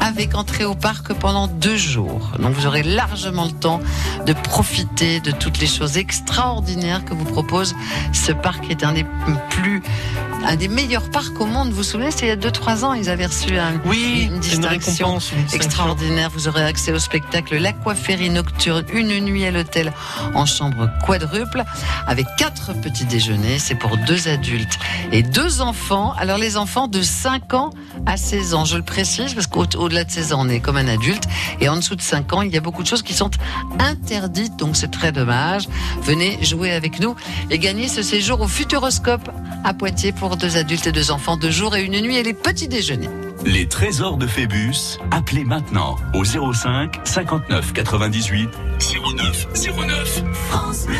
avec 0.00 0.34
entrée 0.34 0.64
au 0.64 0.74
parc 0.74 1.12
pendant 1.12 1.48
deux 1.48 1.76
jours. 1.76 2.32
Donc 2.38 2.54
vous 2.54 2.66
aurez 2.66 2.82
largement 2.82 3.44
le 3.44 3.52
temps 3.52 3.80
de 4.26 4.32
profiter 4.32 5.20
de 5.20 5.30
toutes 5.30 5.58
les 5.58 5.66
choses 5.66 5.98
extraordinaires 5.98 7.04
que 7.04 7.14
vous 7.14 7.24
propose 7.24 7.74
ce 8.12 8.32
parc, 8.32 8.66
qui 8.66 8.72
est 8.72 8.84
un 8.84 8.92
des 8.92 9.04
plus, 9.50 9.82
un 10.44 10.56
des 10.56 10.68
meilleurs 10.68 11.10
parcs 11.10 11.40
au 11.40 11.46
monde. 11.46 11.70
Vous 11.70 11.76
vous 11.76 11.82
souvenez, 11.82 12.10
c'était 12.10 12.26
il 12.26 12.28
y 12.28 12.32
a 12.32 12.36
deux 12.36 12.50
trois 12.50 12.84
ans, 12.84 12.92
ils 12.94 13.08
avaient 13.10 13.26
reçu 13.26 13.56
un, 13.58 13.80
Oui, 13.84 14.22
une 14.28 14.34
une 14.34 14.40
distinction 14.40 14.68
récompense, 14.68 15.32
une 15.32 15.42
distinction. 15.42 15.56
extraordinaire. 15.56 16.30
Vous 16.30 16.48
aurez 16.48 16.62
accès 16.64 16.92
au 16.92 16.98
spectacle 16.98 17.56
L'Aquaférie 17.56 18.30
Nocturne, 18.30 18.84
une 18.92 19.18
nuit 19.20 19.44
à 19.44 19.50
l'hôtel 19.50 19.92
en 20.34 20.46
chambre 20.46 20.90
quadruple, 21.04 21.64
avec 22.06 22.26
quatre 22.38 22.72
petits 22.80 23.04
déjeuners. 23.06 23.58
C'est 23.58 23.74
pour 23.74 23.96
deux 23.96 24.28
adultes 24.28 24.78
et 25.12 25.22
deux 25.22 25.60
enfants. 25.60 26.12
Alors 26.18 26.38
les 26.38 26.56
enfants 26.56 26.86
de 26.88 27.02
5 27.02 27.54
ans 27.54 27.70
à 28.06 28.16
16 28.16 28.54
ans, 28.54 28.64
je 28.64 28.76
le 28.76 28.82
précise, 28.82 29.34
parce 29.34 29.46
qu'au-delà 29.46 30.04
de 30.04 30.10
16 30.10 30.32
ans, 30.32 30.38
on 30.42 30.48
est 30.48 30.60
comme 30.60 30.76
un 30.76 30.88
adulte. 30.88 31.24
Et 31.60 31.68
en 31.68 31.76
dessous 31.76 31.96
de 31.96 32.02
5 32.02 32.32
ans, 32.34 32.42
il 32.42 32.52
y 32.52 32.56
a 32.56 32.60
beaucoup 32.60 32.82
de 32.82 32.88
choses 32.88 33.02
qui 33.02 33.14
sont 33.14 33.30
interdites, 33.80 34.56
donc 34.56 34.76
c'est 34.76 34.90
très 34.90 35.12
dommage. 35.12 35.68
Venez 36.02 36.38
jouer 36.42 36.72
avec 36.72 37.00
nous 37.00 37.16
et 37.50 37.58
gagner 37.58 37.88
ce 37.88 38.02
séjour 38.02 38.40
au 38.40 38.48
Futuroscope 38.48 39.28
à 39.64 39.74
Poitiers 39.74 40.12
pour 40.12 40.25
deux 40.34 40.56
adultes 40.56 40.88
et 40.88 40.92
deux 40.92 41.12
enfants, 41.12 41.36
deux 41.36 41.52
jours 41.52 41.76
et 41.76 41.84
une 41.84 42.00
nuit 42.00 42.16
et 42.16 42.24
les 42.24 42.34
petits 42.34 42.66
déjeuners. 42.66 43.08
Les 43.44 43.68
trésors 43.68 44.16
de 44.16 44.26
Phébus, 44.26 44.98
appelez 45.12 45.44
maintenant 45.44 45.96
au 46.14 46.24
05 46.24 47.00
59 47.04 47.72
98 47.72 48.48
09 49.16 49.46
09. 49.76 50.22
France 50.48 50.86
Bleu. 50.86 50.96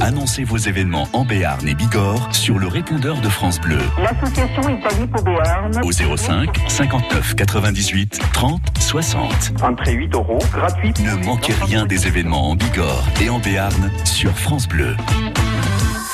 Annoncez 0.00 0.44
vos 0.44 0.56
événements 0.56 1.08
en 1.12 1.26
Béarn 1.26 1.66
et 1.68 1.74
Bigorre 1.74 2.34
sur 2.34 2.58
le 2.58 2.68
répondeur 2.68 3.20
de 3.20 3.28
France 3.28 3.60
Bleu. 3.60 3.78
L'association 3.98 4.62
Italie 4.62 5.06
pour 5.06 5.22
Béarn. 5.22 5.78
Au 5.84 5.92
05 5.92 6.56
59 6.68 7.34
98 7.34 8.20
30 8.32 8.60
60. 8.78 9.52
Entrée 9.62 9.92
8 9.92 10.14
euros, 10.14 10.38
gratuit. 10.52 10.94
Ne 11.04 11.14
manquez 11.26 11.52
rien 11.52 11.84
des 11.84 12.06
événements 12.06 12.50
en 12.50 12.56
Bigorre 12.56 13.04
et 13.20 13.28
en 13.28 13.38
Béarn 13.38 13.90
sur 14.04 14.32
France 14.38 14.66
Bleu. 14.66 14.96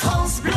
France 0.01 0.41
Bleu. 0.43 0.53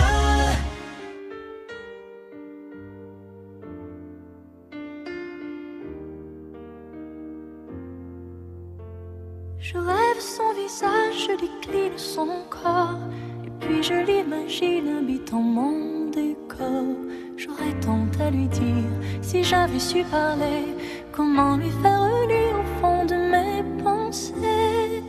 Et 12.22 13.50
puis 13.62 13.82
je 13.82 13.94
l'imagine 13.94 14.98
habitant 15.00 15.40
mon 15.40 16.10
décor. 16.12 16.98
J'aurais 17.38 17.74
tant 17.80 18.06
à 18.20 18.30
lui 18.30 18.48
dire 18.48 18.92
si 19.22 19.44
j'avais 19.44 19.80
su 19.80 20.04
parler. 20.04 20.76
Comment 21.14 21.56
lui 21.56 21.70
faire 21.82 22.04
lire 22.28 22.56
au 22.60 22.82
fond 22.82 23.06
de 23.06 23.16
mes 23.16 23.64
pensées? 23.82 25.02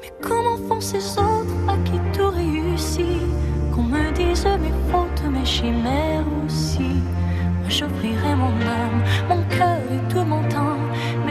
Mais 0.00 0.12
comment 0.22 0.56
font 0.68 0.80
ces 0.80 1.18
autres 1.18 1.56
à 1.68 1.76
qui 1.84 1.98
tout 2.16 2.30
réussit? 2.30 3.26
Qu'on 3.74 3.82
me 3.82 4.10
dise 4.12 4.46
mes 4.46 4.72
fautes, 4.90 5.22
mes 5.30 5.44
chimères 5.44 6.24
aussi. 6.46 6.94
Moi 7.60 7.68
j'offrirai 7.68 8.34
mon 8.36 8.56
âme, 8.80 9.02
mon 9.28 9.42
cœur 9.54 9.80
et 9.92 10.12
tout 10.12 10.24
mon 10.24 10.42
temps. 10.48 10.80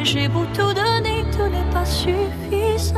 J'ai 0.06 0.28
beau 0.28 0.45
tout 0.53 0.72
donner, 0.72 1.26
tout 1.32 1.47
n'est 1.47 1.72
pas 1.74 1.84
suffisant. 1.84 2.93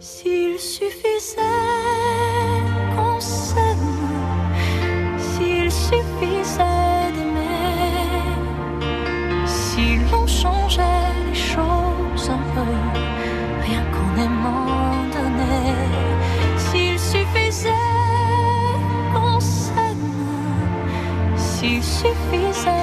S'il 0.00 0.58
suffisait 0.58 1.99
s'il 21.82 22.10
suffisait 22.10 22.79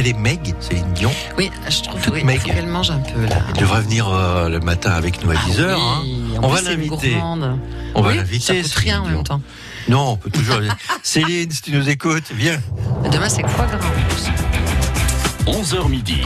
Elle 0.00 0.06
est 0.06 0.12
Meg, 0.14 0.54
Céline 0.60 0.90
Dion. 0.94 1.10
Oui, 1.36 1.50
je 1.68 1.82
trouve 1.82 2.00
Toute 2.00 2.14
oui, 2.14 2.24
Meg. 2.24 2.42
qu'elle 2.42 2.66
mange 2.66 2.90
un 2.90 3.00
peu 3.00 3.22
là. 3.26 3.36
Elle 3.50 3.60
devrait 3.60 3.82
venir 3.82 4.08
euh, 4.08 4.48
le 4.48 4.58
matin 4.58 4.92
avec 4.92 5.22
nous 5.22 5.30
à 5.30 5.34
10h. 5.34 5.76
Ah 5.78 5.98
oui, 6.02 6.38
en 6.38 6.44
On 6.44 6.48
plus, 6.48 6.64
va 6.64 6.70
l'inviter. 6.70 7.16
On 7.94 8.00
va 8.00 8.14
l'inviter. 8.14 8.62
Ça 8.62 8.62
coûte 8.62 8.82
rien 8.82 9.00
en 9.00 9.04
Céline 9.04 9.16
même 9.18 9.24
temps. 9.26 9.42
Non, 9.90 10.12
on 10.12 10.16
peut 10.16 10.30
toujours. 10.30 10.56
Céline, 11.02 11.50
si 11.50 11.60
tu 11.60 11.72
nous 11.72 11.86
écoutes, 11.90 12.32
viens. 12.32 12.58
Demain, 13.12 13.28
c'est 13.28 13.42
en 13.44 13.48
plus. 13.48 14.30
11h 15.44 15.90
midi. 15.90 16.22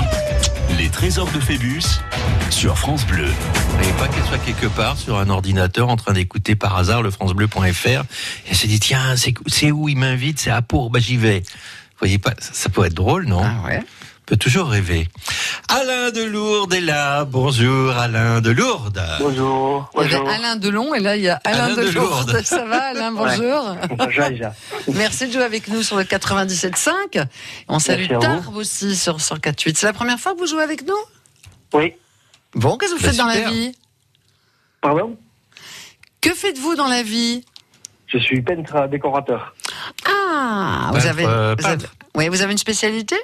Les 0.79 0.89
trésors 0.89 1.31
de 1.33 1.41
Phébus 1.41 1.83
sur 2.51 2.79
France 2.79 3.05
Bleu. 3.05 3.27
Et 3.83 3.93
pas 3.99 4.07
qu'elle 4.07 4.22
soit 4.22 4.39
quelque 4.39 4.68
part 4.68 4.97
sur 4.97 5.18
un 5.18 5.29
ordinateur 5.31 5.89
en 5.89 5.97
train 5.97 6.12
d'écouter 6.12 6.55
par 6.55 6.77
hasard 6.77 7.03
le 7.03 7.11
francebleu.fr. 7.11 7.89
Et 7.89 8.01
elle 8.51 8.57
s'est 8.57 8.68
dit, 8.68 8.79
tiens, 8.79 9.16
c'est 9.49 9.72
où 9.72 9.89
il 9.89 9.99
m'invite? 9.99 10.39
C'est 10.39 10.51
à 10.51 10.62
Pau, 10.62 10.91
bah 10.91 11.01
j'y 11.01 11.16
vais. 11.16 11.43
Vous 11.95 12.01
voyez 12.01 12.18
pas, 12.18 12.32
ça, 12.38 12.53
ça 12.53 12.68
peut 12.68 12.84
être 12.84 12.95
drôle, 12.95 13.26
non 13.26 13.42
Ah 13.42 13.66
ouais. 13.66 13.80
On 13.80 14.26
peut 14.26 14.36
toujours 14.38 14.68
rêver. 14.68 15.07
Alain 15.68 16.11
de 16.11 16.22
Lourdes 16.22 16.72
est 16.72 16.80
là. 16.80 17.24
Bonjour 17.26 17.90
Alain 17.97 18.40
de 18.40 18.51
Lourdes. 18.51 19.03
Bonjour. 19.20 19.90
Il 20.03 20.11
y 20.11 20.14
avait 20.14 20.28
Alain 20.30 20.57
Delon 20.57 20.95
et 20.95 21.01
là 21.01 21.14
il 21.16 21.22
y 21.24 21.28
a 21.28 21.38
Alain, 21.45 21.64
Alain 21.64 21.76
de 21.76 21.82
de 21.82 21.90
Lourdes. 21.90 22.30
Lourdes. 22.30 22.42
Ça 22.45 22.64
va 22.64 22.84
Alain, 22.84 23.12
bonjour. 23.12 23.76
Bonjour, 23.99 24.24
Isa. 24.30 24.55
Merci 24.95 25.26
de 25.26 25.32
jouer 25.32 25.42
avec 25.42 25.68
nous 25.68 25.82
sur 25.82 25.97
le 25.99 26.05
97.5. 26.05 27.26
On 27.68 27.78
salue. 27.78 28.07
Tarbes 28.18 28.57
aussi 28.57 28.97
sur 28.97 29.18
104.8. 29.18 29.74
C'est 29.76 29.86
la 29.86 29.92
première 29.92 30.18
fois 30.18 30.32
que 30.32 30.38
vous 30.38 30.47
jouez 30.47 30.62
avec 30.62 30.86
nous? 30.86 30.95
Oui. 31.74 31.92
Bon, 32.55 32.78
qu'est-ce 32.78 32.92
que 32.95 32.99
vous 32.99 33.03
Bah, 33.05 33.09
faites 33.11 33.18
dans 33.18 33.26
la 33.26 33.51
vie? 33.51 33.76
Pardon? 34.80 35.18
Que 36.22 36.30
faites-vous 36.32 36.76
dans 36.76 36.88
la 36.88 37.03
vie? 37.03 37.45
Je 38.07 38.16
suis 38.18 38.40
peintre 38.40 38.88
décorateur. 38.88 39.54
Ah, 40.07 40.91
vous 40.93 41.07
avez, 41.07 41.24
euh, 41.24 41.55
vous 41.59 41.66
avez, 41.66 41.76
peintre. 41.78 41.95
oui, 42.14 42.28
vous 42.28 42.43
avez 42.43 42.53
une 42.53 42.59
spécialité 42.59 43.16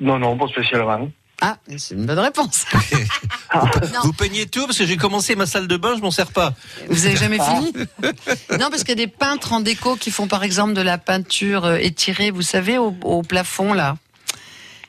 Non, 0.00 0.18
non, 0.18 0.36
pas 0.36 0.46
spécialement. 0.48 1.10
Ah, 1.42 1.58
c'est 1.76 1.94
une 1.94 2.06
bonne 2.06 2.18
réponse. 2.18 2.64
Vous 4.04 4.12
peignez 4.14 4.46
tout 4.46 4.64
parce 4.64 4.78
que 4.78 4.86
j'ai 4.86 4.96
commencé 4.96 5.36
ma 5.36 5.44
salle 5.44 5.68
de 5.68 5.76
bain, 5.76 5.94
je 5.94 6.00
m'en 6.00 6.10
sers 6.10 6.30
pas. 6.32 6.54
Vous 6.88 7.04
avez 7.04 7.14
jamais 7.16 7.36
Ah. 7.40 7.44
fini 7.56 7.72
Non, 8.58 8.70
parce 8.70 8.84
qu'il 8.84 8.98
y 8.98 9.02
a 9.02 9.06
des 9.06 9.06
peintres 9.06 9.52
en 9.52 9.60
déco 9.60 9.96
qui 9.96 10.10
font 10.10 10.28
par 10.28 10.44
exemple 10.44 10.72
de 10.72 10.80
la 10.80 10.96
peinture 10.96 11.66
euh, 11.66 11.76
étirée, 11.76 12.30
vous 12.30 12.40
savez, 12.40 12.78
au, 12.78 12.96
au 13.02 13.22
plafond 13.22 13.74
là. 13.74 13.96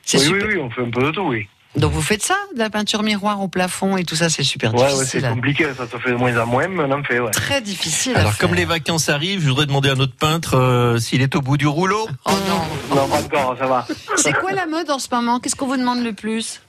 C'est 0.06 0.16
Oui, 0.20 0.24
super. 0.24 0.46
oui, 0.48 0.54
oui, 0.54 0.60
on 0.60 0.70
fait 0.70 0.80
un 0.82 0.90
peu 0.90 1.02
de 1.02 1.10
tout, 1.10 1.20
oui. 1.20 1.46
Donc 1.76 1.92
vous 1.92 2.02
faites 2.02 2.22
ça, 2.22 2.34
de 2.54 2.58
la 2.58 2.70
peinture 2.70 3.02
miroir 3.02 3.40
au 3.40 3.46
plafond 3.48 3.96
et 3.96 4.04
tout 4.04 4.16
ça, 4.16 4.28
c'est 4.30 4.42
super 4.42 4.74
Ouais, 4.74 4.82
ouais, 4.82 4.88
difficile. 4.94 5.20
c'est 5.22 5.28
compliqué, 5.28 5.66
ça 5.76 5.86
se 5.88 5.96
fait 5.98 6.10
de 6.10 6.16
moins 6.16 6.36
en 6.40 6.46
moins, 6.46 6.66
mais 6.66 6.82
on 6.84 6.90
en 6.92 7.04
fait, 7.04 7.20
ouais. 7.20 7.30
Très 7.30 7.60
difficile. 7.60 8.16
à 8.16 8.20
Alors, 8.20 8.32
faire. 8.32 8.48
comme 8.48 8.56
les 8.56 8.64
vacances 8.64 9.08
arrivent, 9.08 9.42
je 9.42 9.48
voudrais 9.48 9.66
demander 9.66 9.90
à 9.90 9.94
notre 9.94 10.14
peintre 10.14 10.56
euh, 10.56 10.98
s'il 10.98 11.20
est 11.22 11.36
au 11.36 11.40
bout 11.42 11.56
du 11.56 11.66
rouleau. 11.66 12.08
Oh 12.24 12.30
non. 12.48 12.96
Non, 12.96 13.06
pas 13.08 13.20
encore, 13.22 13.56
ça 13.58 13.66
va. 13.66 13.86
C'est 14.16 14.32
quoi 14.32 14.52
la 14.52 14.66
mode 14.66 14.90
en 14.90 14.98
ce 14.98 15.08
moment? 15.12 15.38
Qu'est-ce 15.40 15.56
qu'on 15.56 15.66
vous 15.66 15.76
demande 15.76 16.02
le 16.02 16.12
plus? 16.14 16.60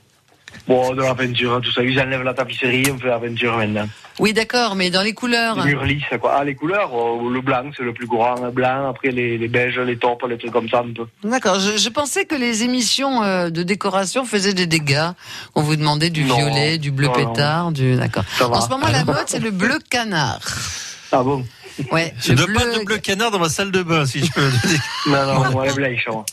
Bon, 0.68 0.94
de 0.94 1.02
la 1.02 1.16
peinture, 1.16 1.60
tout 1.64 1.72
ça. 1.72 1.82
Ils 1.84 2.00
enlèvent 2.00 2.24
la 2.24 2.34
tapisserie, 2.34 2.86
on 2.94 2.98
fait 3.00 3.08
la 3.08 3.20
peinture 3.20 3.58
maintenant. 3.58 3.88
Oui, 4.20 4.34
d'accord, 4.34 4.76
mais 4.76 4.90
dans 4.90 5.02
les 5.02 5.14
couleurs. 5.14 5.56
Les 5.64 5.72
murs 5.72 5.84
lisses, 5.86 6.04
quoi? 6.20 6.36
Ah, 6.40 6.44
les 6.44 6.54
couleurs, 6.54 6.92
euh, 6.94 7.30
le 7.32 7.42
blanc, 7.42 7.64
c'est 7.76 7.84
le 7.84 7.94
plus 7.94 8.06
grand, 8.06 8.36
le 8.44 8.52
blanc. 8.52 8.90
Après, 8.90 9.10
les, 9.12 9.38
les 9.38 9.48
beiges, 9.48 9.80
les 9.80 9.98
taupes, 9.98 10.26
les 10.30 10.38
trucs 10.38 10.52
comme 10.52 10.68
ça, 10.70 10.80
un 10.80 10.92
peu. 10.94 11.08
D'accord, 11.24 11.60
je, 11.60 11.78
je 11.78 11.90
pensais 11.90 12.26
que 12.26 12.36
les 12.36 12.64
émissions 12.64 13.24
euh, 13.24 13.50
de 13.50 13.64
décoration 13.64 14.26
faisaient 14.26 14.54
des 14.54 14.68
dégâts. 14.68 15.10
On 15.56 15.62
vous 15.62 15.76
demandait 15.78 16.10
du 16.10 16.26
Non. 16.26 16.36
violet, 16.36 16.78
du 16.78 16.92
bleu 16.92 17.08
Non, 17.08 17.18
non. 17.18 17.32
pétard, 17.34 17.72
du. 17.72 17.96
D'accord. 17.96 18.26
En 18.42 18.62
ce 18.62 18.70
moment, 18.70 18.88
la 18.88 19.04
mode, 19.06 19.24
c'est 19.28 19.40
le 19.40 19.52
bleu 19.52 19.80
canard. 19.90 20.42
Ah 21.12 21.24
bon? 21.24 21.46
Ouais. 21.92 22.14
Je 22.20 22.34
le 22.34 22.42
ne 22.46 22.54
pas 22.54 22.66
de 22.78 22.84
bleu 22.84 22.98
canard 22.98 23.32
dans 23.32 23.40
ma 23.40 23.48
salle 23.50 23.72
de 23.72 23.82
bain, 23.82 24.06
si 24.06 24.24
je 24.26 24.32
peux. 24.34 24.50
Non, 25.08 25.26
non, 25.44 25.52
moi, 25.52 25.66
les 25.66 25.74
blanches, 25.74 26.08
moi. 26.12 26.26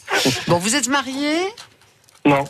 Bon, 0.49 0.59
vous 0.59 0.75
êtes 0.75 0.89
marié? 0.89 1.37
Non. 2.25 2.45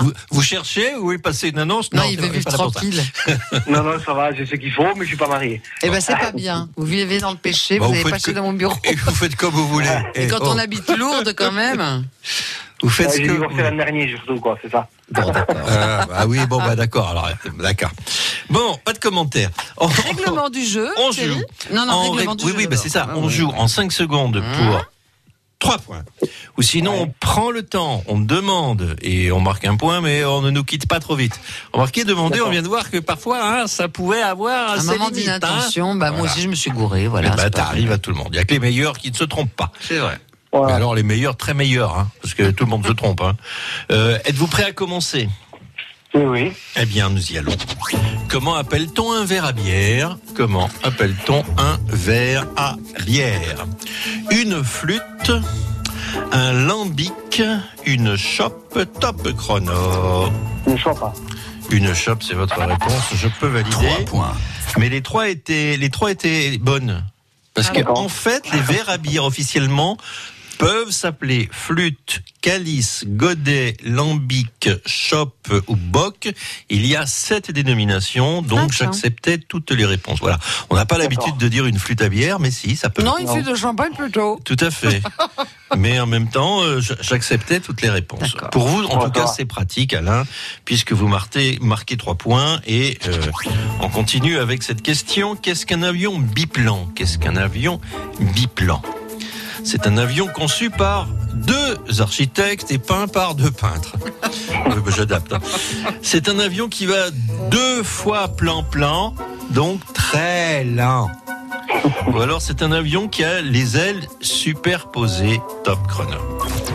Vous, 0.00 0.12
vous 0.30 0.42
cherchez 0.42 0.94
ou 0.96 1.12
vous 1.12 1.18
passez 1.18 1.48
une 1.50 1.58
annonce? 1.58 1.92
Non, 1.92 2.02
il 2.10 2.20
veut 2.20 2.28
vivre 2.28 2.50
tranquille. 2.50 3.00
Non, 3.68 3.82
non, 3.82 3.98
ça 4.04 4.14
va, 4.14 4.32
j'ai 4.34 4.44
ce 4.46 4.54
qu'il 4.56 4.72
faut, 4.72 4.84
mais 4.96 5.02
je 5.02 5.08
suis 5.08 5.16
pas 5.16 5.28
marié. 5.28 5.62
Eh 5.82 5.90
ben, 5.90 6.00
c'est 6.00 6.16
pas 6.16 6.32
bien. 6.32 6.68
Vous 6.76 6.84
vivez 6.86 7.18
dans 7.20 7.30
le 7.30 7.36
péché, 7.36 7.78
Bah, 7.78 7.86
vous 7.86 7.92
vous 7.92 7.98
n'avez 7.98 8.02
faites 8.04 8.12
pas 8.12 8.18
chez 8.18 8.32
que- 8.32 8.36
dans 8.36 8.42
mon 8.42 8.52
bureau. 8.52 8.74
Et 8.84 8.94
vous 8.94 9.14
faites 9.14 9.36
comme 9.36 9.54
vous 9.54 9.68
voulez. 9.68 9.88
Et 10.14 10.24
Eh, 10.24 10.26
quand 10.26 10.38
oh, 10.40 10.48
on 10.50 10.58
habite 10.58 10.88
lourde, 10.96 11.32
quand 11.36 11.52
même. 11.52 12.04
Vous 12.82 12.90
faites 12.90 13.06
Ah, 13.08 13.12
ce 13.12 13.16
que 13.20 13.28
vous 13.28 13.32
divorcé 13.36 13.62
l'an 13.62 13.76
dernier, 13.76 14.06
surtout, 14.10 14.38
quoi, 14.38 14.58
c'est 14.60 14.70
ça. 14.70 14.86
Bon, 15.10 15.30
d'accord. 15.32 15.56
Ah, 15.66 16.04
bah 16.06 16.24
oui, 16.28 16.44
bon, 16.46 16.58
bah 16.58 16.76
d'accord. 16.76 17.08
Alors, 17.08 17.30
d'accord. 17.58 17.90
Bon, 18.50 18.76
pas 18.84 18.92
de 18.92 18.98
commentaires. 18.98 19.48
On- 19.78 19.86
Règlement 19.86 20.50
du 20.50 20.62
jeu. 20.62 20.86
On 20.98 21.10
joue. 21.10 21.40
Non, 21.72 21.86
non, 21.86 21.92
En 21.94 22.00
règlement 22.12 22.32
règle- 22.32 22.36
du 22.36 22.44
oui, 22.44 22.50
jeu. 22.52 22.56
oui, 22.58 22.64
bah, 22.64 22.70
d'abord. 22.72 22.82
c'est 22.82 22.88
ça. 22.90 23.06
Ah, 23.08 23.14
On 23.16 23.26
oui. 23.28 23.32
joue 23.32 23.48
en 23.56 23.66
5 23.66 23.90
secondes 23.92 24.42
pour 24.58 24.84
3 25.58 25.78
points. 25.78 26.04
Ou 26.58 26.62
sinon, 26.62 26.92
on 27.02 27.14
prend 27.20 27.50
le 27.50 27.62
temps, 27.62 28.04
on 28.06 28.18
demande 28.18 28.96
et 29.00 29.32
on 29.32 29.40
marque 29.40 29.64
un 29.64 29.76
point, 29.76 30.00
mais 30.00 30.24
on 30.24 30.42
ne 30.42 30.50
nous 30.50 30.64
quitte 30.64 30.86
pas 30.86 31.00
trop 31.00 31.16
vite. 31.16 31.40
Remarquez, 31.72 32.04
demander, 32.04 32.40
on 32.40 32.50
vient 32.50 32.62
de 32.62 32.68
voir 32.68 32.90
que 32.90 32.98
parfois, 32.98 33.38
hein, 33.42 33.66
ça 33.66 33.88
pouvait 33.88 34.22
avoir 34.22 34.72
Un 34.72 34.80
ses 34.80 34.86
moment 34.88 35.10
d'inattention, 35.10 35.92
hein. 35.92 35.96
bah, 35.96 36.10
moi 36.10 36.22
aussi, 36.22 36.42
je 36.42 36.48
me 36.48 36.54
suis 36.54 36.70
gouré, 36.70 37.08
voilà. 37.08 37.30
Pas 37.30 37.50
t'arrives 37.50 37.92
à 37.92 37.98
tout 37.98 38.10
le 38.10 38.16
monde. 38.16 38.28
Il 38.32 38.36
y 38.36 38.38
a 38.38 38.44
que 38.44 38.52
les 38.52 38.60
meilleurs 38.60 38.98
qui 38.98 39.10
ne 39.10 39.16
se 39.16 39.24
trompent 39.24 39.54
pas. 39.56 39.72
C'est 39.80 39.98
vrai. 39.98 40.18
Mais 40.54 40.72
alors, 40.72 40.94
les 40.94 41.02
meilleurs, 41.02 41.36
très 41.36 41.54
meilleurs, 41.54 41.98
hein, 41.98 42.08
parce 42.22 42.34
que 42.34 42.50
tout 42.50 42.64
le 42.64 42.70
monde 42.70 42.86
se 42.86 42.92
trompe. 42.92 43.20
Hein. 43.20 43.36
Euh, 43.92 44.18
Êtes-vous 44.24 44.46
prêt 44.46 44.64
à 44.64 44.72
commencer? 44.72 45.28
Oui, 46.16 46.24
oui. 46.24 46.52
Eh 46.80 46.86
bien, 46.86 47.10
nous 47.10 47.30
y 47.30 47.36
allons. 47.36 47.52
Comment 48.30 48.54
appelle-t-on 48.54 49.12
un 49.12 49.24
verre 49.26 49.44
à 49.44 49.52
bière? 49.52 50.16
Comment 50.34 50.70
appelle-t-on 50.82 51.44
un 51.58 51.78
verre 51.88 52.46
à 52.56 52.76
bière? 53.04 53.66
Une 54.30 54.64
flûte, 54.64 55.30
un 56.32 56.52
lambic, 56.54 57.42
une 57.84 58.16
chope, 58.16 58.78
top 58.98 59.30
chrono. 59.36 60.30
Une 60.66 60.78
chope. 60.78 61.04
Une 61.70 61.92
chope, 61.94 62.22
c'est 62.22 62.34
votre 62.34 62.58
réponse. 62.58 63.12
Je 63.14 63.28
peux 63.38 63.48
valider. 63.48 64.06
Mais 64.78 64.88
les 64.88 65.02
trois 65.02 65.28
étaient, 65.28 65.76
les 65.76 65.90
trois 65.90 66.12
étaient 66.12 66.56
bonnes. 66.58 67.04
Parce 67.52 67.68
Ah, 67.74 67.82
que, 67.82 67.88
en 67.88 68.08
fait, 68.08 68.50
les 68.52 68.60
verres 68.60 68.88
à 68.88 68.96
bière 68.96 69.24
officiellement 69.24 69.98
peuvent 70.58 70.90
s'appeler 70.90 71.48
flûte, 71.52 72.22
calice, 72.40 73.04
godet, 73.06 73.76
lambic, 73.84 74.68
chope 74.86 75.52
ou 75.66 75.76
boc. 75.76 76.30
Il 76.70 76.86
y 76.86 76.96
a 76.96 77.06
sept 77.06 77.50
dénominations, 77.50 78.42
donc 78.42 78.72
j'acceptais 78.72 79.38
toutes 79.38 79.70
les 79.70 79.84
réponses. 79.84 80.20
Voilà. 80.20 80.38
On 80.70 80.76
n'a 80.76 80.86
pas 80.86 80.98
l'habitude 80.98 81.36
de 81.38 81.48
dire 81.48 81.66
une 81.66 81.78
flûte 81.78 82.02
à 82.02 82.08
bière, 82.08 82.40
mais 82.40 82.50
si, 82.50 82.76
ça 82.76 82.90
peut. 82.90 83.02
Non, 83.02 83.16
il 83.18 83.28
fait 83.28 83.42
de 83.42 83.54
champagne 83.54 83.92
plutôt. 83.96 84.40
Tout 84.44 84.56
à 84.60 84.70
fait. 84.70 85.02
Mais 85.76 85.98
en 85.98 86.06
même 86.06 86.28
temps, 86.28 86.62
euh, 86.62 86.80
j'acceptais 87.00 87.58
toutes 87.58 87.82
les 87.82 87.90
réponses. 87.90 88.36
Pour 88.52 88.68
vous, 88.68 88.84
en 88.84 89.04
tout 89.04 89.10
cas, 89.10 89.22
va. 89.22 89.26
c'est 89.26 89.46
pratique, 89.46 89.94
Alain, 89.94 90.24
puisque 90.64 90.92
vous 90.92 91.08
marquez, 91.08 91.58
marquez 91.60 91.96
trois 91.96 92.14
points. 92.14 92.60
Et 92.66 92.98
euh, 93.08 93.20
on 93.80 93.88
continue 93.88 94.38
avec 94.38 94.62
cette 94.62 94.82
question. 94.82 95.34
Qu'est-ce 95.34 95.66
qu'un 95.66 95.82
avion 95.82 96.18
biplan? 96.18 96.88
Qu'est-ce 96.94 97.18
qu'un 97.18 97.36
avion 97.36 97.80
biplan? 98.20 98.80
C'est 99.68 99.88
un 99.88 99.98
avion 99.98 100.28
conçu 100.28 100.70
par 100.70 101.08
deux 101.34 102.00
architectes 102.00 102.70
et 102.70 102.78
peint 102.78 103.08
par 103.08 103.34
deux 103.34 103.50
peintres. 103.50 103.96
J'adapte. 104.96 105.32
hein. 105.32 105.40
C'est 106.02 106.28
un 106.28 106.38
avion 106.38 106.68
qui 106.68 106.86
va 106.86 107.10
deux 107.50 107.82
fois 107.82 108.28
plan-plan, 108.28 109.12
donc 109.50 109.80
très 109.92 110.62
lent. 110.62 111.10
Ou 112.06 112.20
alors 112.20 112.40
c'est 112.40 112.62
un 112.62 112.70
avion 112.70 113.08
qui 113.08 113.24
a 113.24 113.40
les 113.40 113.76
ailes 113.76 114.06
superposées, 114.20 115.40
top 115.64 115.84
chrono. 115.88 116.16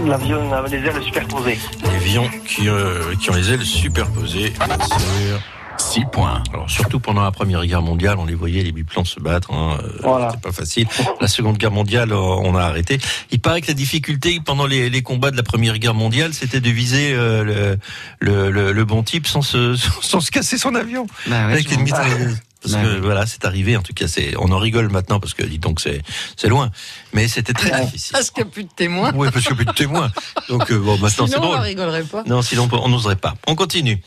L'avion 0.06 0.52
avait 0.54 0.78
les 0.78 0.86
ailes 0.88 1.02
superposées. 1.02 1.60
L'avion 1.84 2.30
qui, 2.46 2.68
euh, 2.68 3.16
qui 3.22 3.30
ont 3.32 3.36
les 3.36 3.54
ailes 3.54 3.64
superposées, 3.66 4.54
bien 4.68 4.86
sûr. 4.86 5.40
6 5.82 6.06
points. 6.12 6.44
Alors 6.54 6.70
surtout 6.70 7.00
pendant 7.00 7.24
la 7.24 7.32
Première 7.32 7.66
Guerre 7.66 7.82
mondiale, 7.82 8.18
on 8.20 8.26
les 8.26 8.36
voyait 8.36 8.64
les 8.64 8.72
biplans 8.72 9.04
se 9.06 9.20
battre. 9.20 9.52
Hein, 9.52 9.78
euh, 9.84 9.90
Voilà. 10.04 10.30
C'était 10.30 10.42
pas 10.42 10.52
facile. 10.52 10.88
La 11.20 11.28
Seconde 11.28 11.58
Guerre 11.58 11.72
mondiale, 11.72 12.12
euh, 12.12 12.16
on 12.18 12.56
a 12.56 12.62
arrêté. 12.64 13.00
Il 13.32 13.40
paraît 13.40 13.62
que 13.62 13.68
la 13.68 13.74
difficulté 13.74 14.40
pendant 14.44 14.66
les, 14.68 14.90
les 14.90 15.02
combats 15.02 15.32
de 15.32 15.38
la 15.38 15.44
Première 15.44 15.78
Guerre 15.80 15.94
mondiale, 15.96 16.34
c'était 16.34 16.62
de 16.62 16.70
viser 16.70 17.14
euh, 17.14 17.44
le, 17.44 17.78
le, 18.20 18.52
le, 18.52 18.72
le 18.72 18.86
bon 18.86 19.04
type 19.04 19.28
sans 19.28 19.42
se, 19.42 19.76
sans 20.02 20.20
se 20.20 20.32
casser 20.32 20.58
son 20.58 20.76
avion. 20.76 21.08
Bah 21.28 21.48
ouais, 21.48 21.54
Avec 21.54 21.72
une 21.72 21.82
mitrailleuse. 21.82 22.38
Parce 22.62 22.76
que 22.76 23.00
voilà, 23.00 23.26
c'est 23.26 23.44
arrivé. 23.46 23.76
En 23.76 23.82
tout 23.82 23.94
cas, 23.94 24.08
c'est, 24.08 24.36
on 24.38 24.52
en 24.52 24.60
rigole 24.60 24.90
maintenant 24.90 25.20
parce 25.20 25.34
que, 25.34 25.44
dis 25.44 25.58
donc, 25.58 25.80
c'est, 25.82 26.02
c'est 26.38 26.48
loin. 26.48 26.70
Mais 27.14 27.28
c'était 27.28 27.54
très 27.54 27.86
difficile. 27.86 28.12
Parce 28.14 28.30
qu'il 28.30 28.44
n'y 28.44 28.50
a 28.50 28.52
plus 28.52 28.64
de 28.66 28.70
témoins. 28.76 29.12
Oui, 29.16 29.30
parce 29.34 29.46
qu'il 29.46 29.56
n'y 29.56 29.62
a 29.62 29.64
plus 29.64 29.72
de 29.74 29.78
témoins. 29.78 30.12
Donc, 30.48 30.72
euh, 30.72 30.78
bon, 30.78 30.98
maintenant, 31.00 31.26
c'est 31.26 31.34
Sinon, 31.34 31.44
on 31.44 31.48
drôle. 31.48 31.60
ne 31.60 31.64
rigolerait 31.64 32.04
pas. 32.04 32.24
Non, 32.28 32.42
sinon 32.42 32.70
on 32.72 32.90
n'oserait 32.90 33.16
pas. 33.16 33.36
On 33.48 33.56
continue. 33.56 34.02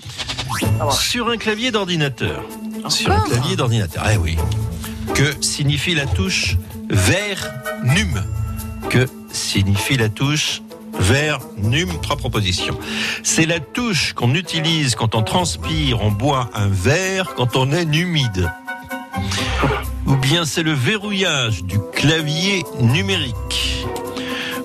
Sur 0.93 1.29
un 1.31 1.37
clavier 1.37 1.71
d'ordinateur. 1.73 2.45
Sur 2.89 3.11
un 3.13 3.21
clavier 3.23 3.57
d'ordinateur. 3.57 4.05
Eh 4.13 4.17
oui. 4.17 4.37
Que 5.15 5.35
signifie 5.41 5.95
la 5.95 6.07
touche 6.07 6.57
vert 6.89 7.51
num 7.83 8.23
Que 8.89 9.07
signifie 9.33 9.97
la 9.97 10.09
touche 10.09 10.63
vert 10.99 11.39
num 11.59 11.89
Trois 12.01 12.17
propositions. 12.17 12.79
C'est 13.23 13.47
la 13.47 13.61
touche 13.61 14.13
qu'on 14.13 14.35
utilise 14.35 14.95
quand 14.95 15.15
on 15.15 15.23
transpire, 15.23 16.03
on 16.03 16.11
boit 16.11 16.51
un 16.55 16.69
verre, 16.69 17.35
quand 17.37 17.57
on 17.57 17.73
est 17.73 17.85
humide. 17.95 18.51
Ou 20.07 20.17
bien 20.17 20.45
c'est 20.45 20.63
le 20.63 20.73
verrouillage 20.73 21.65
du 21.65 21.79
clavier 21.93 22.63
numérique. 22.81 23.87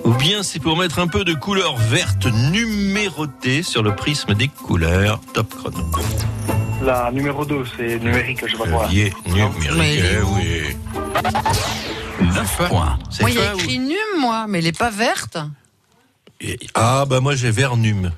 Ou 0.04 0.12
bien 0.14 0.42
c'est 0.42 0.60
pour 0.60 0.76
mettre 0.76 0.98
un 0.98 1.06
peu 1.06 1.24
de 1.24 1.34
couleur 1.34 1.76
verte 1.76 2.26
numérotée 2.26 3.62
sur 3.62 3.82
le 3.82 3.94
prisme 3.94 4.34
des 4.34 4.48
couleurs. 4.48 5.20
Top 5.34 5.54
chrono. 5.54 5.78
La 6.82 7.10
numéro 7.12 7.44
2, 7.44 7.64
c'est 7.76 7.98
numérique, 7.98 8.42
je 8.46 8.52
sais 8.52 8.58
pas. 8.58 8.64
Clavier 8.66 9.12
numérique, 9.26 10.02
eh 10.02 10.22
oui. 10.22 10.76
9 12.22 12.68
points. 12.68 12.98
C'est 13.10 13.22
Moi, 13.22 13.30
il 13.30 13.36
y 13.36 13.42
a 13.42 13.54
ou- 13.54 13.58
écrit 13.58 13.78
num, 13.78 13.96
moi, 14.20 14.46
mais 14.48 14.58
elle 14.58 14.64
n'est 14.64 14.72
pas 14.72 14.90
verte. 14.90 15.36
Et- 16.40 16.58
Ah, 16.74 17.04
bah 17.08 17.20
moi 17.20 17.34
j'ai 17.36 17.50
vert 17.50 17.76
num. 17.76 18.10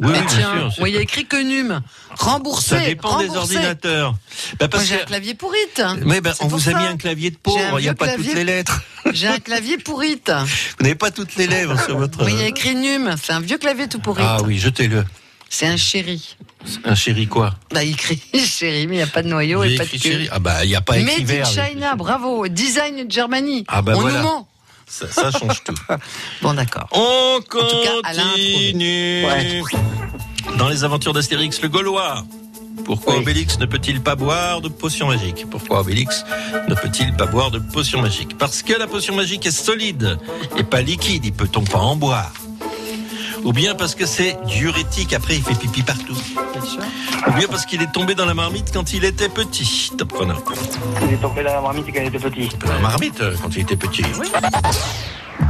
Oui, 0.00 0.06
Eh 0.10 0.12
oui, 0.12 0.12
bien 0.12 0.24
tiens, 0.28 0.70
sûr. 0.70 0.86
il 0.86 0.94
y 0.94 0.96
a 0.96 1.00
écrit 1.00 1.26
que 1.26 1.36
num. 1.42 1.80
Remboursé. 2.16 2.68
Ça 2.76 2.80
dépend 2.86 3.18
des 3.20 3.30
ordinateurs. 3.30 4.14
Bah, 4.60 4.68
Moi, 4.72 4.84
j'ai 4.84 5.00
un 5.00 5.04
clavier 5.04 5.34
pourrite. 5.34 5.82
Mais 6.04 6.20
ben, 6.20 6.32
C'est 6.36 6.44
on 6.44 6.48
vous 6.48 6.68
a 6.68 6.72
mis 6.74 6.84
un 6.86 6.96
clavier 6.96 7.30
de 7.32 7.36
pauvre, 7.36 7.80
il 7.80 7.82
n'y 7.82 7.88
a 7.88 7.94
pas 7.94 8.06
clavier- 8.06 8.26
toutes 8.28 8.34
les 8.36 8.44
lettres. 8.44 8.80
J'ai 9.12 9.26
un 9.26 9.40
clavier 9.40 9.76
pourrite. 9.78 10.30
Vous 10.78 10.84
n'avez 10.84 10.94
pas 10.94 11.10
toutes 11.10 11.34
les 11.34 11.48
lèvres 11.48 11.80
sur 11.84 11.98
votre. 11.98 12.24
Oui, 12.24 12.32
il 12.32 12.38
y 12.38 12.42
a 12.42 12.46
écrit 12.46 12.76
num. 12.76 13.12
C'est 13.20 13.32
un 13.32 13.40
vieux 13.40 13.58
clavier 13.58 13.88
tout 13.88 13.98
pourri. 13.98 14.22
Ah 14.24 14.38
oui, 14.44 14.56
jetez-le. 14.58 15.04
C'est 15.50 15.66
un 15.66 15.76
chéri. 15.76 16.36
Un 16.84 16.94
chéri 16.94 17.26
quoi 17.26 17.54
Bah, 17.72 17.82
il 17.82 17.92
écrit 17.92 18.20
chéri, 18.34 18.86
mais 18.86 18.94
il 18.94 18.98
n'y 18.98 19.02
a 19.02 19.06
pas 19.08 19.22
de 19.22 19.28
noyau 19.28 19.64
et 19.64 19.74
pas 19.76 19.84
de 19.84 19.96
chéri. 19.98 20.28
Ah 20.30 20.38
bah 20.38 20.64
il 20.64 20.68
n'y 20.68 20.76
a 20.76 20.80
pas 20.80 20.98
écrit 20.98 21.24
Made 21.24 21.40
in. 21.40 21.44
China, 21.44 21.96
bravo. 21.96 22.46
Design 22.48 23.04
de 23.06 23.10
Germany. 23.10 23.64
Ah 23.66 23.80
bah 23.82 23.94
On 23.96 24.00
voilà. 24.00 24.18
nous 24.18 24.24
ment. 24.24 24.48
Ça, 24.88 25.06
ça 25.10 25.30
change 25.30 25.62
tout. 25.64 25.74
Bon, 26.42 26.54
d'accord. 26.54 26.88
On 26.92 27.40
cas, 27.40 28.02
continue. 28.02 29.24
Dans 30.58 30.68
les 30.68 30.84
aventures 30.84 31.12
d'Astérix 31.12 31.60
le 31.62 31.68
Gaulois. 31.68 32.24
Pourquoi 32.84 33.16
Obélix 33.16 33.58
ne 33.58 33.66
peut-il 33.66 34.00
pas 34.00 34.14
boire 34.14 34.60
de 34.60 34.68
potion 34.68 35.08
magique 35.08 35.46
Pourquoi 35.50 35.80
Obélix 35.80 36.24
ne 36.68 36.74
peut-il 36.74 37.12
pas 37.14 37.26
boire 37.26 37.50
de 37.50 37.58
potion 37.58 38.00
magique 38.00 38.38
Parce 38.38 38.62
que 38.62 38.72
la 38.72 38.86
potion 38.86 39.14
magique 39.14 39.44
est 39.46 39.50
solide 39.50 40.18
et 40.56 40.62
pas 40.62 40.80
liquide. 40.80 41.24
Il 41.24 41.32
peut-on 41.32 41.64
pas 41.64 41.80
en 41.80 41.96
boire? 41.96 42.32
Ou 43.44 43.52
bien 43.52 43.74
parce 43.74 43.94
que 43.94 44.06
c'est 44.06 44.38
diurétique. 44.46 45.12
Après, 45.12 45.36
il 45.36 45.42
fait 45.42 45.54
pipi 45.54 45.82
partout. 45.82 46.16
Ou 47.26 47.32
bien 47.32 47.48
parce 47.48 47.66
qu'il 47.66 47.82
est 47.82 47.92
tombé 47.92 48.14
dans 48.14 48.26
la 48.26 48.34
marmite 48.34 48.70
quand 48.72 48.92
il 48.92 49.04
était 49.04 49.28
petit. 49.28 49.90
Top 49.96 50.12
chrono. 50.12 50.34
Il 51.02 51.14
est 51.14 51.16
tombé 51.16 51.42
dans 51.42 51.54
la 51.54 51.60
marmite 51.60 51.86
quand 51.86 52.00
il 52.00 52.06
était 52.06 52.18
petit. 52.18 52.48
Dans 52.58 52.72
la 52.72 52.78
marmite 52.78 53.20
euh, 53.20 53.34
quand 53.42 53.54
il 53.54 53.62
était 53.62 53.76
petit. 53.76 54.02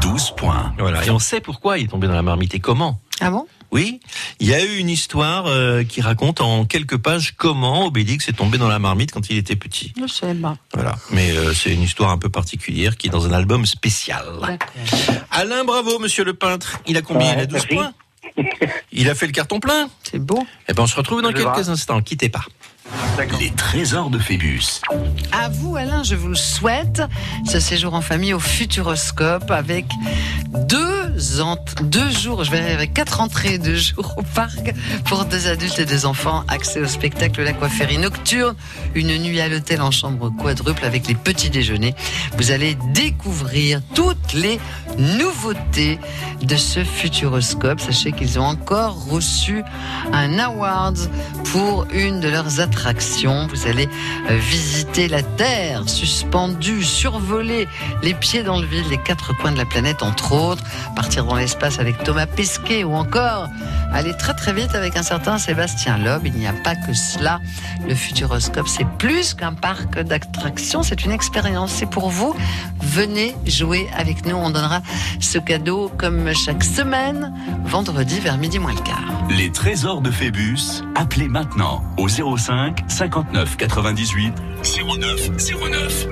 12 0.01 0.30
points. 0.36 0.72
Voilà. 0.78 1.05
Et 1.05 1.11
on 1.11 1.18
sait 1.18 1.41
pourquoi 1.41 1.78
il 1.78 1.84
est 1.84 1.89
tombé 1.89 2.07
dans 2.07 2.14
la 2.14 2.22
marmite 2.22 2.55
et 2.55 2.61
comment. 2.61 3.01
Ah 3.20 3.30
bon? 3.30 3.47
Oui, 3.71 4.01
il 4.41 4.47
y 4.49 4.55
a 4.55 4.64
eu 4.64 4.77
une 4.79 4.89
histoire 4.89 5.47
euh, 5.47 5.85
qui 5.85 6.01
raconte 6.01 6.41
en 6.41 6.64
quelques 6.64 6.97
pages 6.97 7.35
comment 7.37 7.87
Obélix 7.87 8.29
est 8.29 8.33
tombé 8.33 8.57
dans 8.57 8.69
la 8.69 8.79
marmite 8.79 9.12
quand 9.12 9.29
il 9.29 9.37
était 9.37 9.57
petit. 9.57 9.93
Je 10.01 10.07
sais 10.11 10.35
pas. 10.35 10.57
Voilà, 10.73 10.97
mais 11.11 11.33
euh, 11.33 11.53
c'est 11.53 11.73
une 11.75 11.83
histoire 11.83 12.11
un 12.11 12.19
peu 12.19 12.31
particulière 12.31 12.97
qui 12.97 13.09
est 13.09 13.11
dans 13.11 13.27
un 13.27 13.33
album 13.33 13.66
spécial. 13.66 14.25
Alain, 15.31 15.64
bravo, 15.64 15.99
monsieur 15.99 16.25
le 16.25 16.35
peintre. 16.35 16.81
Il 16.87 16.97
a 16.97 17.03
combien? 17.03 17.35
Il 17.35 17.41
a 17.41 17.47
12 17.47 17.66
points? 17.66 17.93
Il 18.93 19.11
a 19.11 19.14
fait 19.14 19.27
le 19.27 19.33
carton 19.33 19.61
plein? 19.61 19.89
C'est 20.03 20.19
beau. 20.19 20.47
Eh 20.69 20.73
ben, 20.73 20.85
on 20.85 20.87
se 20.87 20.97
retrouve 20.97 21.23
dans 21.23 21.29
Je 21.31 21.35
quelques 21.35 21.47
voir. 21.49 21.69
instants. 21.71 22.01
Quittez 22.03 22.29
pas. 22.29 22.45
Les 23.41 23.51
trésors 23.51 24.11
de 24.11 24.18
Phébus. 24.18 24.80
À 25.32 25.49
vous, 25.49 25.76
Alain, 25.76 26.03
je 26.03 26.14
vous 26.14 26.28
le 26.28 26.34
souhaite, 26.34 27.03
ce 27.47 27.61
séjour 27.61 27.95
en 27.95 28.01
famille 28.01 28.32
au 28.32 28.41
Futuroscope 28.41 29.51
avec 29.51 29.84
deux, 30.68 31.41
ent- 31.41 31.57
deux 31.82 32.11
jours, 32.11 32.45
je 32.45 32.51
vais 32.51 32.59
arriver 32.59 32.72
avec 32.74 32.95
quatre 32.95 33.20
entrées 33.20 33.59
de 33.59 33.74
jours 33.74 34.14
au 34.16 34.22
parc 34.22 34.72
pour 35.05 35.24
des 35.26 35.47
adultes 35.49 35.78
et 35.78 35.84
des 35.84 36.07
enfants. 36.07 36.45
Accès 36.49 36.80
au 36.80 36.86
spectacle 36.86 37.43
L'Aquaférie 37.43 37.99
Nocturne, 37.99 38.55
une 38.95 39.16
nuit 39.18 39.41
à 39.41 39.49
l'hôtel 39.49 39.82
en 39.82 39.91
chambre 39.91 40.30
quadruple 40.30 40.84
avec 40.84 41.07
les 41.09 41.14
petits 41.14 41.51
déjeuners. 41.51 41.95
Vous 42.39 42.51
allez 42.53 42.76
découvrir 42.95 43.80
toutes 43.95 44.32
les 44.32 44.59
nouveautés 44.97 45.99
de 46.43 46.57
ce 46.57 46.82
Futuroscope. 46.84 47.80
Sachez 47.80 48.12
qu'ils 48.12 48.39
ont 48.39 48.45
encore 48.47 49.07
reçu 49.09 49.62
un 50.12 50.39
award 50.39 50.99
pour 51.53 51.86
une 51.93 52.20
de 52.20 52.28
leurs 52.28 52.61
attractions. 52.61 52.78
Vous 52.79 53.66
allez 53.66 53.89
euh, 54.31 54.37
visiter 54.37 55.09
la 55.09 55.22
Terre 55.22 55.89
suspendue, 55.89 56.85
survoler 56.85 57.66
les 58.03 58.14
pieds 58.14 58.45
dans 58.45 58.61
le 58.61 58.66
vide, 58.66 58.85
les 58.89 58.99
quatre 58.99 59.37
coins 59.37 59.51
de 59.51 59.59
la 59.59 59.64
planète 59.64 60.03
entre 60.03 60.33
autres, 60.33 60.62
partir 60.95 61.24
dans 61.24 61.35
l'espace 61.35 61.81
avec 61.81 62.03
Thomas 62.05 62.26
Pesquet 62.26 62.85
ou 62.85 62.95
encore 62.95 63.49
aller 63.93 64.16
très 64.16 64.35
très 64.35 64.53
vite 64.53 64.74
avec 64.74 64.97
un 64.97 65.03
certain 65.03 65.39
Sébastien 65.39 65.99
Loeb. 65.99 66.26
Il 66.26 66.35
n'y 66.35 66.47
a 66.47 66.53
pas 66.53 66.76
que 66.76 66.93
cela. 66.95 67.41
Le 67.87 67.95
Futuroscope, 67.95 68.68
c'est 68.68 68.87
plus 68.99 69.35
qu'un 69.35 69.55
parc 69.55 69.99
d'attractions, 70.01 70.83
c'est 70.83 71.05
une 71.05 71.12
expérience. 71.12 71.72
C'est 71.72 71.91
pour 71.91 72.11
vous. 72.11 72.35
Venez 72.81 73.35
jouer 73.47 73.89
avec 73.97 74.24
nous. 74.24 74.37
On 74.37 74.51
donnera 74.51 74.83
ce 75.20 75.39
cadeau 75.39 75.91
comme 75.99 76.33
chaque 76.33 76.64
semaine, 76.64 77.33
vendredi 77.64 78.20
vers 78.20 78.39
midi 78.39 78.59
moins 78.59 78.72
le 78.72 78.81
quart. 78.81 79.24
Les 79.31 79.51
trésors 79.51 80.01
de 80.01 80.11
Phébus. 80.11 80.85
Appelez 80.95 81.29
maintenant 81.29 81.83
au 81.97 82.09
05 82.09 82.57
59 82.88 83.56
98 83.56 84.34
09 84.64 85.30
09. 85.70 86.09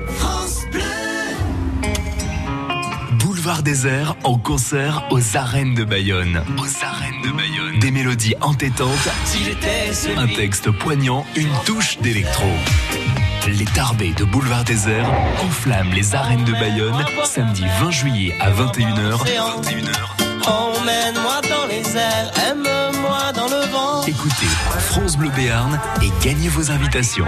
Boulevard 3.19 3.63
désert 3.63 4.15
en 4.23 4.37
concert 4.37 5.03
aux 5.09 5.37
arènes 5.37 5.73
de 5.73 5.83
Bayonne. 5.83 6.43
Aux 6.57 6.83
arènes 6.83 7.21
de 7.23 7.31
Bayonne. 7.31 7.79
Des 7.79 7.91
mélodies 7.91 8.35
entêtantes, 8.41 9.09
un 10.17 10.27
texte 10.27 10.71
poignant, 10.71 11.25
une 11.35 11.51
touche 11.65 11.99
d'électro. 11.99 12.47
Les 13.47 13.65
Tarbés 13.65 14.13
de 14.13 14.25
Boulevard 14.25 14.63
désert 14.63 15.09
enflamment 15.45 15.93
les 15.93 16.15
arènes 16.15 16.43
de 16.43 16.51
Bayonne 16.51 17.05
samedi 17.23 17.63
20 17.79 17.91
juillet 17.91 18.35
à 18.39 18.51
21h. 18.51 19.17
21h. 19.25 20.26
Emmène-moi 20.47 21.41
dans 21.49 21.65
les 21.67 21.97
airs, 21.97 22.31
aime-moi 22.49 23.31
dans 23.33 23.47
le 23.47 23.65
vent. 23.71 24.03
Écoutez 24.07 24.47
France 24.79 25.17
Bleu 25.17 25.29
Béarn 25.35 25.79
et 26.01 26.09
gagnez 26.25 26.47
vos 26.47 26.71
invitations. 26.71 27.25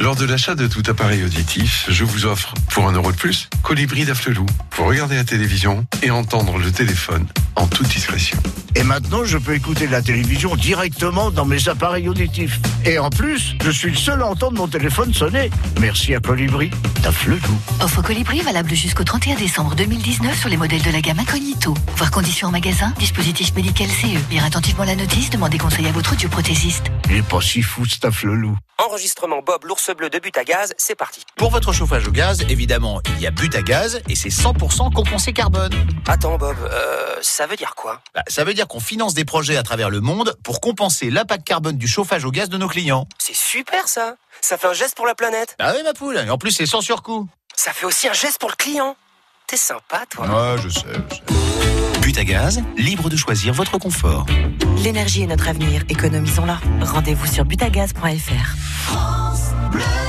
Lors 0.00 0.16
de 0.16 0.24
l'achat 0.24 0.54
de 0.54 0.66
tout 0.66 0.82
appareil 0.88 1.24
auditif, 1.24 1.86
je 1.88 2.04
vous 2.04 2.24
offre, 2.24 2.54
pour 2.70 2.86
un 2.86 2.92
euro 2.92 3.10
de 3.12 3.16
plus, 3.16 3.48
Colibri 3.62 4.04
d'Afflelou, 4.04 4.46
pour 4.70 4.86
regarder 4.86 5.16
la 5.16 5.24
télévision 5.24 5.84
et 6.02 6.10
entendre 6.10 6.56
le 6.56 6.70
téléphone 6.70 7.26
en 7.56 7.66
toute 7.66 7.88
discrétion. 7.88 8.38
Et 8.78 8.84
maintenant, 8.84 9.24
je 9.24 9.38
peux 9.38 9.56
écouter 9.56 9.88
la 9.88 10.00
télévision 10.00 10.54
directement 10.54 11.32
dans 11.32 11.44
mes 11.44 11.68
appareils 11.68 12.08
auditifs. 12.08 12.60
Et 12.86 13.00
en 13.00 13.10
plus, 13.10 13.56
je 13.60 13.72
suis 13.72 13.90
le 13.90 13.96
seul 13.96 14.22
à 14.22 14.26
entendre 14.26 14.56
mon 14.56 14.68
téléphone 14.68 15.12
sonner. 15.12 15.50
Merci 15.80 16.14
à 16.14 16.20
Colibri, 16.20 16.70
Tafflelou. 17.02 17.40
Offre 17.80 18.02
Colibri 18.02 18.40
valable 18.40 18.72
jusqu'au 18.72 19.02
31 19.02 19.34
décembre 19.34 19.74
2019 19.74 20.38
sur 20.38 20.48
les 20.48 20.56
modèles 20.56 20.82
de 20.82 20.92
la 20.92 21.00
gamme 21.00 21.18
Incognito. 21.18 21.74
Voir 21.96 22.12
conditions 22.12 22.46
en 22.46 22.52
magasin, 22.52 22.94
dispositif 23.00 23.52
médical 23.56 23.88
CE. 23.88 24.30
Lire 24.30 24.44
attentivement 24.44 24.84
la 24.84 24.94
notice, 24.94 25.30
demandez 25.30 25.58
conseil 25.58 25.88
à 25.88 25.90
votre 25.90 26.12
audioprothésiste. 26.12 26.92
Il 27.10 27.16
est 27.16 27.22
pas 27.22 27.40
si 27.40 27.62
fou, 27.62 27.86
ce 27.86 27.98
Tafflelou. 27.98 28.54
Enregistrement 28.76 29.40
Bob 29.40 29.64
l'ours 29.64 29.90
bleu 29.96 30.10
de 30.10 30.18
but 30.18 30.36
à 30.36 30.44
gaz, 30.44 30.74
c'est 30.76 30.94
parti. 30.94 31.22
Pour 31.36 31.50
votre 31.50 31.72
chauffage 31.72 32.06
au 32.06 32.10
gaz, 32.10 32.42
évidemment, 32.50 33.00
il 33.06 33.20
y 33.20 33.26
a 33.26 33.30
but 33.30 33.54
à 33.54 33.62
gaz 33.62 34.02
et 34.08 34.14
c'est 34.14 34.28
100% 34.28 34.92
compensé 34.92 35.32
carbone. 35.32 35.72
Attends 36.06 36.36
Bob, 36.36 36.56
euh, 36.70 37.16
ça 37.22 37.46
veut 37.46 37.56
dire 37.56 37.74
quoi? 37.74 38.02
Bah, 38.14 38.22
ça 38.28 38.44
veut 38.44 38.52
dire 38.52 38.68
qu'on 38.68 38.80
finance 38.80 39.14
des 39.14 39.24
projets 39.24 39.56
à 39.56 39.62
travers 39.62 39.88
le 39.88 40.00
monde 40.00 40.36
pour 40.44 40.60
compenser 40.60 41.10
l'impact 41.10 41.46
carbone 41.46 41.78
du 41.78 41.88
chauffage 41.88 42.24
au 42.26 42.30
gaz 42.30 42.50
de 42.50 42.58
nos 42.58 42.68
clients. 42.68 43.08
C'est 43.18 43.34
super 43.36 43.88
ça 43.88 44.16
Ça 44.42 44.58
fait 44.58 44.66
un 44.68 44.74
geste 44.74 44.94
pour 44.94 45.06
la 45.06 45.14
planète 45.14 45.56
Ah 45.58 45.72
oui 45.74 45.82
ma 45.82 45.94
poule, 45.94 46.18
et 46.18 46.28
en 46.30 46.36
plus 46.36 46.50
c'est 46.50 46.66
sans 46.66 46.82
surcoût. 46.82 47.26
Ça 47.56 47.72
fait 47.72 47.86
aussi 47.86 48.06
un 48.08 48.12
geste 48.12 48.38
pour 48.38 48.50
le 48.50 48.56
client 48.56 48.96
T'es 49.48 49.56
sympa 49.56 50.04
toi 50.10 50.26
Ouais, 50.26 50.62
je 50.62 50.68
sais, 50.68 50.80
je 51.08 51.14
sais. 51.14 52.00
But 52.02 52.18
à 52.18 52.24
gaz, 52.24 52.62
libre 52.76 53.08
de 53.08 53.16
choisir 53.16 53.54
votre 53.54 53.78
confort. 53.78 54.26
L'énergie 54.84 55.22
est 55.22 55.26
notre 55.26 55.48
avenir, 55.48 55.84
économisons-la. 55.88 56.60
Rendez-vous 56.82 57.26
sur 57.26 57.46
butagaz.fr. 57.46 58.92
What's 58.92 59.48
the 59.72 60.07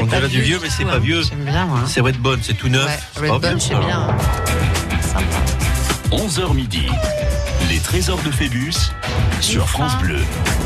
On 0.00 0.06
dirait 0.06 0.28
du 0.28 0.40
vieux, 0.42 0.58
mais 0.62 0.68
c'est 0.70 0.84
pas 0.84 0.98
vieux. 0.98 1.22
J'aime 1.22 1.44
bien, 1.44 1.66
moi. 1.66 1.80
C'est 1.86 2.00
Redbone, 2.00 2.40
c'est 2.42 2.54
tout 2.54 2.68
neuf. 2.68 2.86
Ouais, 3.20 3.30
Redbone, 3.30 3.56
vieux, 3.56 3.60
c'est 3.60 3.74
bien. 3.86 4.08
hein. 4.08 4.16
11h 6.10 6.54
midi. 6.54 6.86
Les 7.68 7.78
trésors 7.78 8.18
de 8.22 8.30
Phébus 8.30 8.72
sur 9.40 9.68
France 9.68 9.96
Bleu. 9.98 10.18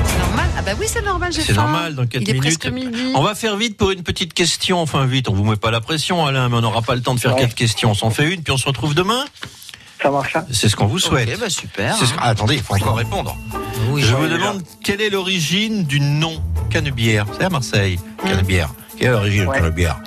C'est 0.06 0.18
normal 0.18 0.46
Ah 0.56 0.62
bah 0.62 0.70
oui, 0.78 0.86
c'est 0.88 1.02
normal, 1.02 1.32
j'ai 1.32 1.42
C'est 1.42 1.52
normal, 1.54 1.94
dans 1.94 2.06
4 2.06 2.22
Il 2.22 2.30
est 2.30 2.32
minutes. 2.34 2.58
presque 2.60 2.72
midi. 2.72 3.12
On 3.14 3.22
va 3.22 3.34
faire 3.34 3.56
vite 3.56 3.76
pour 3.76 3.90
une 3.90 4.02
petite 4.02 4.34
question. 4.34 4.80
Enfin, 4.80 5.04
vite, 5.04 5.28
on 5.28 5.34
vous 5.34 5.44
met 5.44 5.56
pas 5.56 5.70
la 5.70 5.80
pression, 5.80 6.24
Alain, 6.24 6.48
mais 6.48 6.56
on 6.56 6.60
n'aura 6.60 6.82
pas 6.82 6.94
le 6.94 7.00
temps 7.02 7.14
de 7.14 7.20
faire 7.20 7.34
quatre 7.36 7.54
questions. 7.54 7.90
On 7.90 7.94
s'en 7.94 8.10
fait 8.10 8.32
une, 8.32 8.42
puis 8.42 8.52
on 8.52 8.56
se 8.56 8.66
retrouve 8.66 8.94
demain. 8.94 9.24
Ça 10.00 10.10
marche. 10.10 10.36
hein 10.36 10.44
C'est 10.52 10.68
ce 10.68 10.76
qu'on 10.76 10.86
vous 10.86 10.98
souhaite. 10.98 11.28
Ok, 11.28 11.40
bah 11.40 11.50
super. 11.50 11.96
C'est 11.96 12.06
ce- 12.06 12.12
ah, 12.18 12.28
attendez, 12.30 12.54
il 12.54 12.62
faut 12.62 12.74
encore 12.74 12.96
répondre. 12.96 13.36
Je 13.82 14.14
vous 14.14 14.22
oui, 14.24 14.30
demande 14.30 14.62
quelle 14.82 15.00
est 15.00 15.10
l'origine 15.10 15.84
du 15.84 16.00
nom 16.00 16.42
Canebière. 16.70 17.26
C'est 17.36 17.44
à 17.44 17.50
Marseille, 17.50 17.98
Canebière. 18.24 18.72
Quelle 18.96 19.08
est 19.08 19.12
l'origine 19.12 19.46
de 19.46 19.50
Canebière 19.50 20.00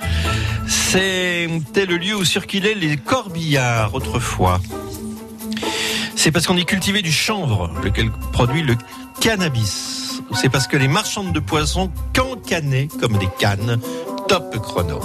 C'était 0.66 1.86
le 1.86 1.96
lieu 1.96 2.16
où 2.16 2.24
circulaient 2.24 2.74
les 2.74 2.96
corbillards 2.96 3.94
autrefois. 3.94 4.60
C'est 6.16 6.32
parce 6.32 6.46
qu'on 6.46 6.56
y 6.56 6.64
cultivait 6.64 7.02
du 7.02 7.12
chanvre, 7.12 7.70
lequel 7.84 8.10
produit 8.32 8.62
le 8.62 8.76
cannabis. 9.20 10.22
C'est 10.34 10.48
parce 10.48 10.66
que 10.66 10.76
les 10.76 10.88
marchandes 10.88 11.32
de 11.32 11.40
poissons 11.40 11.90
cancanaient 12.14 12.88
comme 13.00 13.16
des 13.18 13.28
cannes. 13.38 13.78
Top 14.28 14.56
chrono. 14.60 15.00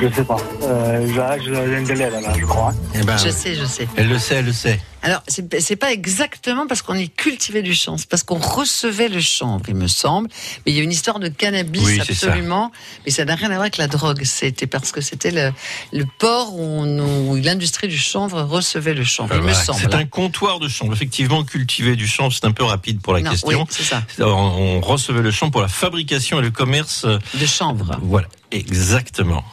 Je 0.00 0.08
sais 0.14 0.24
pas. 0.24 0.36
Euh, 0.62 1.06
je 1.06 1.50
viens 1.50 1.82
de 1.82 1.92
l'aide, 1.94 2.12
là, 2.12 2.34
je 2.38 2.44
crois. 2.44 2.74
Eh 2.94 3.02
ben, 3.02 3.16
Je 3.16 3.30
sais, 3.30 3.54
je 3.54 3.64
sais. 3.64 3.88
Elle 3.96 4.08
le 4.08 4.18
sait, 4.18 4.36
elle 4.36 4.44
le 4.46 4.52
sait. 4.52 4.78
Alors, 5.02 5.22
c'est 5.28 5.76
pas 5.76 5.92
exactement 5.92 6.66
parce 6.66 6.82
qu'on 6.82 6.96
y 6.96 7.08
cultivait 7.08 7.62
du 7.62 7.74
chanvre, 7.74 7.98
c'est 8.00 8.08
parce 8.08 8.24
qu'on 8.24 8.38
recevait 8.38 9.08
le 9.08 9.20
chanvre, 9.20 9.62
il 9.68 9.76
me 9.76 9.86
semble. 9.86 10.28
Mais 10.66 10.72
il 10.72 10.76
y 10.76 10.80
a 10.80 10.82
une 10.82 10.90
histoire 10.90 11.20
de 11.20 11.28
cannabis, 11.28 11.82
Oui, 11.84 12.00
c'est 12.04 12.12
ça. 12.12 12.26
absolument. 12.26 12.72
Mais 13.04 13.12
ça 13.12 13.24
n'a 13.24 13.36
rien 13.36 13.46
à 13.46 13.50
voir 13.50 13.60
avec 13.62 13.76
la 13.76 13.86
drogue. 13.86 14.22
C'était 14.24 14.66
parce 14.66 14.90
que 14.92 15.00
c'était 15.00 15.30
le, 15.30 15.52
le 15.92 16.04
port 16.18 16.54
où, 16.58 17.36
l'industrie 17.36 17.88
du 17.88 17.96
chanvre 17.98 18.42
recevait 18.42 18.94
le 18.94 19.04
chanvre, 19.04 19.34
il 19.34 19.38
me 19.38 19.42
Voilà. 19.44 19.58
semble. 19.62 19.80
C'est 19.80 19.94
un 19.94 20.04
comptoir 20.06 20.58
de 20.58 20.68
chanvre. 20.68 20.92
Effectivement, 20.92 21.44
cultiver 21.44 21.94
du 21.94 22.06
chanvre, 22.08 22.32
c'est 22.34 22.44
un 22.46 22.52
peu 22.52 22.64
rapide 22.64 23.00
pour 23.00 23.14
la 23.14 23.20
Non, 23.20 23.30
question. 23.30 23.48
oui, 23.60 23.66
c'est 23.70 23.84
ça. 23.84 24.02
On, 24.18 24.80
recevait 24.80 25.22
le 25.22 25.30
chanvre 25.30 25.52
pour 25.52 25.62
la 25.62 25.68
fabrication 25.68 26.38
et 26.40 26.42
le 26.42 26.50
commerce 26.50 27.06
de 27.06 27.46
chanvre. 27.46 27.96
Voilà, 28.02 28.26
exactement. 28.50 29.44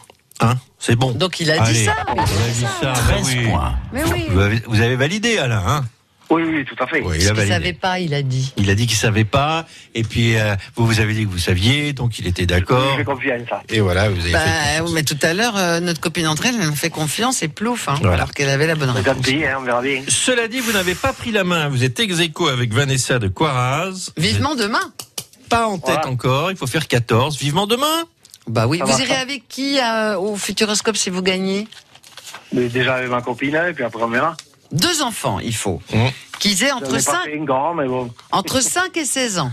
Hein 0.44 0.58
C'est 0.80 0.96
bon. 0.96 1.12
Donc 1.12 1.40
il 1.40 1.50
a 1.52 1.60
dit 1.60 1.86
ça. 1.86 1.96
Vous 2.08 2.20
avez 2.22 2.52
dit 2.52 2.62
ça, 2.82 2.94
bah 2.94 2.94
13 2.94 3.26
oui. 3.28 3.48
points. 3.50 3.76
Mais 3.92 4.04
oui. 4.04 4.26
Vous 4.30 4.40
avez, 4.40 4.62
vous 4.68 4.82
avez 4.82 4.96
validé, 4.96 5.38
Alain. 5.38 5.64
Hein? 5.66 5.86
Oui, 6.30 6.42
oui, 6.48 6.66
tout 6.66 6.82
à 6.82 6.88
fait. 6.88 7.02
oui, 7.02 7.18
il 7.20 7.28
a 7.28 7.30
Il 7.30 7.36
validé. 7.36 7.54
savait 7.54 7.74
pas, 7.74 8.00
il 8.00 8.14
a 8.16 8.24
dit. 8.24 8.54
Il 8.58 8.70
a 8.72 8.76
dit 8.76 8.88
qu'il 8.88 8.96
savait 8.98 9.26
pas, 9.26 9.68
et 9.94 10.04
puis 10.04 10.36
euh, 10.36 10.56
vous 10.76 10.88
vous 10.88 11.00
avez 11.00 11.14
dit 11.14 11.26
que 11.26 11.30
vous 11.30 11.38
saviez, 11.38 11.94
donc 11.94 12.18
il 12.18 12.26
était 12.26 12.46
d'accord. 12.48 12.94
Je 12.94 12.98
fais 13.00 13.04
confiance. 13.04 13.42
Et 13.70 13.82
voilà, 13.82 14.10
vous 14.10 14.20
avez 14.22 14.32
Bah, 14.32 14.40
fait. 14.40 14.82
mais 14.94 15.04
tout 15.04 15.18
à 15.22 15.34
l'heure, 15.34 15.56
euh, 15.58 15.80
notre 15.80 16.00
copine 16.00 16.26
entre 16.26 16.48
elles, 16.48 16.56
elle 16.60 16.70
m'a 16.70 16.76
fait 16.76 16.90
confiance 16.90 17.44
et 17.44 17.50
plouf, 17.50 17.88
hein, 17.88 17.96
Voilà. 18.02 18.16
alors 18.16 18.32
qu'elle 18.32 18.50
avait 18.50 18.66
la 18.66 18.74
bonne 18.76 18.90
réponse. 18.90 19.16
hein, 19.28 19.58
on 19.60 19.64
verra 19.64 19.82
bien. 19.82 20.02
Cela 20.08 20.48
dit, 20.48 20.60
vous 20.60 20.72
n'avez 20.72 20.96
pas 20.96 21.14
pris 21.14 21.32
la 21.32 21.44
main. 21.44 21.68
Vous 21.70 21.84
êtes 21.84 22.00
ex 22.00 22.20
aequo 22.20 22.48
avec 22.48 22.74
Vanessa 22.74 23.20
de 23.20 23.28
Quaraz. 23.28 24.12
Vivement 24.18 24.56
demain. 24.56 24.92
Pas 25.50 25.68
en 25.68 25.78
tête 25.78 25.94
Voilà. 25.96 26.08
encore. 26.10 26.50
Il 26.52 26.58
faut 26.58 26.66
faire 26.68 26.88
14. 26.88 27.38
Vivement 27.38 27.68
demain. 27.68 28.06
Bah 28.48 28.68
oui. 28.68 28.80
Ça 28.80 28.86
vous 28.86 29.00
irez 29.00 29.14
ça. 29.14 29.20
avec 29.20 29.48
qui 29.48 29.80
euh, 29.80 30.18
au 30.18 30.36
Futuroscope 30.36 30.98
si 30.98 31.10
vous 31.10 31.22
gagnez? 31.22 31.68
Mais 32.52 32.68
déjà 32.68 32.96
avec 32.96 33.10
ma 33.10 33.22
copine, 33.22 33.56
et 33.56 33.74
puis 33.74 33.84
après 33.84 34.02
on 34.04 34.08
verra. 34.10 34.36
Deux 34.72 35.02
enfants, 35.02 35.40
il 35.40 35.56
faut. 35.56 35.82
Mmh. 35.94 36.08
Qu'ils 36.40 36.64
aient 36.64 36.72
entre 36.72 36.90
ai 36.92 37.04
pas 37.04 37.12
5, 37.12 37.24
fait 37.26 37.36
une 37.36 37.46
grande, 37.46 37.78
mais 37.78 37.88
bon. 37.88 38.12
entre 38.32 38.60
5 38.62 38.96
et 38.98 39.06
16 39.06 39.40
ans. 39.40 39.52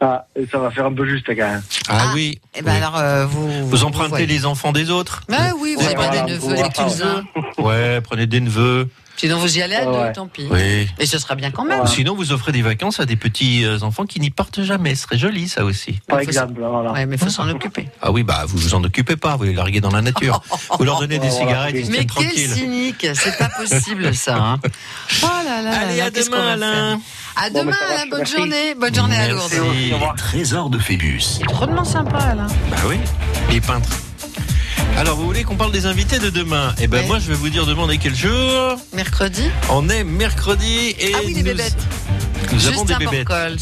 Ah, 0.00 0.26
et 0.36 0.46
ça 0.46 0.58
va 0.58 0.70
faire 0.70 0.86
un 0.86 0.92
peu 0.92 1.06
juste 1.06 1.26
quand 1.26 1.34
même. 1.36 1.62
Ah, 1.88 2.10
oui. 2.14 2.38
Eh 2.54 2.60
ben 2.62 2.72
Oui. 2.72 2.76
alors, 2.76 2.98
euh, 2.98 3.26
vous. 3.26 3.68
Vous 3.68 3.84
empruntez 3.84 4.08
voyez. 4.10 4.26
les 4.26 4.44
enfants 4.44 4.72
des 4.72 4.90
autres 4.90 5.22
Ah 5.32 5.50
oui, 5.58 5.74
vous 5.74 5.80
Ouais, 5.80 5.86
avez 5.86 5.94
voilà, 5.94 6.22
des 6.26 6.32
neveux, 6.32 6.54
des 6.56 6.68
cousins. 6.70 7.24
Ouais, 7.58 8.00
prenez 8.02 8.26
des 8.26 8.40
neveux. 8.40 8.88
Sinon, 9.16 9.38
vous 9.38 9.58
y 9.58 9.62
allez 9.62 9.76
à 9.76 9.86
Ouais, 9.88 9.92
deux, 9.96 10.02
ouais. 10.02 10.12
tant 10.12 10.26
pis. 10.26 10.46
Oui. 10.50 10.88
Et 10.98 11.06
ce 11.06 11.18
sera 11.18 11.34
bien 11.34 11.50
quand 11.50 11.64
même. 11.64 11.80
Ou 11.80 11.86
Sinon, 11.86 12.14
vous 12.14 12.32
offrez 12.32 12.52
des 12.52 12.62
vacances 12.62 12.98
à 13.00 13.06
des 13.06 13.16
petits 13.16 13.64
enfants 13.82 14.06
qui 14.06 14.18
n'y 14.20 14.30
partent 14.30 14.62
jamais. 14.62 14.94
Ce 14.94 15.02
serait 15.04 15.18
joli, 15.18 15.48
ça 15.48 15.64
aussi. 15.64 16.00
Par 16.08 16.18
exemple, 16.20 16.54
voilà. 16.60 16.92
Ouais, 16.92 17.06
mais 17.06 17.16
il 17.16 17.22
faut 17.22 17.30
s'en 17.30 17.48
occuper. 17.48 17.88
Ah 18.02 18.10
oui, 18.10 18.22
bah 18.24 18.44
vous 18.46 18.58
vous 18.58 18.74
en 18.74 18.82
occupez 18.84 19.16
pas, 19.16 19.36
vous 19.36 19.44
les 19.44 19.54
larguez 19.54 19.80
dans 19.80 19.90
la 19.90 20.02
nature. 20.02 20.42
Vous 20.78 20.84
leur 20.84 20.98
donnez 21.00 21.18
des 21.18 21.28
Voilà. 21.28 21.46
cigarettes, 21.46 21.74
ils 21.78 21.86
se 21.86 21.90
Mais 21.92 22.06
quel 22.06 22.30
cynique, 22.30 23.06
c'est 23.14 23.36
pas 23.38 23.48
possible 23.48 24.14
ça. 24.14 24.36
Hein. 24.36 24.58
Oh 25.22 25.26
là 25.44 25.62
là 25.62 25.78
Allez, 25.80 25.96
là, 25.98 26.04
à 26.06 26.10
demain, 26.10 26.52
Alain. 26.52 27.00
À 27.36 27.50
Bon, 27.50 27.60
demain, 27.60 27.76
Alain, 27.90 28.06
bonne 28.10 28.18
merci. 28.20 28.36
journée. 28.36 28.74
Bonne 28.74 28.94
journée 28.94 29.16
à. 29.16 29.28
Lourdes. 29.28 29.50
Les 29.74 29.94
trésors 30.16 30.70
de 30.70 30.78
Phébus. 30.78 31.20
C'est 31.20 31.44
drôlement 31.44 31.84
sympa, 31.84 32.18
Alain. 32.18 32.46
Bah 32.70 32.76
oui, 32.88 32.96
les 33.50 33.60
peintres. 33.60 33.90
Alors, 34.96 35.16
vous 35.16 35.24
voulez 35.26 35.42
qu'on 35.44 35.56
parle 35.56 35.72
des 35.72 35.86
invités 35.86 36.18
de 36.18 36.30
demain? 36.30 36.72
Eh 36.80 36.86
ben, 36.86 37.00
Ouais. 37.00 37.06
moi, 37.06 37.18
je 37.18 37.26
vais 37.28 37.34
vous 37.34 37.48
dire 37.48 37.66
demain, 37.66 37.82
on 37.84 37.90
est 37.90 37.98
quel 37.98 38.14
jour? 38.14 38.76
Mercredi 38.92 39.50
On 39.70 39.88
est 39.88 40.04
mercredi 40.04 40.94
et 40.98 41.12
Ah 41.14 41.18
oui, 41.24 41.32
les 41.34 41.40
nous, 41.40 41.46
bébêtes. 41.46 41.74
Nous 42.52 42.66
avons 42.66 42.84
des 42.84 42.94
Justin 42.94 43.10
bébêtes. 43.10 43.26
Borcols. 43.26 43.56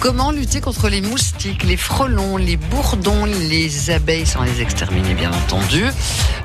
Comment 0.00 0.32
lutter 0.32 0.60
contre 0.60 0.88
les 0.88 1.00
moustiques, 1.00 1.64
les 1.64 1.76
frelons, 1.76 2.36
les 2.36 2.56
bourdons, 2.56 3.24
les 3.24 3.90
abeilles 3.90 4.26
sans 4.26 4.42
les 4.42 4.60
exterminer, 4.60 5.14
bien 5.14 5.32
entendu. 5.32 5.84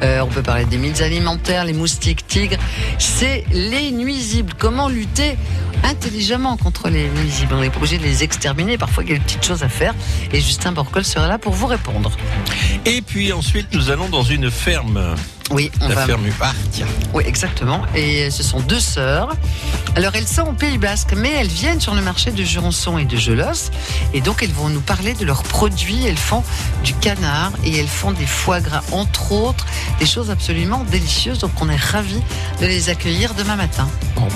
Euh, 0.01 0.21
on 0.21 0.27
peut 0.27 0.43
parler 0.43 0.65
des 0.65 0.77
milles 0.77 1.03
alimentaires, 1.03 1.65
les 1.65 1.73
moustiques, 1.73 2.25
tigres. 2.25 2.57
C'est 2.97 3.43
les 3.51 3.91
nuisibles. 3.91 4.53
Comment 4.57 4.87
lutter 4.87 5.37
intelligemment 5.83 6.55
contre 6.57 6.89
les 6.89 7.09
nuisibles? 7.09 7.53
On 7.53 7.69
pas 7.69 7.77
obligé 7.77 7.97
de 7.97 8.03
les 8.03 8.23
exterminer. 8.23 8.77
Parfois, 8.77 9.03
il 9.03 9.09
y 9.09 9.13
a 9.13 9.17
des 9.17 9.23
petites 9.23 9.45
choses 9.45 9.63
à 9.63 9.69
faire. 9.69 9.93
Et 10.31 10.39
Justin 10.39 10.71
Borcols 10.71 11.05
sera 11.05 11.27
là 11.27 11.37
pour 11.37 11.53
vous 11.53 11.67
répondre. 11.67 12.11
Et 12.85 13.01
puis 13.01 13.33
ensuite, 13.33 13.67
nous 13.73 13.89
allons 13.89 14.09
dans 14.09 14.23
une 14.23 14.49
ferme. 14.49 15.15
Oui, 15.51 15.71
on 15.81 15.87
La 15.89 15.95
va. 15.95 16.05
ferme 16.05 16.23
Ah, 16.41 16.51
tiens. 16.71 16.85
Oui, 17.13 17.23
exactement. 17.25 17.81
Et 17.95 18.29
ce 18.29 18.43
sont 18.43 18.59
deux 18.59 18.79
sœurs. 18.79 19.35
Alors, 19.95 20.13
elles 20.15 20.27
sont 20.27 20.43
au 20.43 20.53
Pays 20.53 20.77
Basque, 20.77 21.13
mais 21.17 21.31
elles 21.31 21.47
viennent 21.47 21.81
sur 21.81 21.95
le 21.95 22.01
marché 22.01 22.29
de 22.31 22.43
Jurançon 22.43 22.97
et 22.99 23.05
de 23.05 23.17
Gelos. 23.17 23.71
Et 24.13 24.21
donc, 24.21 24.43
elles 24.43 24.51
vont 24.51 24.69
nous 24.69 24.79
parler 24.81 25.13
de 25.15 25.25
leurs 25.25 25.41
produits. 25.43 26.05
Elles 26.05 26.17
font 26.17 26.43
du 26.83 26.93
canard 26.93 27.51
et 27.65 27.75
elles 27.77 27.87
font 27.87 28.11
des 28.11 28.27
foie 28.27 28.61
gras, 28.61 28.83
entre 28.91 29.31
autres, 29.31 29.65
des 29.99 30.05
choses 30.05 30.29
absolument 30.29 30.83
délicieuses. 30.91 31.39
Donc, 31.39 31.51
on 31.61 31.69
est 31.69 31.75
ravis 31.75 32.21
de 32.61 32.67
les 32.67 32.89
accueillir 32.89 33.33
demain 33.33 33.55
matin. 33.55 33.87
Bon, 34.15 34.27
bah, 34.27 34.33